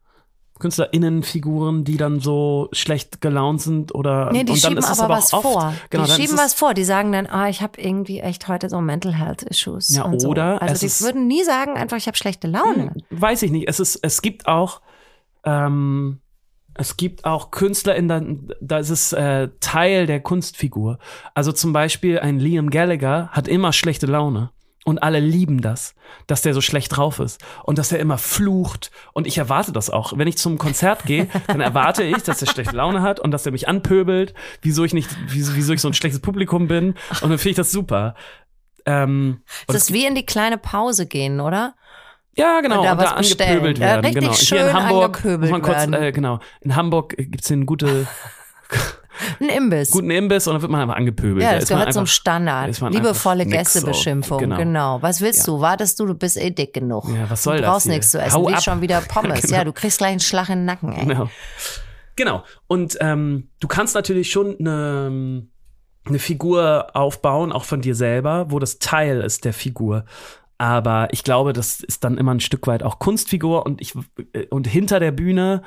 KünstlerInnenfiguren, 0.58 1.84
die 1.84 1.96
dann 1.98 2.20
so 2.20 2.68
schlecht 2.72 3.20
gelaunt 3.20 3.60
sind 3.60 3.94
oder 3.94 4.32
Nee, 4.32 4.44
die 4.44 4.52
und 4.52 4.64
dann 4.64 4.70
schieben 4.70 4.78
ist 4.78 4.90
es 4.90 4.98
aber, 4.98 5.04
aber 5.14 5.16
was 5.18 5.32
oft, 5.34 5.42
vor. 5.42 5.74
Genau, 5.90 6.04
die 6.04 6.10
schieben 6.12 6.38
was 6.38 6.54
vor. 6.54 6.72
Die 6.74 6.84
sagen 6.84 7.12
dann, 7.12 7.26
ah, 7.26 7.48
ich 7.48 7.60
habe 7.62 7.80
irgendwie 7.80 8.20
echt 8.20 8.48
heute 8.48 8.68
so 8.70 8.80
Mental 8.80 9.14
Health 9.14 9.42
Issues. 9.42 9.94
Ja, 9.94 10.04
und 10.04 10.20
so. 10.20 10.28
oder 10.28 10.60
Also 10.62 10.80
die 10.80 10.86
ist- 10.86 11.02
würden 11.02 11.26
nie 11.26 11.44
sagen, 11.44 11.72
einfach, 11.76 11.96
ich 11.98 12.06
habe 12.06 12.16
schlechte 12.16 12.46
Laune. 12.48 12.92
Hm, 12.94 13.20
weiß 13.20 13.42
ich 13.42 13.50
nicht. 13.50 13.68
Es 13.68 13.80
ist, 13.80 13.96
es 14.02 14.22
gibt 14.22 14.46
auch, 14.46 14.80
ähm, 15.46 16.20
es 16.74 16.96
gibt 16.96 17.24
auch 17.24 17.50
Künstler 17.50 17.96
in 17.96 18.08
der, 18.08 18.22
da 18.60 18.78
ist 18.78 18.90
es 18.90 19.12
äh, 19.12 19.48
Teil 19.60 20.06
der 20.06 20.20
Kunstfigur. 20.20 20.98
Also 21.34 21.52
zum 21.52 21.72
Beispiel 21.72 22.18
ein 22.18 22.38
Liam 22.38 22.68
Gallagher 22.68 23.28
hat 23.32 23.48
immer 23.48 23.72
schlechte 23.72 24.06
Laune. 24.06 24.50
Und 24.84 25.02
alle 25.02 25.18
lieben 25.18 25.62
das, 25.62 25.96
dass 26.28 26.42
der 26.42 26.54
so 26.54 26.60
schlecht 26.60 26.96
drauf 26.96 27.18
ist 27.18 27.42
und 27.64 27.76
dass 27.76 27.90
er 27.90 27.98
immer 27.98 28.18
flucht. 28.18 28.92
Und 29.14 29.26
ich 29.26 29.36
erwarte 29.36 29.72
das 29.72 29.90
auch. 29.90 30.16
Wenn 30.16 30.28
ich 30.28 30.38
zum 30.38 30.58
Konzert 30.58 31.02
gehe, 31.06 31.26
dann 31.48 31.60
erwarte 31.60 32.04
ich, 32.04 32.18
dass 32.22 32.40
er 32.40 32.46
schlechte 32.46 32.76
Laune 32.76 33.02
hat 33.02 33.18
und 33.18 33.32
dass 33.32 33.44
er 33.46 33.50
mich 33.50 33.66
anpöbelt, 33.66 34.32
wieso 34.62 34.84
ich 34.84 34.94
nicht, 34.94 35.10
wieso, 35.26 35.56
wieso 35.56 35.72
ich 35.72 35.80
so 35.80 35.88
ein 35.88 35.94
schlechtes 35.94 36.20
Publikum 36.20 36.68
bin. 36.68 36.90
Und 37.20 37.30
dann 37.30 37.38
finde 37.38 37.48
ich 37.48 37.56
das 37.56 37.72
super. 37.72 38.14
Ähm, 38.84 39.42
Das 39.66 39.74
ist 39.74 39.92
wie 39.92 40.06
in 40.06 40.14
die 40.14 40.24
kleine 40.24 40.56
Pause 40.56 41.06
gehen, 41.06 41.40
oder? 41.40 41.74
Ja, 42.36 42.60
genau. 42.60 42.80
Und 42.80 42.84
da 42.86 42.92
und 42.92 42.98
was 42.98 43.10
da 43.36 43.44
angepöbelt 43.44 43.78
Ja, 43.78 43.84
werden. 43.86 44.04
richtig 44.04 44.22
genau. 44.22 44.32
schön 44.34 44.58
Hier 44.58 44.68
in 44.68 44.74
Hamburg, 44.74 45.04
angepöbelt 45.16 45.40
muss 45.40 45.50
man 45.50 45.62
kurz, 45.62 45.76
werden. 45.78 45.94
äh, 45.94 46.12
genau. 46.12 46.38
In 46.60 46.76
Hamburg 46.76 47.14
gibt's 47.16 47.48
hier 47.48 47.56
einen 47.56 47.66
gute, 47.66 48.06
Ein 49.40 49.48
Imbiss. 49.48 49.90
guten 49.90 50.10
Imbiss 50.10 50.46
und 50.46 50.52
dann 50.54 50.60
wird 50.62 50.70
man 50.70 50.82
einfach 50.82 50.96
angepöbelt. 50.96 51.42
ja, 51.42 51.52
Da 51.54 51.58
das 51.60 51.70
man 51.70 51.78
gehört 51.78 51.92
zum 51.94 52.00
einfach- 52.02 52.12
Standard. 52.12 52.68
ist 52.68 52.80
man 52.82 52.92
Liebevolle. 52.92 53.46
Gästebeschimpfung. 53.46 54.38
Genau. 54.40 54.56
Genau. 54.58 54.98
Was 55.02 55.22
willst 55.22 55.46
Ja. 55.46 55.54
du? 55.54 55.60
Wartest 55.62 55.98
du, 55.98 56.04
du 56.06 56.14
bist 56.14 56.36
eh 56.36 56.50
dick 56.50 56.74
genug. 56.74 57.08
Ja, 57.08 57.30
was 57.30 57.42
soll 57.42 57.56
du 57.56 57.62
das 57.62 57.70
brauchst 57.70 57.84
hier? 57.86 57.94
nichts 57.94 58.10
zu 58.10 58.20
essen. 58.20 58.34
Hau 58.34 58.48
Wie 58.48 58.52
ab. 58.54 58.62
schon 58.62 58.80
wieder 58.82 59.00
Pommes. 59.08 59.40
Genau. 59.40 59.56
Ja, 59.56 59.64
du 59.64 59.72
kriegst 59.72 59.98
gleich 59.98 60.10
einen 60.10 60.20
Schlag 60.20 60.50
in 60.50 60.58
den 60.58 60.64
Nacken, 60.66 60.92
ey. 60.92 61.06
Genau. 61.06 61.30
Genau. 62.16 62.44
Und 62.66 62.98
ähm, 63.00 63.48
du 63.60 63.68
kannst 63.68 63.94
natürlich 63.94 64.30
schon 64.30 64.56
eine, 64.60 65.46
eine 66.06 66.18
Figur 66.18 66.88
aufbauen, 66.94 67.52
auch 67.52 67.64
von 67.64 67.80
dir 67.80 67.94
selber, 67.94 68.46
wo 68.50 68.58
das 68.58 68.78
Teil 68.78 69.22
ist 69.22 69.44
der 69.46 69.52
Figur. 69.54 70.04
Aber 70.58 71.08
ich 71.12 71.22
glaube, 71.22 71.52
das 71.52 71.80
ist 71.80 72.04
dann 72.04 72.16
immer 72.16 72.32
ein 72.32 72.40
Stück 72.40 72.66
weit 72.66 72.82
auch 72.82 72.98
Kunstfigur 72.98 73.66
und 73.66 73.80
ich 73.80 73.94
und 74.50 74.66
hinter 74.66 75.00
der 75.00 75.12
Bühne 75.12 75.62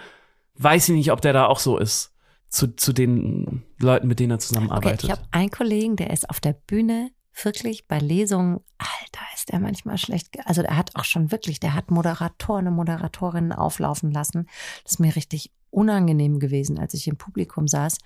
weiß 0.56 0.90
ich 0.90 0.96
nicht, 0.96 1.12
ob 1.12 1.22
der 1.22 1.34
da 1.34 1.46
auch 1.46 1.60
so 1.60 1.78
ist 1.78 2.14
zu, 2.50 2.76
zu 2.76 2.94
den 2.94 3.64
Leuten, 3.80 4.08
mit 4.08 4.20
denen 4.20 4.32
er 4.32 4.36
Okay, 4.36 4.46
zusammenarbeitet. 4.46 5.04
ich 5.04 5.12
habe 5.12 5.22
einen 5.32 5.52
Kollegen, 5.52 5.96
der 5.96 6.10
ist 6.12 6.30
auf 6.30 6.40
der 6.40 6.54
Bühne 6.54 7.12
wirklich 7.44 7.88
bei 7.88 8.00
Lesungen, 8.00 8.60
Alter, 8.78 9.26
ist 9.36 9.52
der 9.52 9.60
manchmal 9.60 9.98
schlecht. 9.98 10.30
Also 10.46 10.62
der 10.62 10.76
hat 10.76 10.96
auch 10.96 11.06
schon 11.06 11.32
wirklich, 11.32 11.60
der 11.60 11.74
hat 11.74 11.92
Moderatoren 11.92 12.68
und 12.68 12.76
Moderatorinnen 12.76 13.54
auflaufen 13.54 14.12
lassen. 14.12 14.48
Das 14.84 14.94
ist 14.94 15.00
mir 15.00 15.16
richtig 15.16 15.52
unangenehm 15.70 16.40
gewesen, 16.40 16.80
als 16.80 16.94
ich 16.96 17.08
im 17.08 17.18
Publikum 17.18 17.68
saß. 17.68 18.00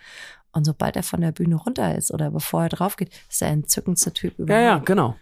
Und 0.51 0.65
sobald 0.65 0.95
er 0.95 1.03
von 1.03 1.21
der 1.21 1.31
Bühne 1.31 1.55
runter 1.55 1.95
ist 1.95 2.13
oder 2.13 2.29
bevor 2.29 2.63
er 2.63 2.69
drauf 2.69 2.95
geht, 2.95 3.11
ist 3.29 3.41
er 3.41 3.47
ein 3.47 3.59
entzückendster 3.59 4.13
Typ 4.13 4.37
ja, 4.37 4.45
ja, 4.45 4.61
überhaupt. 4.65 4.85
genau. 4.85 5.15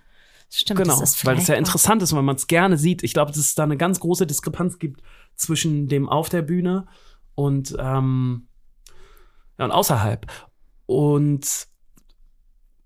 Stimmt, 0.53 0.79
genau. 0.79 0.99
das 0.99 1.15
ist 1.15 1.25
weil 1.25 1.37
das 1.37 1.47
ja 1.47 1.55
interessant 1.55 2.03
ist, 2.03 2.13
weil 2.13 2.23
man 2.23 2.35
es 2.35 2.45
gerne 2.45 2.77
sieht. 2.77 3.03
Ich 3.03 3.13
glaube, 3.13 3.31
dass 3.31 3.39
es 3.39 3.55
da 3.55 3.63
eine 3.63 3.77
ganz 3.77 4.01
große 4.01 4.27
Diskrepanz 4.27 4.79
gibt 4.79 5.01
zwischen 5.35 5.87
dem 5.87 6.09
auf 6.09 6.27
der 6.27 6.41
Bühne 6.41 6.87
und, 7.35 7.73
ähm, 7.79 8.47
ja, 9.57 9.65
und 9.65 9.71
außerhalb. 9.71 10.27
Und 10.87 11.67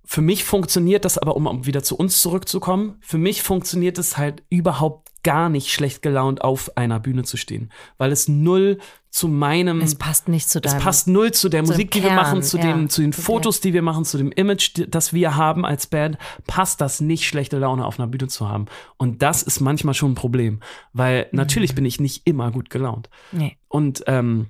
für 0.03 0.22
mich 0.22 0.43
funktioniert 0.43 1.05
das 1.05 1.18
aber, 1.18 1.36
um 1.36 1.66
wieder 1.66 1.82
zu 1.82 1.97
uns 1.97 2.22
zurückzukommen, 2.22 2.97
für 3.01 3.18
mich 3.18 3.41
funktioniert 3.41 3.97
es 3.97 4.16
halt 4.16 4.43
überhaupt 4.49 5.05
gar 5.26 5.49
nicht 5.49 5.73
schlecht 5.73 6.01
gelaunt 6.01 6.41
auf 6.41 6.78
einer 6.78 7.01
Bühne 7.01 7.23
zu 7.23 7.36
stehen, 7.36 7.69
weil 7.97 8.13
es 8.13 8.30
null 8.30 8.78
zu 9.09 9.28
meinem 9.28 9.82
Es 9.82 9.95
passt 9.95 10.28
nicht 10.30 10.49
zu 10.49 10.59
es 10.61 10.71
deinem. 10.71 10.82
passt 10.84 11.07
null 11.07 11.32
zu 11.32 11.49
der 11.49 11.63
zu 11.65 11.71
Musik, 11.71 11.91
die 11.91 12.01
wir 12.01 12.09
Kern, 12.09 12.15
machen, 12.17 12.43
zu, 12.43 12.57
ja. 12.57 12.63
dem, 12.71 12.89
zu 12.89 13.01
den 13.01 13.11
Fotos, 13.13 13.59
die 13.61 13.73
wir 13.73 13.82
machen, 13.82 14.05
zu 14.05 14.17
dem 14.17 14.32
Image, 14.32 14.71
das 14.89 15.11
wir 15.13 15.36
haben 15.36 15.65
als 15.65 15.88
Band, 15.88 16.17
passt 16.47 16.80
das 16.82 17.01
nicht, 17.01 17.26
schlechte 17.26 17.57
Laune 17.57 17.86
auf 17.86 17.99
einer 17.99 18.07
Bühne 18.07 18.28
zu 18.28 18.47
haben. 18.49 18.65
Und 18.97 19.21
das 19.21 19.41
ist 19.43 19.59
manchmal 19.59 19.93
schon 19.93 20.11
ein 20.11 20.15
Problem, 20.15 20.59
weil 20.93 21.23
Mhm. 21.32 21.38
natürlich 21.38 21.76
bin 21.76 21.86
ich 21.86 21.99
nicht 21.99 22.26
immer 22.28 22.51
gut 22.51 22.69
gelaunt. 22.69 23.09
nee. 23.32 23.57
Und, 23.67 24.03
ähm, 24.07 24.47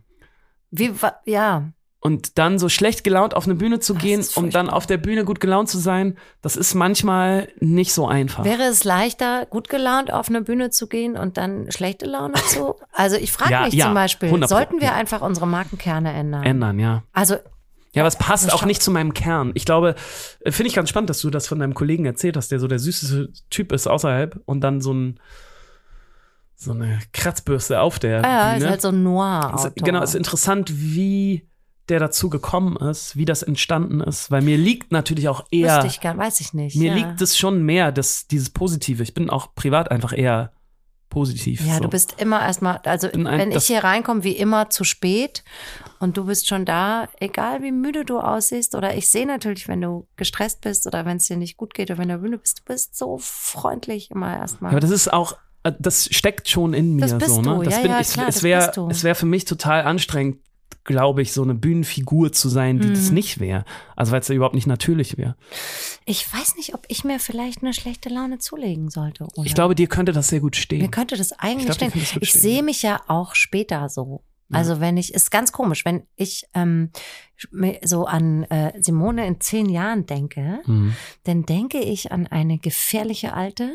Wie, 0.71 0.91
ja, 1.26 1.71
und 2.06 2.38
dann 2.38 2.60
so 2.60 2.70
schlecht 2.70 3.03
gelaunt 3.03 3.36
auf 3.36 3.45
eine 3.45 3.56
Bühne 3.56 3.80
zu 3.80 3.93
Das 3.93 4.03
gehen, 4.03 4.24
um 4.36 4.51
dann 4.51 4.70
auf 4.70 4.86
der 4.86 4.97
Bühne 4.97 5.26
gut 5.26 5.39
gelaunt 5.39 5.70
zu 5.70 5.80
sein, 5.80 6.18
das 6.43 6.56
ist 6.56 6.76
manchmal 6.76 7.47
nicht 7.60 7.93
so 7.93 8.08
einfach. 8.08 8.45
Wäre 8.45 8.62
es 8.64 8.84
leichter, 8.84 9.47
gut 9.47 9.70
gelaunt 9.70 10.14
auf 10.14 10.30
eine 10.30 10.41
Bühne 10.41 10.70
zu 10.70 10.86
gehen 10.88 11.18
und 11.18 11.38
dann 11.38 11.72
schlechte 11.72 12.06
Laune 12.06 12.36
zu? 12.47 12.76
Also 12.93 13.16
ich 13.16 13.32
frage 13.32 13.51
Ja, 13.51 13.62
mich 13.66 13.74
ja, 13.74 13.86
zum 13.86 13.95
Beispiel, 13.95 14.28
100 14.30 14.47
Pro, 14.49 14.56
sollten 14.56 14.82
wir 14.82 14.93
einfach 14.93 15.22
unsere 15.22 15.47
Markenkerne 15.47 16.14
ändern? 16.14 16.43
Ändern, 16.43 16.78
ja. 16.78 17.01
Also 17.12 17.38
Ja, 17.93 18.03
aber 18.03 18.08
es 18.10 18.18
passt 18.18 18.53
auch 18.53 18.66
nicht 18.66 18.84
zu 18.84 18.91
meinem 18.91 19.16
Kern. 19.16 19.51
Ich 19.56 19.66
glaube, 19.66 19.95
äh, 20.41 20.51
finde 20.51 20.68
ich 20.70 20.76
ganz 20.76 20.89
spannend, 20.89 21.10
dass 21.10 21.22
du 21.22 21.32
das 21.32 21.47
von 21.47 21.58
deinem 21.58 21.74
Kollegen 21.74 22.06
erzählt 22.06 22.38
hast, 22.38 22.51
der 22.51 22.60
so 22.60 22.68
der 22.68 22.78
süßeste 22.80 23.30
Typ 23.49 23.72
ist 23.72 23.88
außerhalb 23.88 24.39
und 24.45 24.62
dann 24.62 24.80
so 24.80 24.93
ein 24.93 25.20
so 26.56 26.72
eine 26.72 26.99
Kratzbürste 27.14 27.82
auf 27.82 27.99
der 27.99 28.24
ah 28.24 28.28
ja, 28.28 28.53
Bühne. 28.53 28.66
ist 28.66 28.70
halt 28.70 28.82
so 28.82 28.89
ein. 28.89 29.06
Es- 29.56 29.72
genau, 29.76 30.01
es 30.03 30.12
ist 30.12 30.16
interessant, 30.16 30.72
wie 30.72 31.47
der 31.89 31.99
dazu 31.99 32.29
gekommen 32.29 32.77
ist, 32.77 33.15
wie 33.15 33.25
das 33.25 33.43
entstanden 33.43 34.01
ist, 34.01 34.31
weil 34.31 34.41
mir 34.41 34.57
liegt 34.57 34.91
natürlich 34.91 35.29
auch 35.29 35.45
eher 35.51 35.75
Wüsste 35.77 35.88
ich 35.88 36.01
gar, 36.01 36.17
weiß 36.17 36.41
ich 36.41 36.53
nicht. 36.53 36.75
mir 36.75 36.89
ja. 36.89 36.93
liegt 36.95 37.21
es 37.21 37.38
schon 37.38 37.63
mehr, 37.63 37.91
das 37.91 38.27
dieses 38.27 38.49
Positive. 38.49 39.03
Ich 39.03 39.13
bin 39.13 39.29
auch 39.29 39.53
privat 39.55 39.91
einfach 39.91 40.11
eher 40.17 40.51
positiv. 41.09 41.65
Ja, 41.65 41.75
so. 41.75 41.83
du 41.83 41.89
bist 41.89 42.19
immer 42.19 42.41
erstmal, 42.41 42.79
also 42.83 43.07
ein- 43.07 43.25
wenn 43.25 43.51
ich 43.51 43.65
hier 43.67 43.83
reinkomme, 43.83 44.23
wie 44.23 44.31
immer 44.33 44.69
zu 44.69 44.83
spät 44.83 45.43
und 45.99 46.17
du 46.17 46.25
bist 46.25 46.47
schon 46.47 46.65
da, 46.65 47.07
egal 47.19 47.61
wie 47.61 47.71
müde 47.71 48.03
du 48.03 48.19
aussiehst 48.19 48.75
oder 48.75 48.95
ich 48.97 49.07
sehe 49.07 49.25
natürlich, 49.25 49.67
wenn 49.67 49.81
du 49.81 50.07
gestresst 50.17 50.61
bist 50.61 50.88
oder 50.88 51.05
wenn 51.05 51.17
es 51.17 51.27
dir 51.27 51.38
nicht 51.38 51.55
gut 51.57 51.73
geht 51.73 51.89
oder 51.91 51.99
wenn 51.99 52.09
du 52.09 52.17
müde 52.17 52.38
bist, 52.39 52.59
du 52.59 52.63
bist 52.65 52.97
so 52.97 53.17
freundlich 53.19 54.11
immer 54.11 54.36
erstmal. 54.36 54.71
Ja, 54.71 54.77
aber 54.77 54.81
das 54.81 54.91
ist 54.91 55.13
auch, 55.13 55.38
äh, 55.63 55.71
das 55.79 56.05
steckt 56.11 56.49
schon 56.49 56.73
in 56.73 56.95
mir 56.95 57.01
Das 57.03 57.17
bist 57.17 57.29
so, 57.29 57.41
ne? 57.41 57.55
du, 57.55 57.63
Das 57.63 57.75
ja, 57.75 57.81
bin 57.81 57.91
ja, 57.91 57.99
ich, 58.01 58.09
klar, 58.11 58.27
es 58.27 58.36
das 58.36 58.43
wäre, 58.43 58.88
es 58.89 59.03
wäre 59.03 59.15
für 59.15 59.25
mich 59.27 59.45
total 59.45 59.83
anstrengend, 59.83 60.39
glaube 60.86 61.21
ich, 61.21 61.33
so 61.33 61.41
eine 61.43 61.55
Bühnenfigur 61.55 62.31
zu 62.31 62.47
sein, 62.47 62.79
die 62.79 62.89
das 62.89 63.09
Mhm. 63.09 63.15
nicht 63.15 63.39
wäre. 63.39 63.65
Also 63.95 64.11
weil 64.11 64.21
es 64.21 64.27
ja 64.27 64.36
überhaupt 64.36 64.55
nicht 64.55 64.67
natürlich 64.67 65.17
wäre. 65.17 65.36
Ich 66.05 66.31
weiß 66.33 66.55
nicht, 66.55 66.73
ob 66.73 66.86
ich 66.88 67.03
mir 67.03 67.19
vielleicht 67.19 67.61
eine 67.63 67.73
schlechte 67.73 68.09
Laune 68.09 68.38
zulegen 68.38 68.89
sollte. 68.89 69.25
Oder? 69.36 69.45
Ich 69.45 69.55
glaube, 69.55 69.75
dir 69.75 69.88
könnte 69.88 70.11
das 70.13 70.27
sehr 70.29 70.39
gut 70.39 70.55
Mir 70.55 70.61
stehen. 70.61 70.91
könnte 70.91 71.17
das 71.17 71.31
eigentlich 71.33 71.65
glaub, 71.77 71.91
dir 71.91 72.01
stehen. 72.05 72.19
gut 72.19 72.23
Ich 72.23 72.33
sehe 72.33 72.63
mich 72.63 72.81
ja 72.83 73.01
auch 73.07 73.36
später 73.36 73.89
so. 73.89 74.23
Ja. 74.49 74.59
Also 74.59 74.79
wenn 74.79 74.95
ich, 74.97 75.11
ist 75.13 75.31
ganz 75.31 75.51
komisch, 75.51 75.86
wenn 75.86 76.03
ich 76.15 76.45
ähm, 76.53 76.91
mir 77.51 77.79
so 77.83 78.05
an 78.05 78.43
äh, 78.43 78.79
Simone 78.79 79.25
in 79.25 79.41
zehn 79.41 79.67
Jahren 79.69 80.05
denke, 80.05 80.59
Mhm. 80.67 80.95
dann 81.23 81.45
denke 81.47 81.79
ich 81.79 82.11
an 82.11 82.27
eine 82.27 82.59
gefährliche 82.59 83.33
Alte 83.33 83.71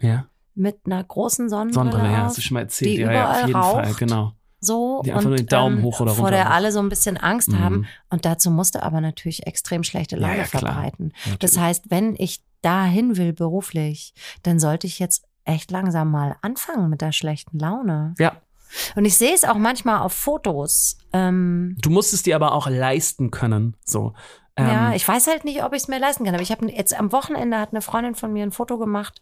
Ja, 0.00 0.26
mit 0.54 0.78
einer 0.86 1.02
großen 1.02 1.48
Sonnenbrille, 1.48 1.90
Sonnenbrille, 1.90 2.12
ja, 2.14 2.22
hast 2.24 2.38
du 2.38 2.42
schon 2.42 2.54
mal 2.54 2.60
erzählt. 2.60 2.98
die 2.98 3.00
Ja, 3.02 3.12
ja, 3.12 3.30
auf 3.32 3.46
jeden 3.48 3.52
Fall, 3.62 3.84
raucht. 3.88 3.98
genau. 3.98 4.32
So 4.64 5.02
Die 5.04 5.12
einfach 5.12 5.24
nur 5.24 5.36
den 5.36 5.46
Daumen 5.46 5.82
hoch 5.82 6.00
oder 6.00 6.12
vor 6.14 6.24
runter 6.26 6.36
der 6.36 6.44
macht. 6.46 6.54
alle 6.54 6.72
so 6.72 6.78
ein 6.78 6.88
bisschen 6.88 7.16
Angst 7.16 7.48
Mhm. 7.50 7.58
haben 7.58 7.86
und 8.10 8.24
dazu 8.24 8.50
musste 8.50 8.82
aber 8.82 9.00
natürlich 9.00 9.46
extrem 9.46 9.82
schlechte 9.82 10.16
Ja, 10.16 10.22
Laune 10.28 10.38
ja, 10.38 10.44
klar. 10.44 10.60
verbreiten. 10.62 11.12
Natürlich. 11.24 11.38
Das 11.40 11.58
heißt, 11.58 11.90
wenn 11.90 12.14
ich 12.16 12.42
dahin 12.62 13.16
will 13.16 13.32
beruflich, 13.32 14.14
dann 14.44 14.60
sollte 14.60 14.86
ich 14.86 14.98
jetzt 15.00 15.24
echt 15.44 15.70
langsam 15.72 16.10
mal 16.12 16.36
anfangen 16.42 16.88
mit 16.88 17.00
der 17.00 17.10
schlechten 17.12 17.58
Laune. 17.58 18.14
Ja, 18.20 18.36
Und 18.94 19.04
ich 19.04 19.18
sehe 19.18 19.34
es 19.34 19.44
auch 19.44 19.56
manchmal 19.58 19.98
auf 20.00 20.12
Fotos. 20.12 20.96
Ähm, 21.12 21.76
du 21.82 21.90
musst 21.90 22.14
es 22.14 22.22
dir 22.22 22.36
aber 22.36 22.52
auch 22.52 22.68
leisten 22.68 23.30
können. 23.32 23.76
So. 23.84 24.14
Ähm, 24.56 24.66
ja, 24.66 24.94
ich 24.94 25.06
weiß 25.08 25.26
halt 25.26 25.44
nicht, 25.44 25.64
ob 25.64 25.72
ich 25.72 25.82
es 25.82 25.88
mir 25.88 25.98
leisten 25.98 26.24
kann. 26.24 26.34
Aber 26.34 26.42
ich 26.42 26.52
habe 26.52 26.70
jetzt 26.70 26.94
am 26.98 27.10
Wochenende 27.10 27.58
hat 27.58 27.70
eine 27.72 27.82
Freundin 27.82 28.14
von 28.14 28.32
mir 28.32 28.44
ein 28.44 28.52
Foto 28.52 28.78
gemacht, 28.78 29.20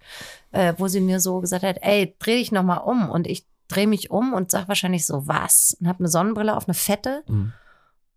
äh, 0.53 0.74
wo 0.76 0.86
sie 0.88 1.01
mir 1.01 1.18
so 1.20 1.41
gesagt 1.41 1.62
hat, 1.64 1.78
ey, 1.82 2.14
dreh 2.18 2.36
dich 2.36 2.53
noch 2.53 2.62
mal 2.64 2.76
um. 2.78 3.09
Und 3.09 3.26
ich 3.26 3.47
drehe 3.71 3.87
mich 3.87 4.11
um 4.11 4.33
und 4.35 4.51
sag 4.51 4.68
wahrscheinlich 4.68 5.07
so, 5.07 5.27
was? 5.27 5.77
Und 5.81 5.89
habe 5.89 6.01
eine 6.01 6.09
Sonnenbrille 6.09 6.57
auf, 6.57 6.66
eine 6.68 6.75
fette. 6.75 7.23
Mhm. 7.29 7.53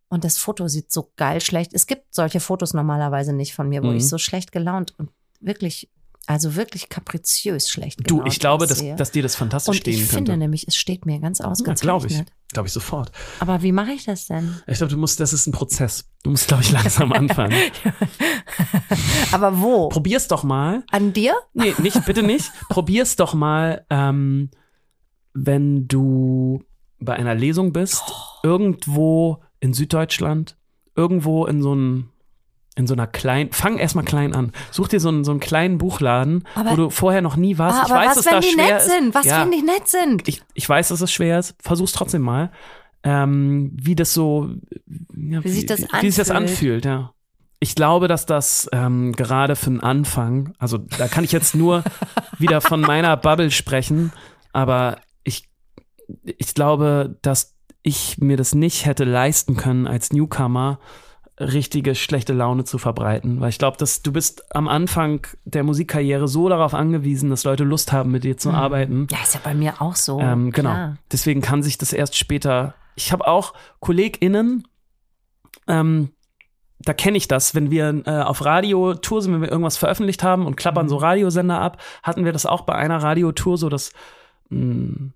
Und 0.09 0.23
das 0.23 0.37
Foto 0.37 0.67
sieht 0.67 0.91
so 0.91 1.11
geil 1.17 1.41
schlecht. 1.41 1.73
Es 1.73 1.87
gibt 1.87 2.13
solche 2.13 2.39
Fotos 2.39 2.73
normalerweise 2.73 3.33
nicht 3.33 3.55
von 3.55 3.67
mir, 3.69 3.81
wo 3.83 3.87
Mhm. 3.87 3.97
ich 3.97 4.07
so 4.07 4.17
schlecht 4.19 4.51
gelaunt 4.51 4.93
und 4.99 5.09
wirklich, 5.39 5.89
also 6.27 6.55
wirklich 6.55 6.87
kapriziös 6.89 7.69
schlecht 7.69 7.99
Du, 8.07 8.17
gelaunt 8.17 8.31
ich 8.31 8.39
glaube, 8.39 8.67
dass, 8.67 8.81
dass 8.95 9.11
dir 9.11 9.23
das 9.23 9.35
fantastisch 9.35 9.69
und 9.71 9.75
stehen 9.81 9.93
ich 9.93 9.99
könnte. 10.01 10.15
finde 10.15 10.37
nämlich, 10.37 10.67
es 10.67 10.75
steht 10.75 11.05
mir 11.07 11.19
ganz 11.19 11.39
ja, 11.39 11.45
ausgezeichnet. 11.45 11.81
glaube 11.81 12.07
ich. 12.07 12.23
Glaube 12.53 12.67
ich 12.67 12.73
sofort. 12.73 13.11
Aber 13.39 13.63
wie 13.63 13.71
mache 13.71 13.91
ich 13.93 14.05
das 14.05 14.27
denn? 14.27 14.55
Ich 14.67 14.77
glaube, 14.77 14.91
du 14.93 14.97
musst, 14.99 15.19
das 15.19 15.33
ist 15.33 15.47
ein 15.47 15.51
Prozess. 15.51 16.05
Du 16.21 16.29
musst, 16.29 16.47
glaube 16.47 16.61
ich, 16.61 16.71
langsam 16.71 17.11
anfangen. 17.13 17.57
Aber 19.31 19.59
wo? 19.59 19.89
Probier's 19.89 20.27
doch 20.27 20.43
mal. 20.43 20.83
An 20.91 21.13
dir? 21.13 21.33
Nee, 21.53 21.73
nicht, 21.79 22.05
bitte 22.05 22.23
nicht. 22.23 22.51
Probier's 22.69 23.15
doch 23.15 23.33
mal, 23.33 23.85
ähm, 23.89 24.49
wenn 25.33 25.87
du 25.87 26.63
bei 26.99 27.13
einer 27.13 27.35
Lesung 27.35 27.73
bist, 27.73 28.03
irgendwo 28.43 29.41
in 29.59 29.73
Süddeutschland, 29.73 30.57
irgendwo 30.95 31.45
in 31.45 31.61
so 31.61 31.71
einem 31.71 32.09
in 32.75 32.87
so 32.87 32.95
einer 32.95 33.05
kleinen, 33.05 33.51
fang 33.51 33.77
erstmal 33.77 34.03
klein 34.03 34.33
an. 34.33 34.51
Such 34.71 34.87
dir 34.87 34.99
so 34.99 35.09
einen, 35.09 35.23
so 35.23 35.29
einen 35.29 35.39
kleinen 35.39 35.77
Buchladen, 35.77 36.43
Aber- 36.55 36.71
wo 36.71 36.75
du 36.75 36.89
vorher 36.89 37.21
noch 37.21 37.35
nie 37.35 37.59
warst. 37.59 37.79
Ah, 37.81 37.83
ich 37.85 37.91
weiß, 37.93 38.07
was, 38.07 38.15
dass 38.15 38.25
wenn 38.25 38.33
da 38.33 38.39
die 38.39 38.47
schwer 38.47 38.65
nett 38.65 38.77
ist. 38.77 38.89
sind? 38.91 39.13
Was, 39.15 39.25
ja, 39.27 39.41
wenn 39.43 39.51
die 39.51 39.61
nett 39.61 39.87
sind? 39.87 40.27
ich, 40.27 40.41
ich 40.55 40.67
weiß, 40.67 40.87
dass 40.87 41.01
es 41.01 41.11
schwer 41.11 41.37
ist. 41.37 41.55
Versuch's 41.61 41.91
trotzdem 41.91 42.23
mal. 42.23 42.51
Ähm, 43.03 43.71
wie 43.79 43.93
das 43.93 44.15
so, 44.15 44.49
ja, 45.15 45.43
Wie 45.43 45.49
sich 45.49 45.67
das 45.67 45.81
wie 45.81 46.07
sich 46.09 46.15
das 46.15 46.31
anfühlt. 46.31 46.83
anfühlt, 46.83 46.85
ja. 46.85 47.13
Ich 47.59 47.75
glaube, 47.75 48.07
dass 48.07 48.25
das 48.25 48.67
ähm, 48.73 49.11
gerade 49.11 49.55
für 49.55 49.69
den 49.69 49.81
Anfang, 49.81 50.53
also 50.57 50.79
da 50.79 51.07
kann 51.07 51.23
ich 51.23 51.31
jetzt 51.31 51.53
nur 51.53 51.83
wieder 52.39 52.59
von 52.59 52.81
meiner 52.81 53.15
Bubble 53.17 53.51
sprechen, 53.51 54.11
aber 54.51 54.97
ich, 56.23 56.53
glaube, 56.53 57.17
dass 57.21 57.55
ich 57.81 58.17
mir 58.19 58.37
das 58.37 58.55
nicht 58.55 58.85
hätte 58.85 59.03
leisten 59.03 59.55
können, 59.57 59.87
als 59.87 60.11
Newcomer 60.13 60.79
richtige 61.39 61.95
schlechte 61.95 62.31
Laune 62.31 62.63
zu 62.63 62.77
verbreiten, 62.77 63.41
weil 63.41 63.49
ich 63.49 63.57
glaube, 63.57 63.75
dass 63.77 64.03
du 64.03 64.11
bist 64.13 64.55
am 64.55 64.67
Anfang 64.67 65.25
der 65.45 65.63
Musikkarriere 65.63 66.27
so 66.27 66.47
darauf 66.47 66.75
angewiesen, 66.75 67.31
dass 67.31 67.43
Leute 67.43 67.63
Lust 67.63 67.91
haben, 67.91 68.11
mit 68.11 68.23
dir 68.23 68.37
zu 68.37 68.49
Mhm. 68.49 68.55
arbeiten. 68.55 69.07
Ja, 69.09 69.17
ist 69.23 69.33
ja 69.33 69.39
bei 69.43 69.55
mir 69.55 69.81
auch 69.81 69.95
so. 69.95 70.19
Ähm, 70.19 70.51
genau. 70.51 70.69
Klar. 70.69 70.97
Deswegen 71.11 71.41
kann 71.41 71.63
sich 71.63 71.77
das 71.79 71.91
erst 71.91 72.15
später. 72.15 72.75
Ich 72.95 73.11
habe 73.11 73.25
auch 73.27 73.53
KollegInnen, 73.79 74.67
ähm, 75.67 76.09
da 76.79 76.93
kenne 76.93 77.17
ich 77.17 77.27
das, 77.27 77.55
wenn 77.55 77.71
wir 77.71 78.03
äh, 78.05 78.21
auf 78.21 78.45
Radiotour 78.45 79.21
sind, 79.21 79.33
wenn 79.33 79.41
wir 79.41 79.49
irgendwas 79.51 79.77
veröffentlicht 79.77 80.21
haben 80.21 80.45
und 80.45 80.55
klappern 80.55 80.85
Mhm. 80.85 80.89
so 80.89 80.97
Radiosender 80.97 81.59
ab, 81.59 81.81
hatten 82.03 82.25
wir 82.25 82.31
das 82.33 82.45
auch 82.45 82.61
bei 82.61 82.75
einer 82.75 83.01
Radiotour 83.01 83.57
so, 83.57 83.69
dass 83.69 83.91
mh, 84.49 85.11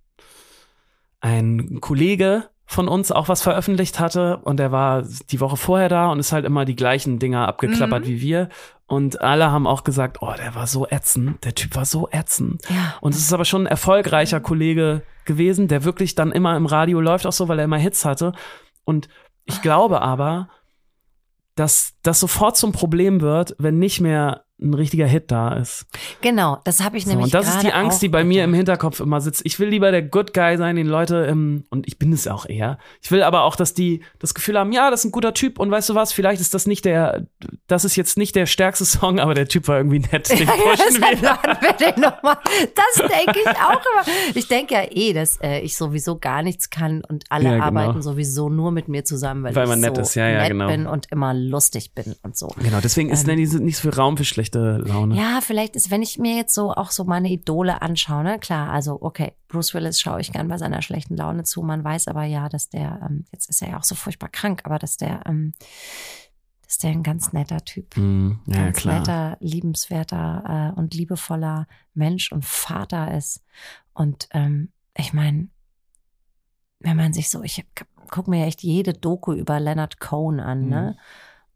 ein 1.22 1.80
Kollege 1.82 2.50
von 2.66 2.88
uns 2.90 3.12
auch 3.12 3.30
was 3.30 3.42
veröffentlicht 3.42 4.00
hatte 4.00 4.38
und 4.44 4.58
der 4.58 4.72
war 4.72 5.04
die 5.32 5.40
Woche 5.40 5.56
vorher 5.56 5.88
da 5.90 6.12
und 6.12 6.20
ist 6.20 6.34
halt 6.34 6.46
immer 6.46 6.66
die 6.66 6.76
gleichen 6.76 7.18
Dinger 7.18 7.48
abgeklappert 7.48 8.04
Mhm. 8.04 8.08
wie 8.08 8.22
wir 8.22 8.50
und 8.88 9.22
alle 9.22 9.52
haben 9.52 9.68
auch 9.68 9.84
gesagt, 9.84 10.18
oh, 10.22 10.34
der 10.38 10.54
war 10.54 10.68
so 10.68 10.86
ätzend, 10.90 11.44
der 11.46 11.56
Typ 11.56 11.76
war 11.76 11.86
so 11.86 12.10
ätzend. 12.12 12.62
Ja. 12.70 12.96
Und 13.02 13.14
es 13.16 13.22
ist 13.22 13.34
aber 13.34 13.46
schon 13.46 13.64
ein 13.64 13.68
erfolgreicher 13.68 14.40
Kollege 14.40 15.02
gewesen, 15.26 15.68
der 15.68 15.84
wirklich 15.84 16.16
dann 16.16 16.32
immer 16.32 16.56
im 16.58 16.66
Radio 16.66 17.00
läuft, 17.02 17.26
auch 17.26 17.34
so, 17.34 17.48
weil 17.48 17.60
er 17.60 17.66
immer 17.66 17.78
Hits 17.78 18.06
hatte. 18.06 18.32
Und 18.86 19.08
ich 19.46 19.62
glaube 19.62 20.02
aber, 20.02 20.50
dass 21.56 21.96
das 22.04 22.20
sofort 22.20 22.56
zum 22.58 22.72
Problem 22.72 23.20
wird, 23.22 23.56
wenn 23.60 23.80
nicht 23.80 24.00
mehr 24.00 24.44
ein 24.60 24.74
richtiger 24.74 25.06
Hit 25.06 25.32
da 25.32 25.54
ist. 25.54 25.86
Genau, 26.22 26.60
das 26.64 26.84
habe 26.84 26.98
ich 26.98 27.04
So, 27.04 27.12
nämlich 27.12 27.26
und 27.26 27.34
das 27.34 27.48
ist 27.48 27.64
die 27.64 27.74
Angst, 27.74 28.02
die 28.02 28.10
bei 28.10 28.24
mir 28.24 28.44
im. 28.44 28.58
Hinterkopf 28.58 29.00
immer 29.00 29.22
sitzt. 29.22 29.42
Ich 29.46 29.60
will 29.60 29.70
lieber 29.70 29.92
der 29.92 30.02
Good 30.02 30.34
Guy 30.34 30.58
sein, 30.58 30.76
den 30.76 30.88
Leute, 30.88 31.28
ähm, 31.28 31.66
und 31.70 31.88
ich 31.88 32.00
bin 32.00 32.12
es 32.12 32.28
auch 32.28 32.48
eher. 32.48 32.80
Ich 33.04 33.12
will 33.12 33.22
aber 33.22 33.44
auch, 33.44 33.56
dass 33.56 33.76
die 33.76 34.02
das 34.18 34.34
Gefühl 34.34 34.58
haben, 34.58 34.72
ja, 34.72 34.90
das 34.90 35.02
ist 35.02 35.06
ein 35.06 35.12
guter 35.12 35.34
Typ 35.34 35.60
und 35.60 35.70
weißt 35.70 35.90
du 35.90 35.96
was, 35.96 36.12
vielleicht 36.12 36.42
ist 36.42 36.56
das 36.56 36.66
nicht 36.66 36.86
der, 36.86 37.28
das 37.68 37.86
ist 37.86 37.96
jetzt 37.96 38.18
nicht 38.18 38.36
der 38.36 38.48
stärkste 38.48 38.84
Song, 38.84 39.20
aber 39.20 39.36
der 39.36 39.48
Typ 39.48 39.68
war 39.68 39.78
irgendwie 39.78 40.00
nett. 40.00 40.30
Den 40.32 40.48
pushen 40.48 41.02
wir. 41.02 41.22
Wir 41.62 41.74
den 41.94 42.02
noch 42.02 42.24
mal. 42.24 42.38
Das 42.74 43.08
denke 43.08 43.40
ich 43.40 43.48
auch 43.48 43.82
immer. 43.94 44.16
Ich 44.34 44.48
denke 44.48 44.74
ja 44.74 44.84
eh, 44.90 45.14
dass 45.14 45.40
äh, 45.42 45.60
ich 45.60 45.78
sowieso 45.78 46.18
gar 46.18 46.42
nichts 46.42 46.72
kann 46.72 47.04
und 47.08 47.26
alle 47.30 47.46
Ja, 47.46 47.52
genau. 47.52 47.66
arbeiten 47.66 48.02
sowieso 48.02 48.50
nur 48.50 48.72
mit 48.72 48.88
mir 48.88 49.06
zusammen, 49.06 49.44
weil, 49.44 49.56
Weil 49.56 49.66
ich 49.66 49.70
man 49.70 49.80
nett 49.82 49.96
so 49.96 50.02
ist. 50.02 50.16
Ja, 50.16 50.28
ja, 50.28 50.40
nett 50.40 50.50
genau. 50.50 50.68
bin 50.68 50.88
und 50.88 51.12
immer 51.12 51.36
lustig 51.36 51.94
bin 51.94 52.16
und 52.24 52.36
so. 52.36 52.48
Genau, 52.58 52.80
deswegen 52.82 53.10
ist 53.10 53.28
ähm, 53.28 53.36
nicht 53.36 53.78
so 53.78 53.82
viel 53.84 54.00
Raum 54.00 54.18
für 54.18 54.26
schlechte 54.26 54.47
Laune. 54.56 55.16
Ja, 55.16 55.40
vielleicht 55.42 55.76
ist, 55.76 55.92
wenn 55.92 56.02
ich 56.02 56.18
mir 56.18 56.36
jetzt 56.36 56.54
so 56.54 56.72
auch 56.74 56.92
so 56.92 57.04
meine 57.04 57.30
Idole 57.30 57.82
anschaue, 57.82 58.24
ne, 58.24 58.40
klar, 58.40 58.70
also 58.72 58.98
okay, 59.02 59.34
Bruce 59.48 59.74
Willis 59.74 60.00
schaue 60.00 60.22
ich 60.22 60.32
gern 60.32 60.48
bei 60.48 60.58
seiner 60.58 60.82
schlechten 60.82 61.16
Laune 61.16 61.44
zu. 61.44 61.62
Man 61.62 61.84
weiß 61.84 62.08
aber 62.08 62.24
ja, 62.24 62.50
dass 62.50 62.70
der, 62.70 63.00
ähm, 63.08 63.26
jetzt 63.32 63.50
ist 63.50 63.62
er 63.62 63.70
ja 63.72 63.78
auch 63.80 63.84
so 63.84 63.96
furchtbar 63.96 64.30
krank, 64.30 64.62
aber 64.66 64.80
dass 64.80 64.98
der, 64.98 65.22
ähm, 65.26 65.54
dass 66.64 66.78
der 66.80 66.92
ein 66.92 67.04
ganz 67.04 67.32
netter 67.34 67.64
Typ, 67.64 67.96
Hm, 67.96 68.40
ja, 68.46 68.56
ganz 68.66 68.78
klar. 68.78 69.00
netter, 69.00 69.38
liebenswerter 69.40 70.74
äh, 70.76 70.80
und 70.80 70.94
liebevoller 70.94 71.68
Mensch 71.94 72.32
und 72.32 72.44
Vater 72.46 73.16
ist. 73.16 73.42
Und 73.94 74.28
ähm, 74.32 74.72
ich 74.98 75.14
meine, 75.14 75.48
wenn 76.80 76.98
man 76.98 77.14
sich 77.14 77.30
so, 77.30 77.42
ich 77.44 77.66
gucke 78.12 78.30
mir 78.30 78.42
ja 78.42 78.46
echt 78.46 78.64
jede 78.64 78.94
Doku 78.94 79.34
über 79.34 79.60
Leonard 79.60 80.00
Cohen 80.00 80.40
an, 80.40 80.64
Mhm. 80.66 80.70
ne? 80.70 80.98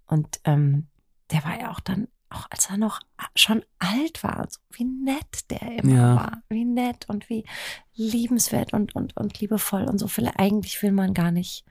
Und 0.08 0.40
ähm, 0.46 0.88
der 1.32 1.44
war 1.46 1.60
ja 1.60 1.72
auch 1.72 1.80
dann, 1.80 2.08
auch 2.32 2.48
als 2.50 2.70
er 2.70 2.78
noch 2.78 3.00
schon 3.36 3.64
alt 3.80 4.24
war, 4.24 4.48
so 4.50 4.60
wie 4.72 4.86
nett 4.86 5.50
der 5.50 5.62
immer 5.84 5.94
Ja. 5.94 6.16
war, 6.16 6.42
wie 6.50 6.66
nett 6.66 7.08
und 7.10 7.30
wie 7.30 7.46
liebenswert 7.94 8.74
und, 8.74 8.96
und, 8.96 9.16
und 9.18 9.40
liebevoll 9.40 9.84
und 9.84 9.98
so. 10.00 10.08
Vielleicht 10.08 10.40
eigentlich 10.40 10.82
will 10.82 10.92
man 10.92 11.14
gar 11.14 11.32
nicht. 11.32 11.66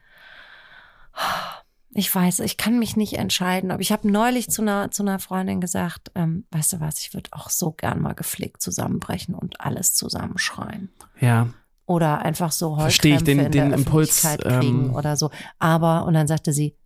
Ich 1.92 2.14
weiß, 2.14 2.40
ich 2.40 2.56
kann 2.56 2.78
mich 2.78 2.96
nicht 2.96 3.14
entscheiden. 3.14 3.70
Aber 3.72 3.80
ich 3.82 3.90
habe 3.90 4.08
neulich 4.08 4.48
zu 4.48 4.62
einer, 4.62 4.90
zu 4.92 5.02
einer 5.02 5.18
Freundin 5.18 5.60
gesagt, 5.60 6.12
ähm, 6.14 6.44
weißt 6.52 6.74
du 6.74 6.80
was, 6.80 7.00
ich 7.00 7.14
würde 7.14 7.30
auch 7.32 7.50
so 7.50 7.72
gern 7.72 8.00
mal 8.00 8.14
gepflegt 8.14 8.62
zusammenbrechen 8.62 9.34
und 9.34 9.60
alles 9.60 9.94
zusammenschreien. 9.94 10.90
Ja, 11.20 11.48
Oder 11.86 12.20
einfach 12.20 12.52
so 12.52 12.76
Verstehe 12.76 13.16
ich 13.16 13.24
den- 13.24 13.38
den 13.38 13.50
der 13.50 13.72
Impuls, 13.74 14.22
kriegen 14.22 14.86
ähm, 14.90 14.94
oder 14.94 15.16
so. 15.16 15.30
Aber, 15.58 16.04
und 16.04 16.14
dann 16.14 16.28
sagte 16.28 16.52
sie, 16.52 16.76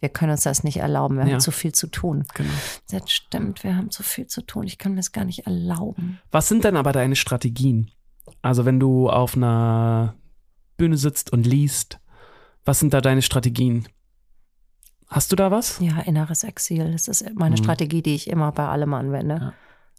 wir 0.00 0.08
können 0.10 0.32
uns 0.32 0.42
das 0.42 0.64
nicht 0.64 0.78
erlauben, 0.78 1.16
wir 1.16 1.24
Ja. 1.26 1.32
haben 1.34 1.40
zu 1.40 1.50
viel 1.50 1.72
zu 1.72 1.86
tun. 1.86 2.24
genau. 2.34 2.50
Sagt, 2.86 3.10
stimmt, 3.10 3.64
wir 3.64 3.76
haben 3.76 3.90
zu 3.90 4.02
viel 4.02 4.26
zu 4.26 4.42
tun, 4.42 4.64
ich 4.66 4.76
kann 4.78 4.92
mir 4.92 4.96
das 4.98 5.12
gar 5.12 5.24
nicht 5.24 5.46
erlauben. 5.46 6.18
Was 6.30 6.48
sind 6.48 6.64
denn 6.64 6.76
aber 6.76 6.92
deine 6.92 7.16
Strategien? 7.16 7.90
Also, 8.42 8.64
wenn 8.64 8.80
du 8.80 9.08
auf 9.10 9.36
einer 9.36 10.14
Bühne 10.76 10.96
sitzt 10.96 11.32
und 11.32 11.46
liest, 11.46 11.98
was 12.64 12.80
sind 12.80 12.92
da 12.94 13.00
deine 13.00 13.22
Strategien? 13.22 13.86
Hast 15.08 15.30
du 15.32 15.36
da 15.36 15.50
was? 15.50 15.78
Ja, 15.80 16.00
inneres 16.00 16.44
Exil, 16.44 16.90
das 16.92 17.08
ist 17.08 17.24
meine 17.34 17.52
Mhm. 17.56 17.62
Strategie, 17.62 18.02
die 18.02 18.14
ich 18.14 18.28
immer 18.28 18.50
bei 18.52 18.66
allem 18.66 18.94
anwende. 18.94 19.34
Ja. 19.36 19.52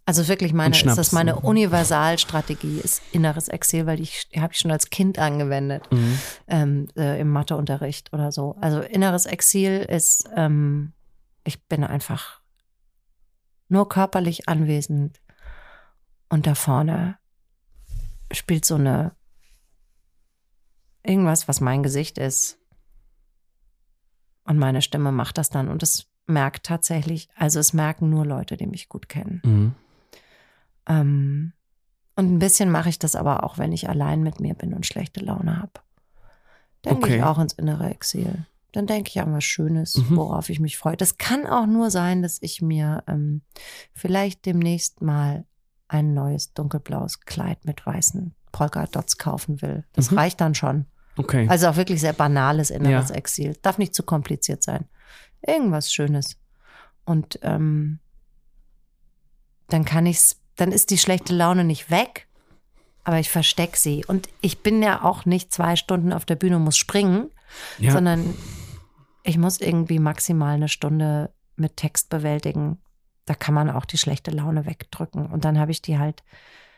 Also 0.07 0.27
wirklich 0.27 0.53
meine, 0.53 0.75
ist 0.75 0.85
das 0.85 1.11
meine 1.11 1.39
Universalstrategie, 1.39 2.79
ist 2.79 3.01
inneres 3.11 3.47
Exil, 3.47 3.87
weil 3.87 3.97
die, 3.97 4.07
die 4.33 4.39
habe 4.39 4.53
ich 4.53 4.59
schon 4.59 4.69
als 4.69 4.91
Kind 4.91 5.17
angewendet. 5.17 5.91
Mhm. 5.91 6.19
ähm, 6.47 6.87
äh, 6.95 7.19
im 7.19 7.31
Matheunterricht 7.31 8.13
oder 8.13 8.31
so. 8.31 8.55
Also 8.61 8.81
inneres 8.81 9.25
Exil 9.25 9.79
ist, 9.89 10.29
ähm, 10.35 10.93
ich 11.43 11.65
bin 11.65 11.83
einfach 11.83 12.41
nur 13.67 13.89
körperlich 13.89 14.47
anwesend 14.47 15.19
und 16.29 16.45
da 16.45 16.53
vorne 16.53 17.17
spielt 18.31 18.65
so 18.65 18.75
eine 18.75 19.15
irgendwas, 21.03 21.47
was 21.47 21.61
mein 21.61 21.81
Gesicht 21.81 22.17
ist. 22.17 22.59
Und 24.43 24.59
meine 24.59 24.83
Stimme 24.83 25.11
macht 25.11 25.39
das 25.39 25.49
dann 25.49 25.69
und 25.69 25.81
es 25.81 26.07
merkt 26.27 26.65
tatsächlich, 26.65 27.29
also 27.35 27.59
es 27.59 27.73
merken 27.73 28.09
nur 28.09 28.25
Leute, 28.25 28.57
die 28.57 28.67
mich 28.67 28.89
gut 28.89 29.09
kennen. 29.09 29.41
Mhm. 29.43 29.75
Ähm, 30.87 31.53
und 32.15 32.33
ein 32.33 32.39
bisschen 32.39 32.71
mache 32.71 32.89
ich 32.89 32.99
das 32.99 33.15
aber 33.15 33.43
auch, 33.43 33.57
wenn 33.57 33.71
ich 33.73 33.89
allein 33.89 34.23
mit 34.23 34.39
mir 34.39 34.53
bin 34.53 34.73
und 34.73 34.85
schlechte 34.85 35.19
Laune 35.19 35.59
habe. 35.61 35.71
Dann 36.81 36.97
Okay. 36.97 37.07
gehe 37.07 37.17
ich 37.17 37.23
auch 37.23 37.39
ins 37.39 37.53
innere 37.53 37.89
Exil. 37.89 38.45
Dann 38.71 38.87
denke 38.87 39.09
ich 39.09 39.19
an 39.21 39.33
was 39.33 39.43
Schönes, 39.43 39.95
Mhm. 39.97 40.15
worauf 40.17 40.49
ich 40.49 40.59
mich 40.59 40.77
freue. 40.77 40.97
Das 40.97 41.17
kann 41.17 41.45
auch 41.47 41.65
nur 41.65 41.89
sein, 41.91 42.21
dass 42.21 42.41
ich 42.41 42.61
mir 42.61 43.03
ähm, 43.07 43.41
vielleicht 43.93 44.45
demnächst 44.45 45.01
mal 45.01 45.45
ein 45.87 46.13
neues 46.13 46.53
dunkelblaues 46.53 47.21
Kleid 47.21 47.63
mit 47.65 47.85
weißen 47.85 48.33
Polka-Dots 48.51 49.17
kaufen 49.17 49.61
will. 49.61 49.83
Das 49.93 50.11
Mhm. 50.11 50.17
reicht 50.17 50.41
dann 50.41 50.55
schon. 50.55 50.85
Okay. 51.17 51.47
Also 51.49 51.67
auch 51.67 51.75
wirklich 51.77 52.01
sehr 52.01 52.13
banales 52.13 52.69
inneres 52.69 53.09
Ja. 53.09 53.15
Exil. 53.15 53.55
Darf 53.61 53.77
nicht 53.77 53.93
zu 53.95 54.03
kompliziert 54.03 54.63
sein. 54.63 54.85
Irgendwas 55.45 55.93
Schönes. 55.93 56.37
Und 57.05 57.39
ähm, 57.43 57.99
dann 59.69 59.85
kann 59.85 60.05
ich's, 60.05 60.37
dann 60.55 60.71
ist 60.71 60.89
die 60.89 60.97
schlechte 60.97 61.33
Laune 61.33 61.63
nicht 61.63 61.89
weg, 61.89 62.27
aber 63.03 63.19
ich 63.19 63.29
versteck 63.29 63.77
sie. 63.77 64.03
Und 64.05 64.27
ich 64.41 64.63
bin 64.63 64.81
ja 64.81 65.03
auch 65.03 65.25
nicht 65.25 65.53
zwei 65.53 65.75
Stunden 65.75 66.13
auf 66.13 66.25
der 66.25 66.35
Bühne 66.35 66.57
und 66.57 66.63
muss 66.63 66.77
springen, 66.77 67.29
ja. 67.77 67.91
sondern 67.91 68.35
ich 69.23 69.37
muss 69.37 69.61
irgendwie 69.61 69.99
maximal 69.99 70.55
eine 70.55 70.69
Stunde 70.69 71.33
mit 71.55 71.77
Text 71.77 72.09
bewältigen. 72.09 72.79
Da 73.25 73.33
kann 73.33 73.53
man 73.53 73.69
auch 73.69 73.85
die 73.85 73.97
schlechte 73.97 74.31
Laune 74.31 74.65
wegdrücken. 74.65 75.25
Und 75.27 75.45
dann 75.45 75.59
habe 75.59 75.71
ich 75.71 75.81
die 75.81 75.97
halt. 75.97 76.23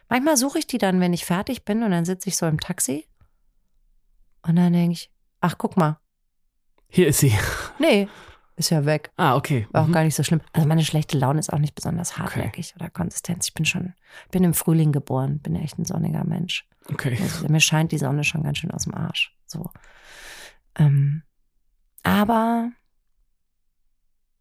Manchmal 0.09 0.38
suche 0.38 0.59
ich 0.59 0.67
die 0.67 0.78
dann, 0.78 1.01
wenn 1.01 1.13
ich 1.13 1.25
fertig 1.25 1.65
bin, 1.65 1.84
und 1.84 1.91
dann 1.91 2.05
sitze 2.05 2.30
ich 2.30 2.38
so 2.38 2.45
im 2.45 2.59
Taxi. 2.59 3.05
Und 4.43 4.55
dann 4.55 4.71
denke 4.71 4.93
ich, 4.93 5.11
ach, 5.41 5.55
guck 5.57 5.75
mal. 5.75 5.99
Hier 6.89 7.07
ist 7.07 7.19
sie. 7.19 7.34
Nee, 7.80 8.07
ist 8.58 8.70
ja 8.72 8.86
weg. 8.86 9.12
Ah, 9.18 9.36
okay. 9.36 9.68
War 9.72 9.84
auch 9.84 9.88
Mhm. 9.88 9.93
gar 9.93 10.03
nicht 10.03 10.16
so 10.16 10.24
schlimm. 10.24 10.41
Also 10.51 10.68
meine 10.68 10.84
schlechte 10.84 11.18
Laune 11.18 11.39
ist 11.39 11.53
auch 11.53 11.60
nicht 11.60 11.76
besonders 11.76 12.18
hartnäckig 12.18 12.74
oder 12.76 12.89
Konsistenz. 12.89 13.47
Ich 13.47 13.53
bin 13.53 13.66
schon, 13.66 13.93
bin 14.32 14.43
im 14.43 14.53
Frühling 14.53 14.91
geboren, 14.91 15.39
bin 15.39 15.55
echt 15.55 15.78
ein 15.80 15.86
sonniger 15.86 16.24
Mensch. 16.26 16.68
Okay. 16.91 17.18
Also, 17.22 17.47
mir 17.47 17.60
scheint 17.60 17.91
die 17.91 17.97
Sonne 17.97 18.24
schon 18.24 18.43
ganz 18.43 18.58
schön 18.58 18.72
aus 18.72 18.84
dem 18.86 18.95
Arsch. 18.95 19.36
So. 19.45 19.70
Ähm, 20.76 21.24
aber 22.03 22.72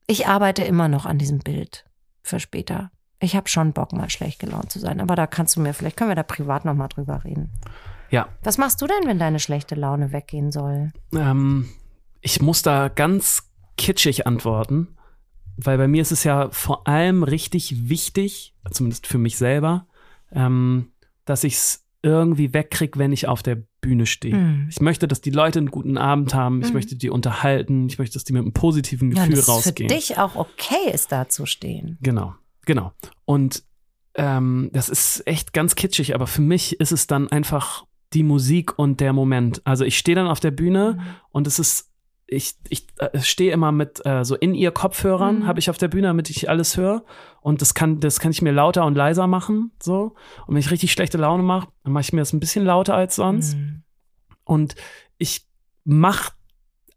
ich 0.06 0.26
arbeite 0.28 0.62
immer 0.64 0.88
noch 0.88 1.06
an 1.06 1.18
diesem 1.18 1.38
Bild 1.40 1.84
für 2.22 2.40
später. 2.40 2.90
Ich 3.18 3.34
habe 3.34 3.48
schon 3.48 3.72
Bock, 3.72 3.92
mal 3.92 4.10
schlecht 4.10 4.38
gelaunt 4.38 4.70
zu 4.70 4.78
sein. 4.78 5.00
Aber 5.00 5.16
da 5.16 5.26
kannst 5.26 5.56
du 5.56 5.60
mir, 5.60 5.74
vielleicht 5.74 5.96
können 5.96 6.10
wir 6.10 6.14
da 6.16 6.22
privat 6.22 6.64
noch 6.64 6.74
mal 6.74 6.88
drüber 6.88 7.24
reden. 7.24 7.50
Ja. 8.10 8.28
Was 8.44 8.58
machst 8.58 8.80
du 8.80 8.86
denn, 8.86 9.06
wenn 9.08 9.18
deine 9.18 9.40
schlechte 9.40 9.74
Laune 9.74 10.12
weggehen 10.12 10.52
soll? 10.52 10.92
Ähm, 11.12 11.68
ich 12.20 12.40
muss 12.40 12.62
da 12.62 12.88
ganz 12.88 13.45
kitschig 13.76 14.26
antworten, 14.26 14.96
weil 15.56 15.78
bei 15.78 15.88
mir 15.88 16.02
ist 16.02 16.12
es 16.12 16.24
ja 16.24 16.48
vor 16.50 16.86
allem 16.86 17.22
richtig 17.22 17.88
wichtig, 17.88 18.54
zumindest 18.70 19.06
für 19.06 19.18
mich 19.18 19.36
selber, 19.36 19.86
ähm, 20.32 20.92
dass 21.24 21.44
ich 21.44 21.54
es 21.54 21.82
irgendwie 22.02 22.52
wegkrieg, 22.54 22.98
wenn 22.98 23.12
ich 23.12 23.26
auf 23.26 23.42
der 23.42 23.58
Bühne 23.80 24.06
stehe. 24.06 24.34
Hm. 24.36 24.66
Ich 24.70 24.80
möchte, 24.80 25.08
dass 25.08 25.20
die 25.20 25.30
Leute 25.30 25.58
einen 25.58 25.70
guten 25.70 25.98
Abend 25.98 26.34
haben. 26.34 26.60
Ich 26.62 26.68
Mhm. 26.68 26.74
möchte 26.74 26.94
die 26.96 27.10
unterhalten. 27.10 27.88
Ich 27.88 27.98
möchte, 27.98 28.14
dass 28.14 28.24
die 28.24 28.32
mit 28.32 28.42
einem 28.42 28.52
positiven 28.52 29.10
Ja, 29.10 29.22
Gefühl 29.22 29.30
dass 29.36 29.40
es 29.40 29.46
für 29.46 29.52
rausgehen. 29.52 29.88
dich 29.88 30.18
auch 30.18 30.36
okay 30.36 30.90
ist, 30.92 31.10
da 31.10 31.28
zu 31.28 31.46
stehen. 31.46 31.98
Genau, 32.02 32.34
genau. 32.64 32.92
Und 33.24 33.64
ähm, 34.14 34.70
das 34.72 34.88
ist 34.88 35.26
echt 35.26 35.52
ganz 35.52 35.74
kitschig, 35.74 36.14
aber 36.14 36.26
für 36.26 36.42
mich 36.42 36.78
ist 36.80 36.92
es 36.92 37.06
dann 37.06 37.28
einfach 37.28 37.84
die 38.12 38.22
Musik 38.22 38.78
und 38.78 39.00
der 39.00 39.12
Moment. 39.12 39.60
Also 39.64 39.84
ich 39.84 39.98
stehe 39.98 40.14
dann 40.14 40.28
auf 40.28 40.38
der 40.40 40.52
Bühne 40.52 40.98
und 41.32 41.46
es 41.48 41.58
ist, 41.58 41.90
ich, 42.28 42.56
ich 42.68 42.86
äh, 42.98 43.20
stehe 43.20 43.52
immer 43.52 43.70
mit 43.72 44.04
äh, 44.04 44.24
so 44.24 44.34
in 44.34 44.54
ihr 44.54 44.72
Kopfhörern, 44.72 45.40
Mhm. 45.40 45.46
habe 45.46 45.58
ich 45.60 45.70
auf 45.70 45.78
der 45.78 45.88
Bühne, 45.88 46.08
damit 46.08 46.28
ich 46.30 46.48
alles 46.50 46.76
höre. 46.76 47.04
Und 47.40 47.60
das 47.62 47.74
kann, 47.74 48.00
das 48.00 48.18
kann 48.18 48.32
ich 48.32 48.42
mir 48.42 48.52
lauter 48.52 48.84
und 48.84 48.96
leiser 48.96 49.26
machen. 49.28 49.70
So. 49.80 50.14
Und 50.46 50.54
wenn 50.54 50.60
ich 50.60 50.70
richtig 50.70 50.90
schlechte 50.92 51.18
Laune 51.18 51.42
mache, 51.44 51.68
dann 51.84 51.92
mache 51.92 52.02
ich 52.02 52.12
mir 52.12 52.20
das 52.20 52.32
ein 52.32 52.40
bisschen 52.40 52.64
lauter 52.64 52.94
als 52.94 53.14
sonst. 53.16 53.56
Mhm. 53.56 53.82
Und 54.44 54.74
ich 55.18 55.46
mache 55.84 56.32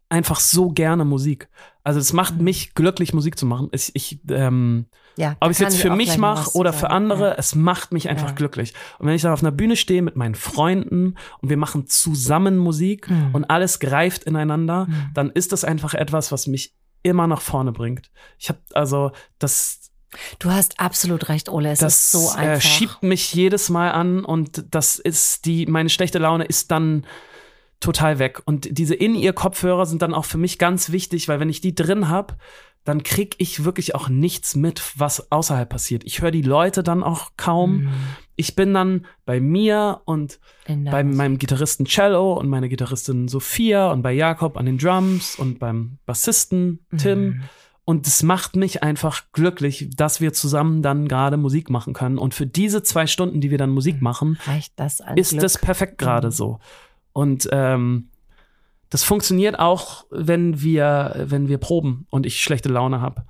einfach 0.08 0.40
so 0.40 0.70
gerne 0.70 1.04
Musik. 1.04 1.48
Also 1.84 2.00
es 2.00 2.12
macht 2.12 2.36
Mhm. 2.38 2.44
mich 2.44 2.74
glücklich, 2.74 3.14
Musik 3.14 3.38
zu 3.38 3.46
machen. 3.46 3.68
Ich, 3.72 3.92
ich 3.94 4.18
ähm, 4.30 4.86
Ja, 5.16 5.36
ob 5.40 5.50
ich 5.50 5.56
es 5.56 5.58
jetzt 5.60 5.80
für 5.80 5.90
mich 5.94 6.16
mache 6.18 6.56
oder 6.56 6.72
für 6.72 6.90
andere, 6.90 7.28
Ja. 7.30 7.34
es 7.36 7.54
macht 7.54 7.92
mich 7.92 8.08
einfach 8.08 8.28
Ja. 8.28 8.34
glücklich. 8.34 8.74
Und 8.98 9.06
wenn 9.06 9.14
ich 9.14 9.22
dann 9.22 9.32
auf 9.32 9.42
einer 9.42 9.50
Bühne 9.52 9.76
stehe 9.76 10.02
mit 10.02 10.16
meinen 10.16 10.34
Freunden 10.34 11.16
und 11.40 11.50
wir 11.50 11.56
machen 11.56 11.86
zusammen 11.86 12.56
Musik 12.58 13.10
Mhm. 13.10 13.30
und 13.34 13.44
alles 13.44 13.80
greift 13.80 14.24
ineinander, 14.24 14.86
Mhm. 14.86 15.10
dann 15.14 15.30
ist 15.30 15.52
das 15.52 15.64
einfach 15.64 15.94
etwas, 15.94 16.32
was 16.32 16.46
mich 16.46 16.74
immer 17.02 17.26
nach 17.26 17.40
vorne 17.40 17.72
bringt. 17.72 18.10
Ich 18.38 18.48
habe 18.48 18.58
also 18.74 19.12
das 19.38 19.76
Du 20.40 20.50
hast 20.50 20.80
absolut 20.80 21.28
recht, 21.28 21.48
Ole. 21.48 21.70
Es 21.70 21.78
das 21.78 22.00
ist 22.00 22.10
so 22.12 22.30
äh, 22.36 22.40
einfach. 22.40 22.62
schiebt 22.68 23.02
mich 23.04 23.32
jedes 23.32 23.68
Mal 23.68 23.92
an 23.92 24.24
und 24.24 24.64
das 24.74 24.98
ist 24.98 25.44
die 25.44 25.66
meine 25.66 25.88
schlechte 25.88 26.18
Laune 26.18 26.44
ist 26.44 26.72
dann 26.72 27.06
total 27.78 28.18
weg. 28.18 28.42
Und 28.44 28.66
diese 28.76 28.94
In-Ear-Kopfhörer 28.94 29.86
sind 29.86 30.02
dann 30.02 30.12
auch 30.12 30.24
für 30.24 30.36
mich 30.36 30.58
ganz 30.58 30.90
wichtig, 30.90 31.28
weil 31.28 31.38
wenn 31.40 31.48
ich 31.48 31.60
die 31.60 31.74
drin 31.76 32.08
habe, 32.08 32.34
dann 32.84 33.02
krieg 33.02 33.34
ich 33.38 33.64
wirklich 33.64 33.94
auch 33.94 34.08
nichts 34.08 34.56
mit, 34.56 34.82
was 34.96 35.30
außerhalb 35.30 35.68
passiert. 35.68 36.02
Ich 36.04 36.22
höre 36.22 36.30
die 36.30 36.42
Leute 36.42 36.82
dann 36.82 37.02
auch 37.02 37.32
kaum. 37.36 37.82
Mhm. 37.82 37.90
Ich 38.36 38.56
bin 38.56 38.72
dann 38.72 39.04
bei 39.26 39.38
mir 39.38 40.00
und 40.06 40.40
bei 40.66 41.04
meinem 41.04 41.38
Gitarristen 41.38 41.84
Cello 41.84 42.32
und 42.32 42.48
meiner 42.48 42.68
Gitarristin 42.68 43.28
Sophia 43.28 43.92
und 43.92 44.00
bei 44.02 44.12
Jakob 44.12 44.56
an 44.56 44.64
den 44.66 44.78
Drums 44.78 45.36
und 45.36 45.58
beim 45.58 45.98
Bassisten 46.06 46.80
Tim. 46.96 47.20
Mhm. 47.24 47.42
Und 47.84 48.06
es 48.06 48.22
macht 48.22 48.56
mich 48.56 48.82
einfach 48.82 49.24
glücklich, 49.32 49.90
dass 49.96 50.20
wir 50.20 50.32
zusammen 50.32 50.80
dann 50.80 51.08
gerade 51.08 51.36
Musik 51.36 51.70
machen 51.70 51.92
können. 51.92 52.18
Und 52.18 52.34
für 52.34 52.46
diese 52.46 52.82
zwei 52.82 53.06
Stunden, 53.06 53.40
die 53.40 53.50
wir 53.50 53.58
dann 53.58 53.70
Musik 53.70 54.00
machen, 54.00 54.38
Reicht 54.46 54.72
das 54.76 55.02
ist 55.16 55.30
Glück? 55.30 55.42
das 55.42 55.58
perfekt 55.58 55.98
gerade 55.98 56.28
Mhm. 56.28 56.32
so. 56.32 56.58
Und 57.12 57.48
ähm, 57.52 58.08
das 58.90 59.02
funktioniert 59.04 59.58
auch, 59.58 60.04
wenn 60.10 60.60
wir, 60.62 61.24
wenn 61.26 61.48
wir 61.48 61.58
proben 61.58 62.06
und 62.10 62.26
ich 62.26 62.40
schlechte 62.40 62.68
Laune 62.68 63.00
habe. 63.00 63.22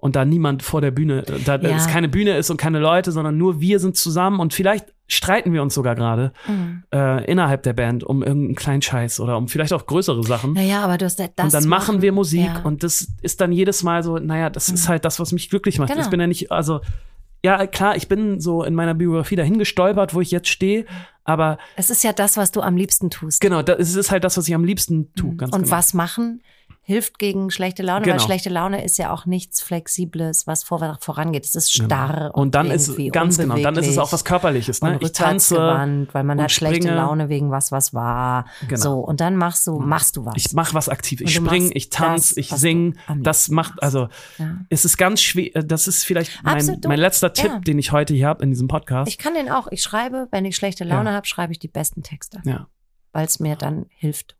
Und 0.00 0.14
da 0.14 0.24
niemand 0.24 0.62
vor 0.62 0.80
der 0.80 0.92
Bühne, 0.92 1.22
da 1.44 1.56
Ja. 1.56 1.70
es 1.76 1.88
keine 1.88 2.08
Bühne 2.08 2.36
ist 2.36 2.50
und 2.50 2.56
keine 2.56 2.78
Leute, 2.78 3.10
sondern 3.10 3.36
nur 3.36 3.60
wir 3.60 3.80
sind 3.80 3.96
zusammen 3.96 4.38
und 4.38 4.54
vielleicht 4.54 4.94
streiten 5.08 5.52
wir 5.52 5.60
uns 5.60 5.74
sogar 5.74 5.96
gerade 5.96 6.32
Mhm. 6.46 6.84
äh, 6.94 7.24
innerhalb 7.24 7.64
der 7.64 7.72
Band 7.72 8.04
um 8.04 8.22
irgendeinen 8.22 8.54
kleinen 8.54 8.82
Scheiß 8.82 9.18
oder 9.18 9.36
um 9.36 9.48
vielleicht 9.48 9.72
auch 9.72 9.86
größere 9.86 10.22
Sachen. 10.22 10.52
Naja, 10.52 10.82
aber 10.84 10.98
du 10.98 11.04
hast 11.06 11.18
das 11.18 11.28
und 11.42 11.52
dann 11.52 11.66
machen 11.68 12.00
wir 12.00 12.12
Musik 12.12 12.44
ja. 12.46 12.60
und 12.62 12.84
das 12.84 13.08
ist 13.22 13.40
dann 13.40 13.50
jedes 13.50 13.82
Mal 13.82 14.04
so, 14.04 14.18
naja, 14.18 14.50
das 14.50 14.68
ist 14.68 14.84
Mhm. 14.84 14.88
halt 14.90 15.04
das, 15.04 15.18
was 15.18 15.32
mich 15.32 15.50
glücklich 15.50 15.80
macht. 15.80 15.90
Genau. 15.90 16.02
Ich 16.04 16.10
bin 16.10 16.20
ja 16.20 16.28
nicht, 16.28 16.52
also, 16.52 16.80
ja, 17.44 17.66
klar, 17.66 17.96
ich 17.96 18.08
bin 18.08 18.40
so 18.40 18.62
in 18.64 18.74
meiner 18.74 18.94
Biografie 18.94 19.36
dahin 19.36 19.58
gestolpert, 19.58 20.14
wo 20.14 20.20
ich 20.20 20.30
jetzt 20.30 20.48
stehe, 20.48 20.86
aber 21.24 21.58
Es 21.76 21.90
ist 21.90 22.02
ja 22.02 22.12
das, 22.12 22.36
was 22.36 22.50
du 22.52 22.60
am 22.60 22.76
liebsten 22.76 23.10
tust. 23.10 23.40
genau, 23.40 23.62
das 23.62 23.94
ist 23.94 24.10
halt 24.10 24.24
das, 24.24 24.36
was 24.36 24.48
ich 24.48 24.54
am 24.54 24.64
liebsten 24.64 25.12
tue. 25.14 25.36
Ganz 25.36 25.52
Und 25.52 25.62
genau. 25.64 25.76
was 25.76 25.94
machen 25.94 26.42
hilft 26.88 27.18
gegen 27.18 27.50
schlechte 27.50 27.82
Laune, 27.82 28.06
weil 28.06 28.12
Genau. 28.14 28.24
schlechte 28.24 28.48
Laune 28.48 28.82
ist 28.82 28.96
ja 28.96 29.12
auch 29.12 29.26
nichts 29.26 29.60
Flexibles, 29.60 30.46
was 30.46 30.64
vor, 30.64 30.96
vorangeht. 31.02 31.44
Es 31.44 31.54
ist 31.54 31.70
starr. 31.70 32.30
Und 32.32 32.54
dann 32.54 32.70
ist 32.70 32.96
ganz 33.12 33.36
genau, 33.36 33.58
dann 33.58 33.76
ist 33.76 33.88
es 33.88 33.98
auch 33.98 34.10
was 34.10 34.24
Körperliches. 34.24 34.80
Ne? 34.80 34.94
und 34.94 35.02
Ich 35.02 35.12
tanze, 35.12 35.56
weil 35.58 36.24
man 36.24 36.38
und 36.38 36.44
hat 36.44 36.50
schlechte 36.50 36.76
springe. 36.84 36.96
Laune 36.96 37.28
wegen 37.28 37.50
was, 37.50 37.72
was 37.72 37.92
war. 37.92 38.46
Genau. 38.68 38.80
So, 38.80 39.00
und 39.00 39.20
dann 39.20 39.36
machst 39.36 39.66
du, 39.66 39.78
machst 39.78 40.16
du 40.16 40.24
was. 40.24 40.32
ich 40.38 40.54
mache 40.54 40.72
was 40.72 40.88
aktiv. 40.88 41.20
Ich 41.20 41.36
Und 41.38 41.44
du 41.44 41.50
spring, 41.50 41.62
machst 41.64 41.76
ich 41.76 41.90
tanze, 41.90 42.40
ich 42.40 42.52
was 42.52 42.60
sing. 42.60 42.92
du 42.94 42.98
am 43.08 43.22
Das 43.22 43.50
macht, 43.50 43.82
also 43.82 44.08
ja. 44.38 44.56
es 44.70 44.86
ist 44.86 44.96
ganz 44.96 45.20
schwer. 45.20 45.50
Das 45.62 45.88
ist 45.88 46.04
vielleicht 46.04 46.42
mein, 46.42 46.54
Absolut. 46.56 46.86
mein 46.86 46.98
letzter 46.98 47.34
Tipp, 47.34 47.50
Ja. 47.52 47.58
den 47.58 47.78
ich 47.78 47.92
heute 47.92 48.14
hier 48.14 48.28
habe 48.28 48.42
in 48.42 48.48
diesem 48.48 48.66
Podcast. 48.66 49.10
Ich 49.10 49.18
kann 49.18 49.34
den 49.34 49.50
auch. 49.50 49.66
Ich 49.70 49.82
schreibe, 49.82 50.28
wenn 50.30 50.46
ich 50.46 50.56
schlechte 50.56 50.84
Laune 50.84 51.10
Ja. 51.10 51.16
habe, 51.16 51.26
schreibe 51.26 51.52
ich 51.52 51.58
die 51.58 51.68
besten 51.68 52.02
Texte, 52.02 52.40
ja, 52.46 52.66
weil 53.12 53.26
es 53.26 53.40
mir 53.40 53.56
dann 53.56 53.84
hilft. 53.90 54.37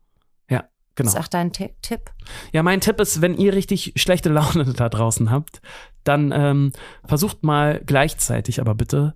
Genau. 0.99 1.11
Sag 1.11 1.31
deinen 1.31 1.53
Ti- 1.53 1.71
Tipp. 1.81 2.11
Ja, 2.53 2.63
mein 2.63 2.81
Tipp 2.83 3.01
ist, 3.01 3.23
wenn 3.23 3.37
ihr 3.39 3.55
richtig 3.55 3.95
schlechte 3.97 4.29
Laune 4.29 4.65
da 4.77 4.89
draußen 4.91 5.31
habt, 5.31 5.63
dann 6.05 6.31
ähm, 6.35 6.73
versucht 7.07 7.43
mal 7.43 7.81
gleichzeitig 7.87 8.61
aber 8.61 8.75
bitte 8.75 9.15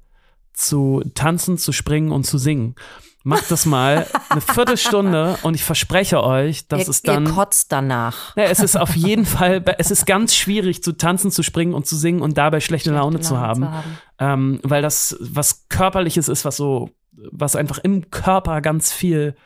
zu 0.55 1.03
tanzen, 1.15 1.59
zu 1.59 1.73
springen 1.73 2.11
und 2.13 2.25
zu 2.25 2.39
singen. 2.39 2.75
Macht 3.25 3.51
das 3.53 3.67
mal 3.67 4.07
eine 4.31 4.41
Viertelstunde 4.77 5.39
und 5.43 5.55
ich 5.55 5.63
verspreche 5.63 6.25
euch, 6.25 6.67
dass 6.67 6.81
ihr, 6.83 6.89
es 6.89 7.03
dann. 7.03 7.27
ihr 7.27 7.33
kotzt 7.33 7.71
danach. 7.71 8.37
Ja, 8.37 8.45
es 8.45 8.59
ist 8.59 8.77
auf 8.77 8.97
jeden 8.97 9.25
Fall, 9.27 9.63
es 9.79 9.91
ist 9.93 10.07
ganz 10.07 10.35
schwierig 10.35 10.83
zu 10.83 10.93
tanzen, 10.93 11.31
zu 11.31 11.43
springen 11.45 11.73
und 11.73 11.87
zu 11.87 11.95
singen 11.97 12.21
und 12.21 12.37
dabei 12.37 12.59
schlechte, 12.61 12.91
Laune, 12.91 13.21
zu 13.21 13.39
haben, 13.39 13.69
Ähm, 14.19 14.59
weil 14.65 14.83
das 14.83 15.17
was 15.21 15.69
körperliches 15.69 16.29
ist, 16.29 16.45
was 16.45 16.57
so, 16.57 16.91
was 17.13 17.55
einfach 17.55 17.79
im 17.79 18.11
Körper 18.11 18.61
ganz 18.61 18.93
viel 18.93 19.37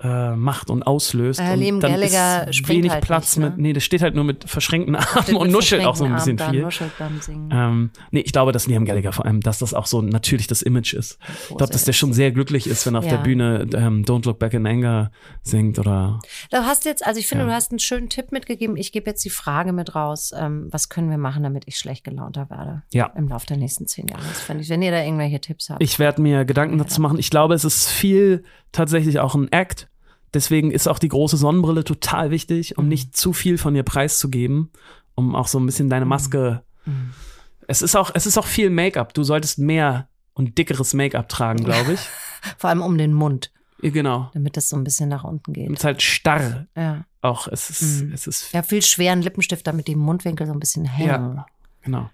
äh, 0.00 0.36
macht 0.36 0.70
und 0.70 0.84
auslöst. 0.84 1.40
Äh, 1.40 1.54
und 1.54 1.80
dann 1.80 1.92
Gallagher 1.92 2.48
ist 2.48 2.68
wenig 2.68 2.92
halt 2.92 3.02
Platz 3.04 3.36
nicht, 3.36 3.44
ne? 3.44 3.50
mit, 3.50 3.58
nee, 3.58 3.72
das 3.72 3.82
steht 3.82 4.00
halt 4.02 4.14
nur 4.14 4.22
mit 4.24 4.48
verschränkten 4.48 4.94
Armen 4.94 5.22
Steht 5.24 5.34
und 5.34 5.50
nuschelt 5.50 5.84
auch 5.84 5.96
so 5.96 6.04
ein 6.04 6.14
bisschen 6.14 6.36
da, 6.36 6.50
viel. 6.50 6.62
Nuschelt 6.62 6.92
beim 6.98 7.20
Singen. 7.20 7.50
Ähm, 7.52 7.90
nee, 8.12 8.20
ich 8.20 8.32
glaube, 8.32 8.52
dass 8.52 8.66
Liam 8.68 8.84
Gallagher 8.84 9.12
vor 9.12 9.26
allem, 9.26 9.40
dass 9.40 9.58
das 9.58 9.74
auch 9.74 9.86
so 9.86 10.00
natürlich 10.00 10.46
das 10.46 10.62
Image 10.62 10.94
ist. 10.94 11.18
Ich 11.50 11.56
glaube, 11.56 11.72
dass 11.72 11.84
der 11.84 11.92
schon 11.92 12.12
sehr 12.12 12.30
glücklich 12.30 12.68
ist, 12.68 12.86
wenn 12.86 12.94
er 12.94 12.98
auf 13.00 13.04
Ja. 13.06 13.16
der 13.16 13.22
Bühne 13.24 13.66
ähm, 13.74 14.04
Don't 14.04 14.24
Look 14.26 14.38
Back 14.38 14.54
in 14.54 14.66
Anger 14.66 15.10
singt 15.42 15.78
oder 15.80 16.20
Du 16.50 16.58
hast 16.58 16.84
jetzt, 16.84 17.04
also 17.04 17.18
ich 17.18 17.26
finde, 17.26 17.44
Ja. 17.44 17.50
du 17.50 17.54
hast 17.56 17.72
einen 17.72 17.80
schönen 17.80 18.08
Tipp 18.08 18.30
mitgegeben. 18.30 18.76
Ich 18.76 18.92
gebe 18.92 19.10
jetzt 19.10 19.24
die 19.24 19.30
Frage 19.30 19.72
mit 19.72 19.94
raus. 19.96 20.32
Ähm, 20.36 20.68
was 20.70 20.88
können 20.88 21.10
wir 21.10 21.18
machen, 21.18 21.42
damit 21.42 21.64
ich 21.66 21.76
schlecht 21.76 22.04
gelaunter 22.04 22.48
werde? 22.50 22.82
Ja. 22.92 23.06
Im 23.16 23.28
Laufe 23.28 23.46
der 23.46 23.56
nächsten 23.56 23.86
zehn 23.88 24.06
Jahre. 24.06 24.22
Das 24.28 24.40
fände 24.42 24.62
ich, 24.62 24.68
wenn 24.68 24.82
ihr 24.82 24.92
da 24.92 25.02
irgendwelche 25.02 25.40
Tipps 25.40 25.70
habt. 25.70 25.82
Ich 25.82 25.98
werde 25.98 26.22
mir 26.22 26.44
Gedanken 26.44 26.78
dazu 26.78 27.00
machen. 27.00 27.18
Ich 27.18 27.30
glaube, 27.30 27.54
es 27.54 27.64
ist 27.64 27.88
viel 27.88 28.44
tatsächlich 28.72 29.18
auch 29.18 29.34
ein 29.34 29.50
Act. 29.50 29.87
Deswegen 30.34 30.70
ist 30.70 30.86
auch 30.88 30.98
die 30.98 31.08
große 31.08 31.36
Sonnenbrille 31.36 31.84
total 31.84 32.30
wichtig, 32.30 32.76
um 32.78 32.84
Mhm. 32.84 32.88
nicht 32.90 33.16
zu 33.16 33.32
viel 33.32 33.58
von 33.58 33.74
dir 33.74 33.82
preiszugeben, 33.82 34.70
um 35.14 35.34
auch 35.34 35.48
so 35.48 35.58
ein 35.58 35.66
bisschen 35.66 35.88
deine 35.88 36.04
Maske. 36.04 36.62
Mhm. 36.84 37.10
Es 37.66 37.82
ist 37.82 37.96
auch, 37.96 38.10
es 38.14 38.26
ist 38.26 38.38
auch 38.38 38.46
viel 38.46 38.70
Make-up. 38.70 39.14
Du 39.14 39.22
solltest 39.24 39.58
mehr 39.58 40.08
und 40.34 40.56
dickeres 40.58 40.94
Make-up 40.94 41.28
tragen, 41.28 41.64
glaube 41.64 41.94
ich. 41.94 42.00
Vor 42.58 42.70
allem 42.70 42.82
um 42.82 42.96
den 42.98 43.12
Mund, 43.12 43.52
Ja, 43.82 43.90
genau. 43.90 44.30
damit 44.34 44.56
das 44.56 44.68
so 44.68 44.76
ein 44.76 44.84
bisschen 44.84 45.08
nach 45.08 45.24
unten 45.24 45.52
geht. 45.52 45.70
Es 45.70 45.80
ist 45.80 45.84
halt 45.84 46.02
starr. 46.02 46.66
Ja. 46.76 47.04
Auch 47.20 47.48
es 47.48 47.68
ist, 47.70 48.02
Mhm. 48.04 48.12
es 48.12 48.26
ist, 48.26 48.52
Ja, 48.52 48.62
viel 48.62 48.80
schweren 48.82 49.22
Lippenstift, 49.22 49.66
damit 49.66 49.88
die 49.88 49.96
Mundwinkel 49.96 50.46
so 50.46 50.52
ein 50.52 50.60
bisschen 50.60 50.84
hängen. 50.84 51.08
ja, 51.08 51.46
genau. 51.82 52.10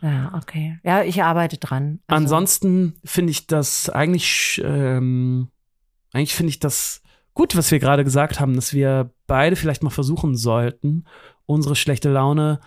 Ja, 0.00 0.32
okay. 0.34 0.78
Ja, 0.84 1.02
ich 1.02 1.22
arbeite 1.22 1.58
dran. 1.58 1.98
Also, 2.06 2.22
Ansonsten 2.22 2.94
finde 3.04 3.32
ich 3.32 3.46
das 3.48 3.90
eigentlich, 3.90 4.60
ähm, 4.64 5.48
eigentlich 6.12 6.34
finde 6.36 6.50
ich 6.50 6.60
das 6.60 7.02
gut, 7.38 7.54
was 7.56 7.70
wir 7.70 7.78
gerade 7.78 8.02
gesagt 8.02 8.40
haben, 8.40 8.54
dass 8.56 8.74
wir 8.74 9.10
beide 9.28 9.54
vielleicht 9.54 9.84
mal 9.84 9.90
versuchen 9.90 10.34
sollten, 10.34 11.04
unsere 11.46 11.76
schlechte 11.76 12.10
Laune 12.10 12.58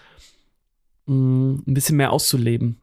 mh, 1.07 1.59
ein 1.67 1.73
bisschen 1.73 1.97
mehr 1.97 2.13
auszuleben. 2.13 2.81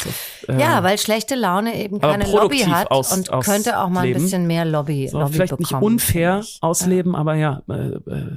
So, 0.00 0.08
äh, 0.52 0.60
Ja, 0.60 0.84
weil 0.84 0.96
schlechte 0.98 1.34
Laune 1.34 1.82
eben 1.82 2.00
keine 2.00 2.30
Lobby 2.30 2.58
hat 2.60 2.92
aus- 2.92 3.12
und 3.12 3.28
könnte 3.44 3.80
auch 3.80 3.88
mal 3.88 4.06
ein 4.06 4.12
bisschen 4.12 4.46
mehr 4.46 4.64
Lobby, 4.64 5.08
so, 5.08 5.18
Lobby 5.18 5.32
vielleicht 5.32 5.58
nicht 5.58 5.68
bekommen, 5.70 5.82
unfair 5.94 6.34
finde 6.34 6.46
ich. 6.46 6.58
ausleben, 6.62 7.16
aber 7.16 7.34
ja, 7.34 7.62
äh, 7.68 7.74
äh, 7.74 8.36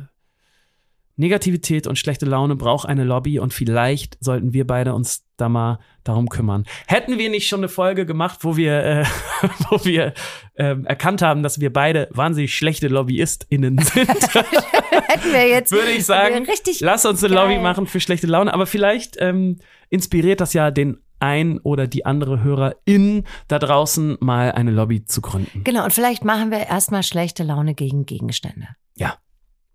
Negativität 1.16 1.86
und 1.86 2.00
schlechte 2.00 2.26
Laune 2.26 2.56
braucht 2.56 2.88
eine 2.90 3.04
Lobby 3.04 3.38
und 3.38 3.54
vielleicht 3.54 4.18
sollten 4.20 4.52
wir 4.54 4.66
beide 4.66 4.96
uns 4.96 5.24
da 5.42 5.50
mal 5.50 5.80
darum 6.04 6.30
kümmern. 6.30 6.66
Hätten 6.88 7.18
wir 7.18 7.30
nicht 7.30 7.48
schon 7.48 7.60
eine 7.62 7.70
Folge 7.70 8.06
gemacht, 8.06 8.40
wo 8.42 8.58
wir, 8.58 8.84
äh, 8.84 9.06
wo 9.70 9.84
wir 9.86 10.14
ähm, 10.56 10.86
erkannt 10.86 11.22
haben, 11.22 11.44
dass 11.44 11.60
wir 11.60 11.72
beide 11.72 12.08
wahnsinnig 12.12 12.56
schlechte 12.56 12.88
LobbyistInnen 12.88 13.78
sind, 13.80 14.34
Ja. 14.34 14.44
Hätten 15.08 15.32
wir 15.32 15.48
jetzt 15.48 15.72
würde 15.72 15.92
ich 15.92 16.06
sagen, 16.06 16.46
richtig 16.46 16.82
lass 16.82 17.06
uns 17.06 17.24
eine 17.24 17.34
geil. 17.34 17.44
Lobby 17.48 17.60
machen 17.60 17.88
für 17.88 18.00
schlechte 18.00 18.28
Laune. 18.28 18.54
Aber 18.54 18.66
vielleicht 18.68 19.18
ähm, 19.20 19.58
inspiriert 19.90 20.42
das 20.42 20.54
ja 20.54 20.72
den 20.72 21.00
ein 21.20 21.60
oder 21.60 21.88
die 21.88 22.06
andere 22.06 22.44
Hörerin 22.44 23.24
da 23.48 23.60
draußen 23.60 24.18
mal 24.22 24.52
eine 24.52 24.72
Lobby 24.72 25.04
zu 25.04 25.22
gründen. 25.22 25.64
Genau, 25.64 25.84
und 25.84 25.92
vielleicht 25.94 26.24
machen 26.24 26.52
wir 26.52 26.68
erstmal 26.68 27.04
schlechte 27.04 27.44
Laune 27.44 27.74
gegen 27.76 28.06
Gegenstände. 28.06 28.68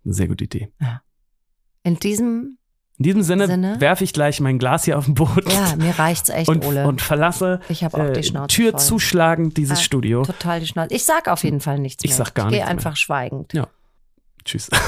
Eine 0.05 0.13
sehr 0.13 0.27
gute 0.27 0.43
Idee. 0.43 0.71
In 1.83 1.97
diesem, 1.97 2.57
In 2.97 3.03
diesem 3.03 3.23
Sinne, 3.23 3.47
Sinne? 3.47 3.81
werfe 3.81 4.03
ich 4.05 4.13
gleich 4.13 4.39
mein 4.39 4.57
Glas 4.57 4.85
hier 4.85 4.97
auf 4.97 5.03
den 5.05 5.15
Boden 5.15 5.49
ja, 5.49 5.75
mir 5.75 5.97
reicht's 5.99 6.29
echt, 6.29 6.47
und, 6.47 6.63
Ole. 6.65 6.87
und 6.87 7.01
verlasse 7.01 7.59
ich 7.67 7.83
habe 7.83 7.97
auch 7.97 8.05
äh, 8.05 8.13
die 8.13 8.23
Schnauze 8.23 8.47
Tür 8.55 8.71
voll. 8.71 8.79
zuschlagend 8.79 9.57
dieses 9.57 9.79
Ah, 9.79 9.81
Studio. 9.81 10.23
Total 10.23 10.61
die 10.61 10.67
Schnauze. 10.67 10.93
Ich 10.95 11.03
sag 11.03 11.27
auf 11.27 11.43
jeden 11.43 11.59
Fall 11.59 11.77
nichts 11.79 12.03
Ich 12.05 12.11
mehr. 12.11 12.17
sag 12.19 12.33
gar 12.35 12.45
ich 12.47 12.51
nichts 12.51 12.65
gehe 12.65 12.71
einfach 12.71 12.95
schweigend. 12.95 13.51
Ja. 13.53 13.67
Tschüss. 14.45 14.69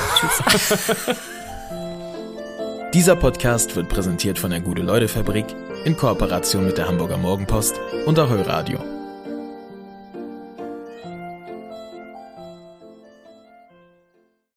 Dieser 2.93 3.15
Podcast 3.17 3.75
wird 3.75 3.89
präsentiert 3.89 4.39
von 4.39 4.51
der 4.51 4.61
Gute-Leute-Fabrik 4.61 5.45
in 5.83 5.97
Kooperation 5.97 6.65
mit 6.65 6.77
der 6.77 6.87
Hamburger 6.87 7.17
Morgenpost 7.17 7.75
und 8.05 8.17
Ahoi 8.17 8.41
Radio. 8.41 8.96